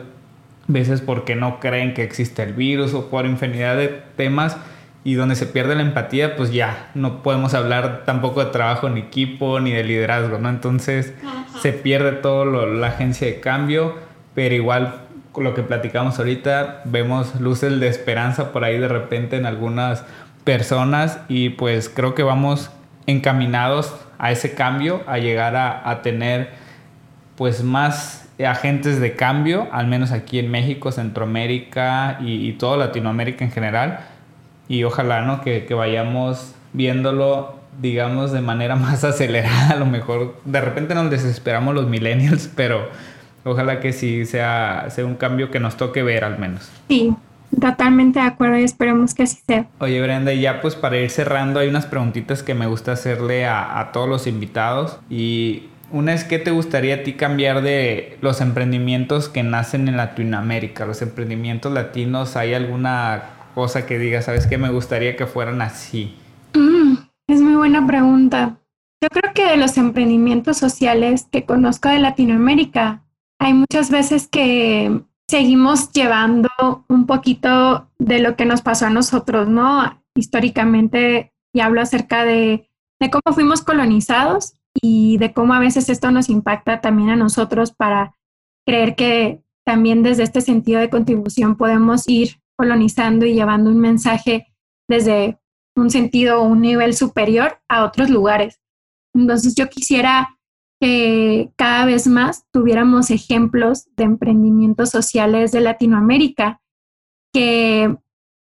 veces 0.68 1.02
porque 1.02 1.36
no 1.36 1.60
creen 1.60 1.96
que 1.96 2.04
existe 2.04 2.44
el 2.44 2.54
virus 2.54 2.94
o 2.94 3.10
por 3.10 3.26
infinidad 3.26 3.76
de 3.78 3.88
temas 4.16 4.58
y 5.04 5.16
donde 5.16 5.34
se 5.34 5.48
pierde 5.48 5.74
la 5.74 5.82
empatía, 5.82 6.36
pues 6.36 6.54
ya 6.54 6.92
no 6.94 7.24
podemos 7.24 7.56
hablar 7.56 8.04
tampoco 8.06 8.46
de 8.46 8.52
trabajo 8.52 8.86
en 8.86 9.00
equipo 9.00 9.60
ni 9.60 9.72
de 9.72 9.84
liderazgo, 9.84 10.38
¿no? 10.38 10.50
Entonces 10.50 11.16
se 11.60 11.74
pierde 11.74 12.12
todo 12.12 12.46
la 12.68 12.90
agencia 12.90 13.26
de 13.26 13.40
cambio, 13.40 13.96
pero 14.36 14.54
igual 14.54 15.02
con 15.32 15.46
lo 15.46 15.56
que 15.56 15.64
platicamos 15.64 16.20
ahorita, 16.20 16.84
vemos 16.86 17.42
luces 17.42 17.80
de 17.80 17.88
esperanza 17.88 18.52
por 18.52 18.64
ahí 18.64 18.78
de 18.78 18.88
repente 18.88 19.38
en 19.38 19.48
algunas 19.48 20.06
personas 20.44 21.22
y 21.28 21.50
pues 21.50 21.90
creo 21.90 22.14
que 22.14 22.22
vamos 22.22 22.70
encaminados 23.08 23.96
a 24.20 24.32
ese 24.32 24.54
cambio, 24.54 25.02
a 25.08 25.18
llegar 25.18 25.56
a, 25.56 26.02
tener 26.02 26.67
pues 27.38 27.64
más 27.64 28.28
agentes 28.46 29.00
de 29.00 29.16
cambio, 29.16 29.68
al 29.72 29.88
menos 29.88 30.12
aquí 30.12 30.40
en 30.40 30.52
México, 30.52 30.92
Centroamérica 30.92 32.18
y, 32.22 32.48
y 32.48 32.54
toda 32.54 32.78
Latinoamérica 32.78 33.46
en 33.46 33.52
general 33.52 34.00
y 34.68 34.84
ojalá 34.84 35.22
¿no? 35.22 35.42
que, 35.42 35.66
que 35.66 35.74
vayamos 35.74 36.54
viéndolo, 36.74 37.56
digamos, 37.82 38.32
de 38.32 38.42
manera 38.42 38.76
más 38.76 39.04
acelerada. 39.04 39.70
A 39.70 39.76
lo 39.76 39.86
mejor 39.86 40.40
de 40.46 40.62
repente 40.62 40.94
nos 40.96 41.10
desesperamos 41.10 41.74
los 41.74 41.88
millennials, 41.88 42.50
pero 42.56 42.90
ojalá 43.44 43.80
que 43.80 43.94
sí 43.94 44.26
sea, 44.26 44.88
sea 44.90 45.06
un 45.06 45.16
cambio 45.16 45.52
que 45.52 45.60
nos 45.60 45.78
toque 45.78 46.04
ver 46.04 46.24
al 46.24 46.38
menos. 46.38 46.70
Sí, 46.88 47.16
Totalmente 47.62 48.20
de 48.20 48.26
acuerdo 48.26 48.58
y 48.58 48.64
esperemos 48.64 49.14
que 49.14 49.24
así 49.24 49.40
sea. 49.48 49.68
Oye 49.80 50.02
Brenda, 50.02 50.34
y 50.34 50.42
ya 50.42 50.60
pues 50.62 50.76
para 50.76 50.98
ir 50.98 51.10
cerrando 51.10 51.62
hay 51.62 51.70
unas 51.70 51.86
preguntitas 51.86 52.44
que 52.44 52.54
me 52.54 52.68
gusta 52.68 52.92
hacerle 52.92 53.46
a, 53.46 53.80
a 53.80 53.94
todos 53.94 54.10
los 54.10 54.28
invitados 54.28 55.00
y 55.10 55.68
una 55.92 56.14
es 56.14 56.24
que 56.24 56.40
te 56.40 56.52
gustaría 56.52 56.96
a 56.96 57.04
ti 57.04 57.14
cambiar 57.14 57.62
de 57.62 58.18
los 58.22 58.42
emprendimientos 58.42 59.30
que 59.30 59.44
nacen 59.44 59.88
en 59.88 59.98
Latinoamérica, 59.98 60.86
los 60.86 61.02
emprendimientos 61.02 61.72
latinos, 61.72 62.36
¿hay 62.36 62.54
alguna 62.54 63.24
cosa 63.56 63.86
que 63.86 63.98
digas, 63.98 64.26
sabes 64.26 64.48
que 64.48 64.58
me 64.58 64.70
gustaría 64.70 65.16
que 65.16 65.26
fueran 65.26 65.62
así? 65.62 66.16
Mm, 66.54 66.96
es 67.28 67.42
muy 67.42 67.56
buena 67.56 67.86
pregunta. 67.88 68.60
Yo 69.02 69.10
creo 69.10 69.34
que 69.34 69.46
de 69.46 69.58
los 69.58 69.78
emprendimientos 69.78 70.58
sociales 70.58 71.28
que 71.32 71.46
conozco 71.46 71.90
de 71.90 72.00
Latinoamérica, 72.00 73.04
hay 73.40 73.54
muchas 73.54 73.90
veces 73.90 74.28
que 74.28 75.04
seguimos 75.30 75.92
llevando 75.92 76.50
un 76.90 77.06
poquito 77.06 77.90
de 78.00 78.20
lo 78.20 78.36
que 78.36 78.46
nos 78.46 78.62
pasó 78.62 78.88
a 78.88 78.90
nosotros, 78.90 79.48
¿no? 79.48 80.04
Históricamente, 80.16 81.34
y 81.54 81.60
hablo 81.60 81.82
acerca 81.82 82.26
de, 82.26 82.70
de 83.00 83.10
cómo 83.10 83.34
fuimos 83.34 83.62
colonizados 83.62 84.57
y 84.82 85.18
de 85.18 85.34
cómo 85.34 85.54
a 85.54 85.60
veces 85.60 85.90
esto 85.90 86.12
nos 86.12 86.30
impacta 86.30 86.82
también 86.82 87.10
a 87.10 87.16
nosotros 87.16 87.72
para 87.72 88.16
creer 88.66 88.96
que 88.96 89.42
también 89.66 90.04
desde 90.04 90.24
este 90.24 90.42
sentido 90.42 90.80
de 90.80 90.90
contribución 90.90 91.58
podemos 91.58 92.08
ir 92.08 92.42
colonizando 92.58 93.26
y 93.26 93.34
llevando 93.34 93.70
un 93.70 93.80
mensaje 93.80 94.48
desde 94.88 95.40
un 95.76 95.90
sentido 95.90 96.42
o 96.42 96.48
un 96.48 96.62
nivel 96.62 96.94
superior 96.94 97.60
a 97.68 97.84
otros 97.84 98.10
lugares. 98.10 98.62
Entonces 99.14 99.56
yo 99.56 99.70
quisiera 99.70 100.38
que 100.80 101.52
cada 101.56 101.86
vez 101.86 102.08
más 102.08 102.46
tuviéramos 102.52 103.10
ejemplos 103.10 103.88
de 103.96 104.04
emprendimientos 104.04 104.90
sociales 104.90 105.52
de 105.52 105.62
Latinoamérica 105.62 106.62
que 107.34 107.96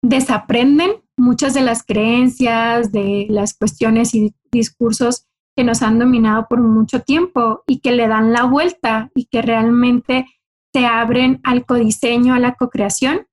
desaprenden 0.01 0.91
muchas 1.17 1.53
de 1.53 1.61
las 1.61 1.83
creencias, 1.83 2.91
de 2.91 3.27
las 3.29 3.53
cuestiones 3.53 4.13
y 4.13 4.33
discursos 4.51 5.24
que 5.55 5.63
nos 5.63 5.81
han 5.81 5.99
dominado 5.99 6.47
por 6.47 6.59
mucho 6.59 7.01
tiempo 7.01 7.63
y 7.65 7.79
que 7.79 7.91
le 7.91 8.07
dan 8.07 8.33
la 8.33 8.43
vuelta 8.43 9.09
y 9.15 9.25
que 9.25 9.41
realmente 9.41 10.27
se 10.73 10.85
abren 10.85 11.39
al 11.43 11.65
codiseño, 11.65 12.33
a 12.33 12.39
la 12.39 12.55
co-creación. 12.55 13.27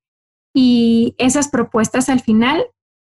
Y 0.55 1.15
esas 1.17 1.49
propuestas 1.49 2.09
al 2.09 2.21
final 2.21 2.65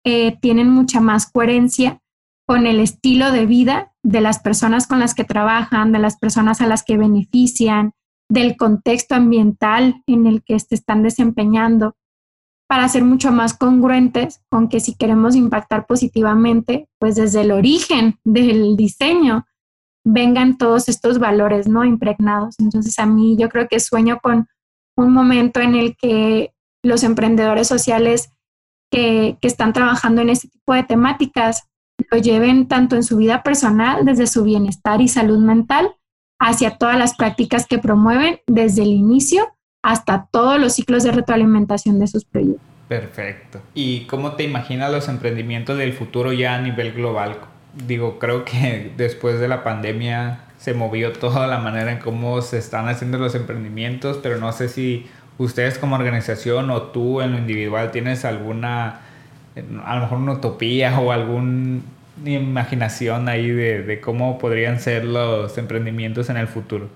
eh, 0.04 0.38
tienen 0.40 0.70
mucha 0.70 1.00
más 1.00 1.30
coherencia 1.30 2.00
con 2.46 2.66
el 2.66 2.80
estilo 2.80 3.30
de 3.30 3.46
vida 3.46 3.92
de 4.02 4.20
las 4.20 4.40
personas 4.40 4.86
con 4.86 4.98
las 4.98 5.14
que 5.14 5.24
trabajan, 5.24 5.92
de 5.92 5.98
las 5.98 6.18
personas 6.18 6.60
a 6.60 6.66
las 6.66 6.82
que 6.82 6.96
benefician, 6.96 7.92
del 8.28 8.56
contexto 8.56 9.14
ambiental 9.14 10.02
en 10.06 10.26
el 10.26 10.42
que 10.42 10.58
se 10.58 10.74
están 10.74 11.02
desempeñando, 11.02 11.96
para 12.72 12.88
ser 12.88 13.04
mucho 13.04 13.32
más 13.32 13.52
congruentes 13.52 14.40
con 14.50 14.70
que 14.70 14.80
si 14.80 14.94
queremos 14.94 15.36
impactar 15.36 15.84
positivamente, 15.84 16.88
pues 16.98 17.16
desde 17.16 17.42
el 17.42 17.52
origen 17.52 18.18
del 18.24 18.78
diseño 18.78 19.44
vengan 20.06 20.56
todos 20.56 20.88
estos 20.88 21.18
valores, 21.18 21.68
¿no? 21.68 21.84
Impregnados. 21.84 22.58
Entonces 22.58 22.98
a 22.98 23.04
mí 23.04 23.36
yo 23.38 23.50
creo 23.50 23.68
que 23.68 23.78
sueño 23.78 24.20
con 24.22 24.46
un 24.96 25.12
momento 25.12 25.60
en 25.60 25.74
el 25.74 25.98
que 25.98 26.54
los 26.82 27.04
emprendedores 27.04 27.68
sociales 27.68 28.32
que, 28.90 29.36
que 29.42 29.48
están 29.48 29.74
trabajando 29.74 30.22
en 30.22 30.30
este 30.30 30.48
tipo 30.48 30.72
de 30.72 30.84
temáticas 30.84 31.68
lo 32.10 32.16
lleven 32.16 32.68
tanto 32.68 32.96
en 32.96 33.02
su 33.02 33.18
vida 33.18 33.42
personal, 33.42 34.06
desde 34.06 34.26
su 34.26 34.44
bienestar 34.44 35.02
y 35.02 35.08
salud 35.08 35.40
mental, 35.40 35.94
hacia 36.40 36.78
todas 36.78 36.96
las 36.96 37.16
prácticas 37.16 37.66
que 37.66 37.78
promueven 37.78 38.40
desde 38.46 38.80
el 38.80 38.92
inicio 38.92 39.46
hasta 39.82 40.26
todos 40.30 40.60
los 40.60 40.74
ciclos 40.74 41.02
de 41.02 41.12
retroalimentación 41.12 41.98
de 41.98 42.06
sus 42.06 42.24
proyectos. 42.24 42.62
Perfecto. 42.88 43.60
¿Y 43.74 44.02
cómo 44.02 44.32
te 44.32 44.44
imaginas 44.44 44.92
los 44.92 45.08
emprendimientos 45.08 45.78
del 45.78 45.92
futuro 45.92 46.32
ya 46.32 46.54
a 46.54 46.60
nivel 46.60 46.92
global? 46.92 47.36
Digo, 47.86 48.18
creo 48.18 48.44
que 48.44 48.92
después 48.96 49.40
de 49.40 49.48
la 49.48 49.64
pandemia 49.64 50.40
se 50.58 50.74
movió 50.74 51.12
toda 51.12 51.46
la 51.46 51.58
manera 51.58 51.90
en 51.90 51.98
cómo 51.98 52.40
se 52.42 52.58
están 52.58 52.88
haciendo 52.88 53.18
los 53.18 53.34
emprendimientos, 53.34 54.18
pero 54.22 54.38
no 54.38 54.52
sé 54.52 54.68
si 54.68 55.06
ustedes 55.38 55.78
como 55.78 55.96
organización 55.96 56.70
o 56.70 56.82
tú 56.82 57.20
en 57.20 57.32
lo 57.32 57.38
individual 57.38 57.90
tienes 57.90 58.24
alguna 58.24 59.00
a 59.84 59.94
lo 59.96 60.02
mejor 60.02 60.18
una 60.18 60.32
utopía 60.32 60.98
o 60.98 61.12
alguna 61.12 61.80
imaginación 62.24 63.28
ahí 63.28 63.50
de, 63.50 64.00
cómo 64.00 64.38
podrían 64.38 64.80
ser 64.80 65.04
los 65.04 65.56
emprendimientos 65.58 66.30
en 66.30 66.36
el 66.36 66.46
futuro. 66.46 66.88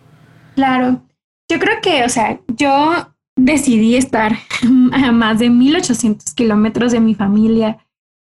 Claro, 0.55 1.03
yo 1.49 1.59
creo 1.59 1.81
que, 1.83 2.05
o 2.05 2.09
sea, 2.09 2.41
yo 2.49 2.93
decidí 3.37 3.97
estar 3.97 4.33
a 4.93 5.13
más 5.13 5.39
de 5.39 5.51
1800 5.51 6.35
kilómetros 6.35 6.93
de 6.93 7.01
mi 7.01 7.15
familia 7.15 7.79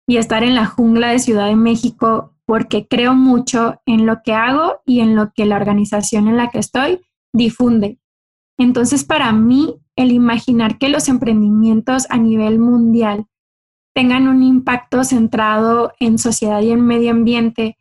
y 0.08 0.18
estar 0.18 0.44
en 0.44 0.56
la 0.56 0.66
jungla 0.66 1.10
de 1.10 1.20
Ciudad 1.20 1.48
de 1.48 1.56
México 1.56 2.36
porque 2.46 2.88
creo 2.88 3.14
mucho 3.14 3.80
en 3.86 4.06
lo 4.06 4.22
que 4.24 4.34
hago 4.34 4.82
y 4.86 5.00
en 5.00 5.16
lo 5.16 5.32
que 5.34 5.46
la 5.46 5.56
organización 5.56 6.28
en 6.28 6.38
la 6.38 6.50
que 6.50 6.60
estoy 6.60 7.00
difunde. 7.34 8.00
Entonces, 8.58 9.06
para 9.06 9.32
mí, 9.32 9.76
el 9.96 10.12
imaginar 10.12 10.78
que 10.78 10.90
los 10.90 11.08
emprendimientos 11.08 12.08
a 12.10 12.18
nivel 12.18 12.60
mundial 12.60 13.26
tengan 13.94 14.28
un 14.28 14.44
impacto 14.44 15.04
centrado 15.04 15.94
en 16.00 16.18
sociedad 16.18 16.62
y 16.62 16.72
en 16.72 16.82
medio 16.82 17.12
ambiente 17.12 17.78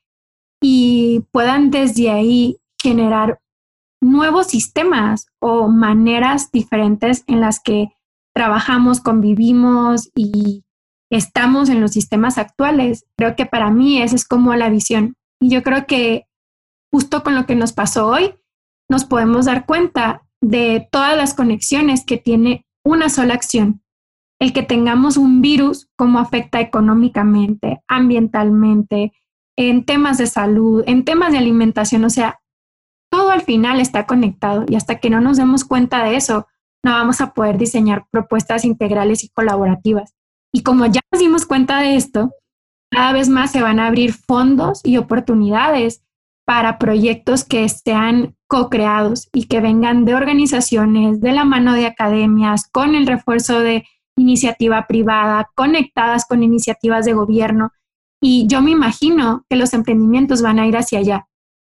y 0.62 1.24
puedan 1.32 1.70
desde 1.70 2.10
ahí 2.10 2.58
generar 2.80 3.40
nuevos 4.00 4.48
sistemas 4.48 5.26
o 5.40 5.68
maneras 5.68 6.50
diferentes 6.52 7.24
en 7.26 7.40
las 7.40 7.60
que 7.60 7.92
trabajamos, 8.34 9.00
convivimos 9.00 10.10
y 10.14 10.64
estamos 11.10 11.68
en 11.68 11.80
los 11.80 11.92
sistemas 11.92 12.38
actuales. 12.38 13.06
Creo 13.16 13.36
que 13.36 13.46
para 13.46 13.70
mí 13.70 14.00
esa 14.00 14.16
es 14.16 14.26
como 14.26 14.54
la 14.54 14.70
visión. 14.70 15.14
Y 15.40 15.50
yo 15.50 15.62
creo 15.62 15.86
que 15.86 16.26
justo 16.92 17.22
con 17.22 17.34
lo 17.34 17.46
que 17.46 17.54
nos 17.54 17.72
pasó 17.72 18.06
hoy, 18.06 18.34
nos 18.88 19.04
podemos 19.04 19.46
dar 19.46 19.66
cuenta 19.66 20.22
de 20.40 20.88
todas 20.90 21.16
las 21.16 21.34
conexiones 21.34 22.04
que 22.04 22.16
tiene 22.16 22.66
una 22.84 23.08
sola 23.08 23.34
acción 23.34 23.82
el 24.40 24.54
que 24.54 24.62
tengamos 24.62 25.16
un 25.16 25.42
virus, 25.42 25.88
cómo 25.96 26.18
afecta 26.18 26.60
económicamente, 26.60 27.82
ambientalmente, 27.86 29.12
en 29.56 29.84
temas 29.84 30.16
de 30.16 30.26
salud, 30.26 30.82
en 30.86 31.04
temas 31.04 31.32
de 31.32 31.38
alimentación, 31.38 32.04
o 32.04 32.10
sea, 32.10 32.40
al 33.30 33.42
final 33.42 33.80
está 33.80 34.06
conectado 34.06 34.64
y 34.68 34.76
hasta 34.76 34.98
que 34.98 35.10
no 35.10 35.20
nos 35.20 35.36
demos 35.36 35.64
cuenta 35.64 36.04
de 36.04 36.16
eso, 36.16 36.46
no 36.84 36.92
vamos 36.92 37.20
a 37.20 37.32
poder 37.34 37.58
diseñar 37.58 38.06
propuestas 38.10 38.64
integrales 38.64 39.24
y 39.24 39.28
colaborativas. 39.28 40.14
Y 40.52 40.62
como 40.62 40.86
ya 40.86 41.00
nos 41.12 41.20
dimos 41.20 41.46
cuenta 41.46 41.80
de 41.80 41.96
esto, 41.96 42.32
cada 42.90 43.12
vez 43.12 43.28
más 43.28 43.52
se 43.52 43.62
van 43.62 43.78
a 43.78 43.86
abrir 43.86 44.12
fondos 44.12 44.80
y 44.84 44.96
oportunidades 44.96 46.02
para 46.44 46.78
proyectos 46.78 47.44
que 47.44 47.68
sean 47.68 48.34
co-creados 48.48 49.28
y 49.32 49.46
que 49.46 49.60
vengan 49.60 50.04
de 50.04 50.16
organizaciones, 50.16 51.20
de 51.20 51.32
la 51.32 51.44
mano 51.44 51.74
de 51.74 51.86
academias, 51.86 52.68
con 52.68 52.96
el 52.96 53.06
refuerzo 53.06 53.60
de 53.60 53.84
iniciativa 54.16 54.86
privada, 54.88 55.48
conectadas 55.54 56.26
con 56.26 56.42
iniciativas 56.42 57.04
de 57.04 57.12
gobierno. 57.12 57.70
Y 58.20 58.48
yo 58.48 58.60
me 58.60 58.72
imagino 58.72 59.44
que 59.48 59.56
los 59.56 59.72
emprendimientos 59.72 60.42
van 60.42 60.58
a 60.58 60.66
ir 60.66 60.76
hacia 60.76 60.98
allá, 60.98 61.28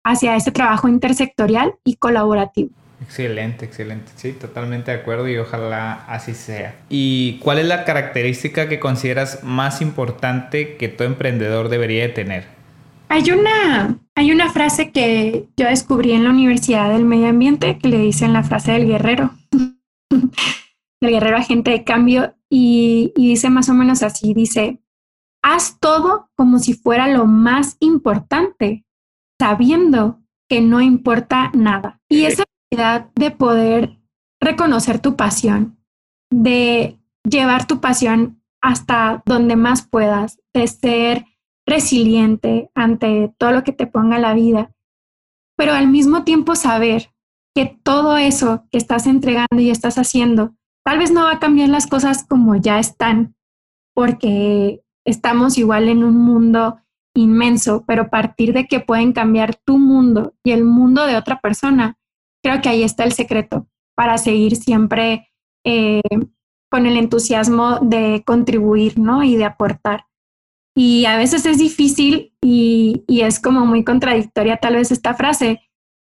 hacia 0.07 0.37
ese 0.37 0.53
trabajo 0.53 0.89
intersectorial 0.89 1.75
y 1.85 1.97
colaborativo. 1.97 2.71
Excelente, 3.03 3.67
excelente. 3.67 4.13
Sí, 4.17 4.33
totalmente 4.33 4.91
de 4.91 4.99
acuerdo 4.99 5.29
y 5.29 5.37
ojalá 5.37 6.05
así 6.09 6.33
sea. 6.33 6.77
¿Y 6.89 7.39
cuál 7.41 7.59
es 7.59 7.67
la 7.67 7.85
característica 7.85 8.69
que 8.69 8.81
consideras 8.81 9.45
más 9.45 9.83
importante 9.83 10.77
que 10.77 10.89
todo 10.89 11.07
emprendedor 11.07 11.69
debería 11.69 12.15
tener? 12.15 12.45
Hay 13.09 13.31
una, 13.31 13.99
hay 14.15 14.33
una 14.33 14.51
frase 14.51 14.91
que 14.91 15.49
yo 15.57 15.67
descubrí 15.67 16.13
en 16.13 16.25
la 16.25 16.31
Universidad 16.31 16.91
del 16.91 17.05
Medio 17.05 17.29
Ambiente 17.29 17.79
que 17.79 17.89
le 17.89 17.99
dicen 17.99 18.33
la 18.33 18.43
frase 18.43 18.73
del 18.73 18.87
guerrero. 18.87 19.31
el 21.01 21.11
guerrero 21.11 21.37
agente 21.37 21.71
de 21.71 21.85
cambio 21.85 22.35
y, 22.49 23.13
dice 23.17 23.51
más 23.51 23.69
o 23.69 23.75
menos 23.75 24.03
así, 24.03 24.35
dice, 24.35 24.81
haz 25.43 25.79
todo 25.81 26.31
como 26.37 26.59
si 26.59 26.75
fuera 26.75 27.09
lo 27.09 27.27
más 27.27 27.77
importante, 27.81 28.86
sabiendo 29.41 30.21
que 30.49 30.61
no 30.61 30.81
importa 30.81 31.51
nada. 31.55 32.01
Y 32.09 32.25
esa 32.25 32.45
habilidad 32.71 33.11
de 33.15 33.31
poder 33.31 33.99
reconocer 34.41 35.01
tu 35.01 35.17
pasión, 35.17 35.79
de 36.31 36.99
llevar 37.29 37.67
tu 37.67 37.81
pasión 37.81 38.43
hasta 38.63 39.23
donde 39.27 39.57
más 39.57 39.87
puedas, 39.87 40.41
de 40.55 40.67
ser 40.67 41.27
resiliente 41.67 42.71
ante 42.75 43.35
todo 43.39 43.53
lo 43.53 43.65
que 43.65 43.73
te 43.73 43.87
ponga 43.87 44.19
la 44.19 44.35
vida, 44.35 44.73
pero 45.57 45.73
al 45.73 45.89
mismo 45.89 46.25
tiempo 46.25 46.55
saber 46.55 47.11
que 47.55 47.67
todo 47.83 48.17
eso 48.17 48.67
que 48.71 48.79
estás 48.79 49.07
entregando 49.07 49.61
y 49.61 49.71
estás 49.71 49.99
haciendo 49.99 50.55
Tal 50.87 51.01
vez 51.01 51.11
no 51.11 51.25
va 51.25 51.33
a 51.33 51.39
cambiar 51.41 51.69
las 51.69 51.89
cosas 51.89 52.25
como 52.25 52.55
ya 52.55 52.79
están, 52.79 53.35
porque 53.93 54.85
estamos 55.05 55.59
igual 55.59 55.89
en 55.89 56.05
un 56.05 56.17
mundo 56.17 56.79
inmenso, 57.17 57.85
pero 57.87 58.11
partir 58.11 58.53
de 58.53 58.67
que 58.67 58.81
pueden 58.81 59.13
cambiar 59.13 59.57
tu 59.57 59.79
mundo 59.79 60.35
y 60.45 60.53
el 60.53 60.65
mundo 60.65 61.07
de 61.07 61.17
otra 61.17 61.41
persona, 61.41 61.99
creo 62.43 62.61
que 62.61 62.69
ahí 62.69 62.83
está 62.83 63.05
el 63.05 63.13
secreto 63.13 63.67
para 63.95 64.19
seguir 64.19 64.57
siempre 64.57 65.33
eh, 65.65 66.01
con 66.71 66.87
el 66.87 66.97
entusiasmo 66.97 67.81
de 67.81 68.23
contribuir, 68.25 68.99
¿no? 68.99 69.23
Y 69.25 69.37
de 69.37 69.45
aportar. 69.45 70.07
Y 70.77 71.07
a 71.07 71.17
veces 71.17 71.47
es 71.47 71.59
difícil 71.59 72.35
y, 72.43 73.05
y 73.07 73.23
es 73.23 73.41
como 73.41 73.65
muy 73.65 73.83
contradictoria 73.83 74.59
tal 74.59 74.75
vez 74.75 74.93
esta 74.93 75.15
frase, 75.15 75.63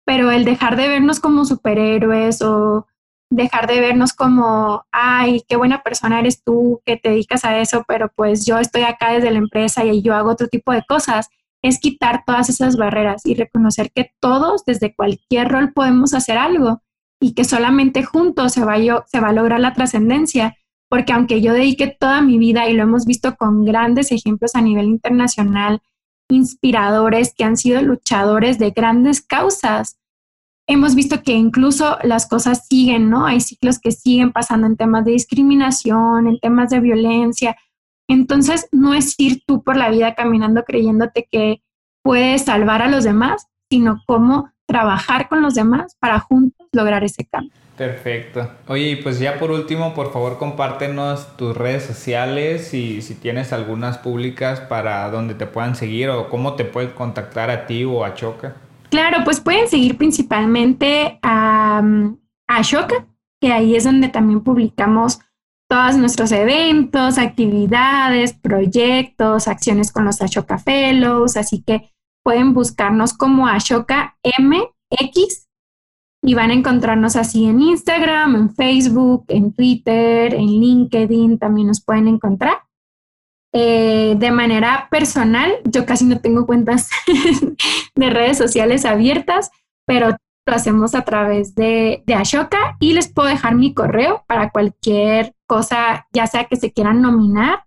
pero 0.06 0.32
el 0.32 0.44
dejar 0.44 0.76
de 0.76 0.88
vernos 0.88 1.20
como 1.20 1.46
superhéroes 1.46 2.42
o 2.42 2.88
dejar 3.36 3.68
de 3.68 3.80
vernos 3.80 4.14
como, 4.14 4.86
ay, 4.92 5.44
qué 5.48 5.56
buena 5.56 5.84
persona 5.84 6.20
eres 6.20 6.44
tú 6.44 6.82
que 6.86 6.98
te 6.98 7.10
dedicas 7.10 7.46
a 7.46 7.60
eso, 7.60 7.84
pero 7.88 8.12
pues 8.16 8.46
yo 8.46 8.58
estoy 8.60 8.84
acá 8.84 9.12
desde 9.12 9.32
la 9.32 9.40
empresa 9.40 9.84
y 9.84 10.02
yo 10.02 10.16
hago 10.16 10.32
otro 10.32 10.48
tipo 10.48 10.72
de 10.72 10.84
cosas, 10.88 11.30
es 11.62 11.80
quitar 11.80 12.24
todas 12.26 12.50
esas 12.50 12.78
barreras 12.78 13.26
y 13.26 13.36
reconocer 13.36 13.92
que 13.92 14.12
todos 14.20 14.66
desde 14.66 14.96
cualquier 14.96 15.50
rol 15.50 15.74
podemos 15.74 16.14
hacer 16.14 16.38
algo 16.38 16.82
y 17.20 17.34
que 17.34 17.44
solamente 17.44 18.04
juntos 18.04 18.54
se 18.54 18.64
va, 18.64 18.78
se 19.06 19.20
va 19.20 19.30
a 19.30 19.34
lograr 19.34 19.60
la 19.60 19.74
trascendencia, 19.74 20.56
porque 20.90 21.14
aunque 21.14 21.42
yo 21.42 21.54
dedique 21.54 21.88
toda 22.00 22.22
mi 22.22 22.38
vida 22.38 22.70
y 22.70 22.74
lo 22.74 22.84
hemos 22.84 23.06
visto 23.06 23.36
con 23.36 23.66
grandes 23.66 24.12
ejemplos 24.12 24.56
a 24.56 24.62
nivel 24.62 24.86
internacional, 24.86 25.82
inspiradores 26.30 27.34
que 27.36 27.44
han 27.44 27.58
sido 27.58 27.82
luchadores 27.82 28.60
de 28.60 28.72
grandes 28.72 29.22
causas, 29.22 29.98
hemos 30.68 30.96
visto 30.96 31.22
que 31.24 31.34
incluso 31.34 31.98
las 32.04 32.28
cosas 32.28 32.68
siguen, 32.68 33.10
¿no? 33.10 33.26
Hay 33.26 33.42
ciclos 33.42 33.80
que 33.80 33.92
siguen 33.92 34.32
pasando 34.32 34.68
en 34.68 34.78
temas 34.78 35.06
de 35.06 35.12
discriminación, 35.12 36.28
en 36.28 36.40
temas 36.40 36.70
de 36.70 36.80
violencia. 36.80 37.56
Entonces, 38.08 38.68
no 38.72 38.94
es 38.94 39.16
ir 39.18 39.44
tú 39.46 39.64
por 39.64 39.78
la 39.78 39.90
vida 39.90 40.16
caminando 40.16 40.64
creyéndote 40.64 41.28
que 41.32 41.62
puedes 42.04 42.44
salvar 42.44 42.82
a 42.82 42.88
los 42.88 43.04
demás, 43.04 43.48
sino 43.70 44.02
cómo 44.06 44.52
trabajar 44.68 45.30
con 45.30 45.42
los 45.42 45.56
demás 45.56 45.96
para 46.00 46.20
juntos 46.20 46.68
lograr 46.72 47.04
ese 47.04 47.26
cambio. 47.26 47.52
Perfecto. 47.78 48.50
Oye, 48.68 48.98
pues 49.04 49.20
ya 49.20 49.38
por 49.38 49.52
último, 49.52 49.94
por 49.94 50.14
favor, 50.14 50.38
compártenos 50.38 51.36
tus 51.36 51.58
redes 51.58 51.84
sociales 51.84 52.74
y 52.74 53.02
si 53.02 53.16
tienes 53.16 53.52
algunas 53.52 53.98
públicas 53.98 54.62
para 54.62 55.10
donde 55.12 55.36
te 55.36 55.46
puedan 55.46 55.76
seguir 55.76 56.10
o 56.10 56.30
cómo 56.30 56.54
te 56.54 56.64
pueden 56.64 56.92
contactar 56.92 57.50
a 57.50 57.68
ti 57.68 57.84
o 57.84 58.06
a 58.06 58.14
Choca. 58.14 58.56
Claro, 58.90 59.24
pues 59.24 59.40
pueden 59.40 59.68
seguir 59.68 59.98
principalmente 59.98 61.20
a, 61.22 61.82
a 62.48 62.62
Shoka, 62.62 63.08
que 63.42 63.52
ahí 63.52 63.76
es 63.76 63.84
donde 63.84 64.10
también 64.10 64.42
publicamos 64.42 65.20
todos 65.68 65.98
nuestros 65.98 66.32
eventos, 66.32 67.18
actividades, 67.18 68.34
proyectos, 68.34 69.48
acciones 69.48 69.92
con 69.92 70.06
los 70.06 70.22
Ashoka 70.22 70.58
Fellows, 70.58 71.38
así 71.38 71.64
que 71.64 71.92
pueden 72.24 72.54
buscarnos 72.54 73.14
como 73.14 73.48
Ashoka 73.48 74.18
MX 74.24 75.48
y 76.24 76.34
van 76.34 76.52
a 76.52 76.56
encontrarnos 76.56 77.16
así 77.16 77.46
en 77.46 77.62
Instagram, 77.62 78.36
en 78.36 78.56
Facebook, 78.56 79.26
en 79.28 79.54
Twitter, 79.54 80.34
en 80.34 80.48
LinkedIn, 80.48 81.38
también 81.38 81.68
nos 81.68 81.84
pueden 81.84 82.08
encontrar. 82.08 82.65
Eh, 83.58 84.16
de 84.18 84.32
manera 84.32 84.90
personal, 84.92 85.50
yo 85.64 85.86
casi 85.86 86.04
no 86.04 86.20
tengo 86.20 86.46
cuentas 86.46 86.90
de 87.96 88.10
redes 88.10 88.38
sociales 88.38 88.84
abiertas, 88.84 89.50
pero 89.88 90.10
lo 90.10 90.54
hacemos 90.54 90.94
a 90.94 91.06
través 91.06 91.56
de, 91.56 92.04
Ashoka 92.14 92.76
y 92.82 92.92
les 92.92 93.08
puedo 93.08 93.30
dejar 93.30 93.56
mi 93.56 93.74
correo 93.74 94.26
para 94.28 94.50
cualquier 94.50 95.36
cosa, 95.48 96.06
ya 96.12 96.28
sea 96.28 96.46
que 96.46 96.58
se 96.58 96.74
quieran 96.74 97.02
nominar 97.02 97.64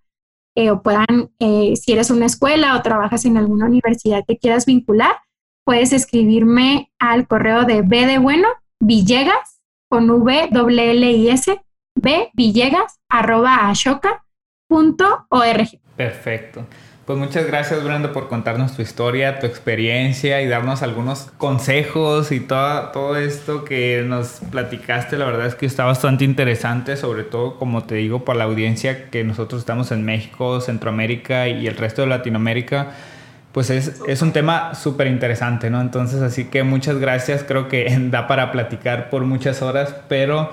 eh, 0.55 0.71
o 0.71 0.83
puedan, 0.83 1.31
eh, 1.39 1.73
si 1.75 1.93
eres 1.93 2.11
una 2.11 2.27
escuela 2.27 2.77
o 2.77 2.83
trabajas 2.83 3.25
en 3.25 3.39
alguna 3.39 3.65
universidad 3.65 4.25
que 4.29 4.37
quieras 4.37 4.67
vincular, 4.67 5.17
puedes 5.65 5.95
escribirme 5.95 6.93
al 6.99 7.27
correo 7.27 7.65
de 7.65 7.81
B 7.81 8.05
de 8.05 8.19
bueno, 8.19 8.49
Villegas, 8.79 9.63
con 9.89 10.11
V, 10.11 10.51
L, 10.53 11.13
I, 11.13 11.31
S, 11.31 11.59
B, 11.95 12.31
Villegas, 12.35 13.01
arroba 13.09 13.71
ashoka 13.71 14.23
.org. 14.69 15.81
Perfecto. 15.97 16.65
Pues 17.09 17.19
muchas 17.19 17.47
gracias 17.47 17.83
Brenda 17.83 18.13
por 18.13 18.29
contarnos 18.29 18.77
tu 18.77 18.83
historia, 18.83 19.39
tu 19.41 19.47
experiencia 19.47 20.43
y 20.43 20.47
darnos 20.47 20.83
algunos 20.83 21.31
consejos 21.39 22.31
y 22.33 22.41
todo, 22.41 22.91
todo 22.91 23.17
esto 23.17 23.65
que 23.65 24.05
nos 24.07 24.41
platicaste. 24.51 25.17
La 25.17 25.25
verdad 25.25 25.47
es 25.47 25.55
que 25.55 25.65
está 25.65 25.87
bastante 25.87 26.27
interesante, 26.27 26.99
sobre 26.99 27.23
todo 27.23 27.59
como 27.59 27.85
te 27.85 27.95
digo, 27.95 28.27
por 28.27 28.37
la 28.37 28.45
audiencia 28.45 29.09
que 29.09 29.25
nosotros 29.25 29.61
estamos 29.63 29.91
en 29.91 30.05
México, 30.05 30.61
Centroamérica 30.61 31.49
y 31.49 31.67
el 31.67 31.79
resto 31.79 32.03
de 32.03 32.09
Latinoamérica. 32.09 32.89
Pues 33.53 33.71
es, 33.71 34.03
es 34.07 34.21
un 34.21 34.33
tema 34.33 34.75
súper 34.75 35.07
interesante, 35.07 35.71
¿no? 35.71 35.81
Entonces, 35.81 36.21
así 36.21 36.45
que 36.45 36.63
muchas 36.63 36.99
gracias. 36.99 37.43
Creo 37.43 37.69
que 37.69 37.89
da 38.11 38.27
para 38.27 38.53
platicar 38.53 39.09
por 39.09 39.25
muchas 39.25 39.63
horas, 39.63 39.95
pero 40.09 40.51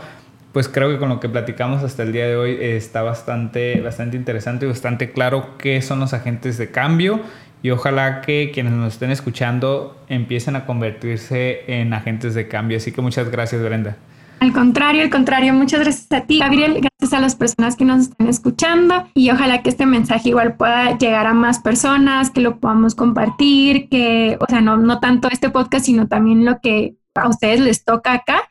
pues 0.56 0.70
creo 0.70 0.90
que 0.90 0.98
con 0.98 1.10
lo 1.10 1.20
que 1.20 1.28
platicamos 1.28 1.84
hasta 1.84 2.04
el 2.04 2.14
día 2.14 2.28
de 2.28 2.38
hoy 2.38 2.58
está 2.62 3.02
bastante, 3.02 3.82
bastante 3.82 4.16
interesante 4.16 4.66
y 4.66 4.70
bastante 4.70 5.12
claro 5.12 5.58
qué 5.58 5.82
son 5.82 6.00
los 6.00 6.14
agentes 6.14 6.58
de 6.58 6.72
cambio. 6.72 7.20
Y 7.62 7.72
ojalá 7.72 8.22
que 8.22 8.52
quienes 8.54 8.72
nos 8.72 8.94
estén 8.94 9.12
escuchando 9.12 10.02
empiecen 10.08 10.56
a 10.56 10.66
convertirse 10.66 11.66
en 11.68 11.94
agentes 11.94 12.36
de 12.36 12.48
cambio. 12.48 12.78
Así 12.78 12.94
que 12.94 13.02
muchas 13.02 13.30
gracias, 13.30 13.62
Brenda. 13.62 13.98
Al 14.40 14.54
contrario, 14.54 15.04
al 15.04 15.10
contrario, 15.10 15.54
muchas 15.54 15.82
gracias 15.82 16.10
a 16.14 16.26
ti, 16.26 16.40
Gabriel, 16.40 16.80
gracias 16.80 17.12
a 17.12 17.20
las 17.20 17.36
personas 17.36 17.76
que 17.76 17.84
nos 17.84 18.04
están 18.04 18.30
escuchando. 18.30 19.10
Y 19.14 19.32
ojalá 19.32 19.62
que 19.62 19.68
este 19.68 19.86
mensaje 19.86 20.30
igual 20.30 20.56
pueda 20.56 20.98
llegar 20.98 21.28
a 21.28 21.34
más 21.34 21.60
personas, 21.60 22.30
que 22.30 22.40
lo 22.40 22.62
podamos 22.62 22.96
compartir, 22.96 23.90
que, 23.90 24.38
o 24.40 24.46
sea, 24.48 24.62
no, 24.62 24.78
no 24.78 25.02
tanto 25.02 25.28
este 25.30 25.50
podcast, 25.50 25.86
sino 25.86 26.08
también 26.08 26.46
lo 26.46 26.62
que 26.62 26.96
a 27.14 27.28
ustedes 27.28 27.60
les 27.60 27.84
toca 27.84 28.14
acá 28.14 28.44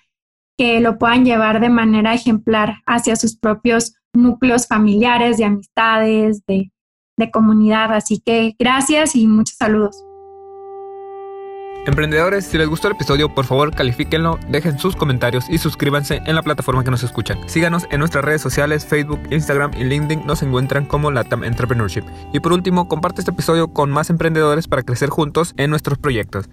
que 0.57 0.81
lo 0.81 0.99
puedan 0.99 1.25
llevar 1.25 1.61
de 1.61 1.69
manera 1.69 2.15
ejemplar 2.15 2.77
hacia 2.87 3.17
sus 3.17 3.37
propios 3.37 3.95
núcleos 4.13 4.67
familiares, 4.67 5.39
de 5.39 5.45
amistades, 5.45 6.45
de, 6.47 6.71
de 7.17 7.31
comunidad. 7.31 7.93
Así 7.93 8.21
que 8.21 8.55
gracias 8.59 9.17
y 9.17 9.27
muchos 9.27 9.57
saludos. 9.57 9.97
Emprendedores, 11.87 12.47
si 12.47 12.57
les 12.57 12.67
gustó 12.67 12.89
el 12.89 12.95
episodio, 12.95 13.35
por 13.35 13.45
favor 13.45 13.75
califíquenlo, 13.75 14.39
dejen 14.49 14.79
sus 14.79 14.97
comentarios 14.97 15.45
y 15.51 15.59
suscríbanse 15.59 16.23
en 16.25 16.35
la 16.35 16.43
plataforma 16.43 16.83
que 16.83 16.91
nos 16.91 17.03
escuchan. 17.03 17.47
Síganos 17.47 17.87
en 17.91 17.99
nuestras 17.99 18.25
redes 18.25 18.41
sociales, 18.41 18.87
Facebook, 18.87 19.21
Instagram 19.31 19.73
y 19.77 19.85
LinkedIn 19.85 20.27
nos 20.27 20.43
encuentran 20.43 20.87
como 20.87 21.11
Latam 21.11 21.45
Entrepreneurship. 21.45 22.05
Y 22.33 22.41
por 22.41 22.55
último, 22.55 22.89
comparte 22.89 23.21
este 23.21 23.33
episodio 23.33 23.69
con 23.69 23.91
más 23.91 24.09
emprendedores 24.09 24.67
para 24.67 24.83
crecer 24.83 25.11
juntos 25.11 25.53
en 25.59 25.69
nuestros 25.69 25.99
proyectos. 25.99 26.49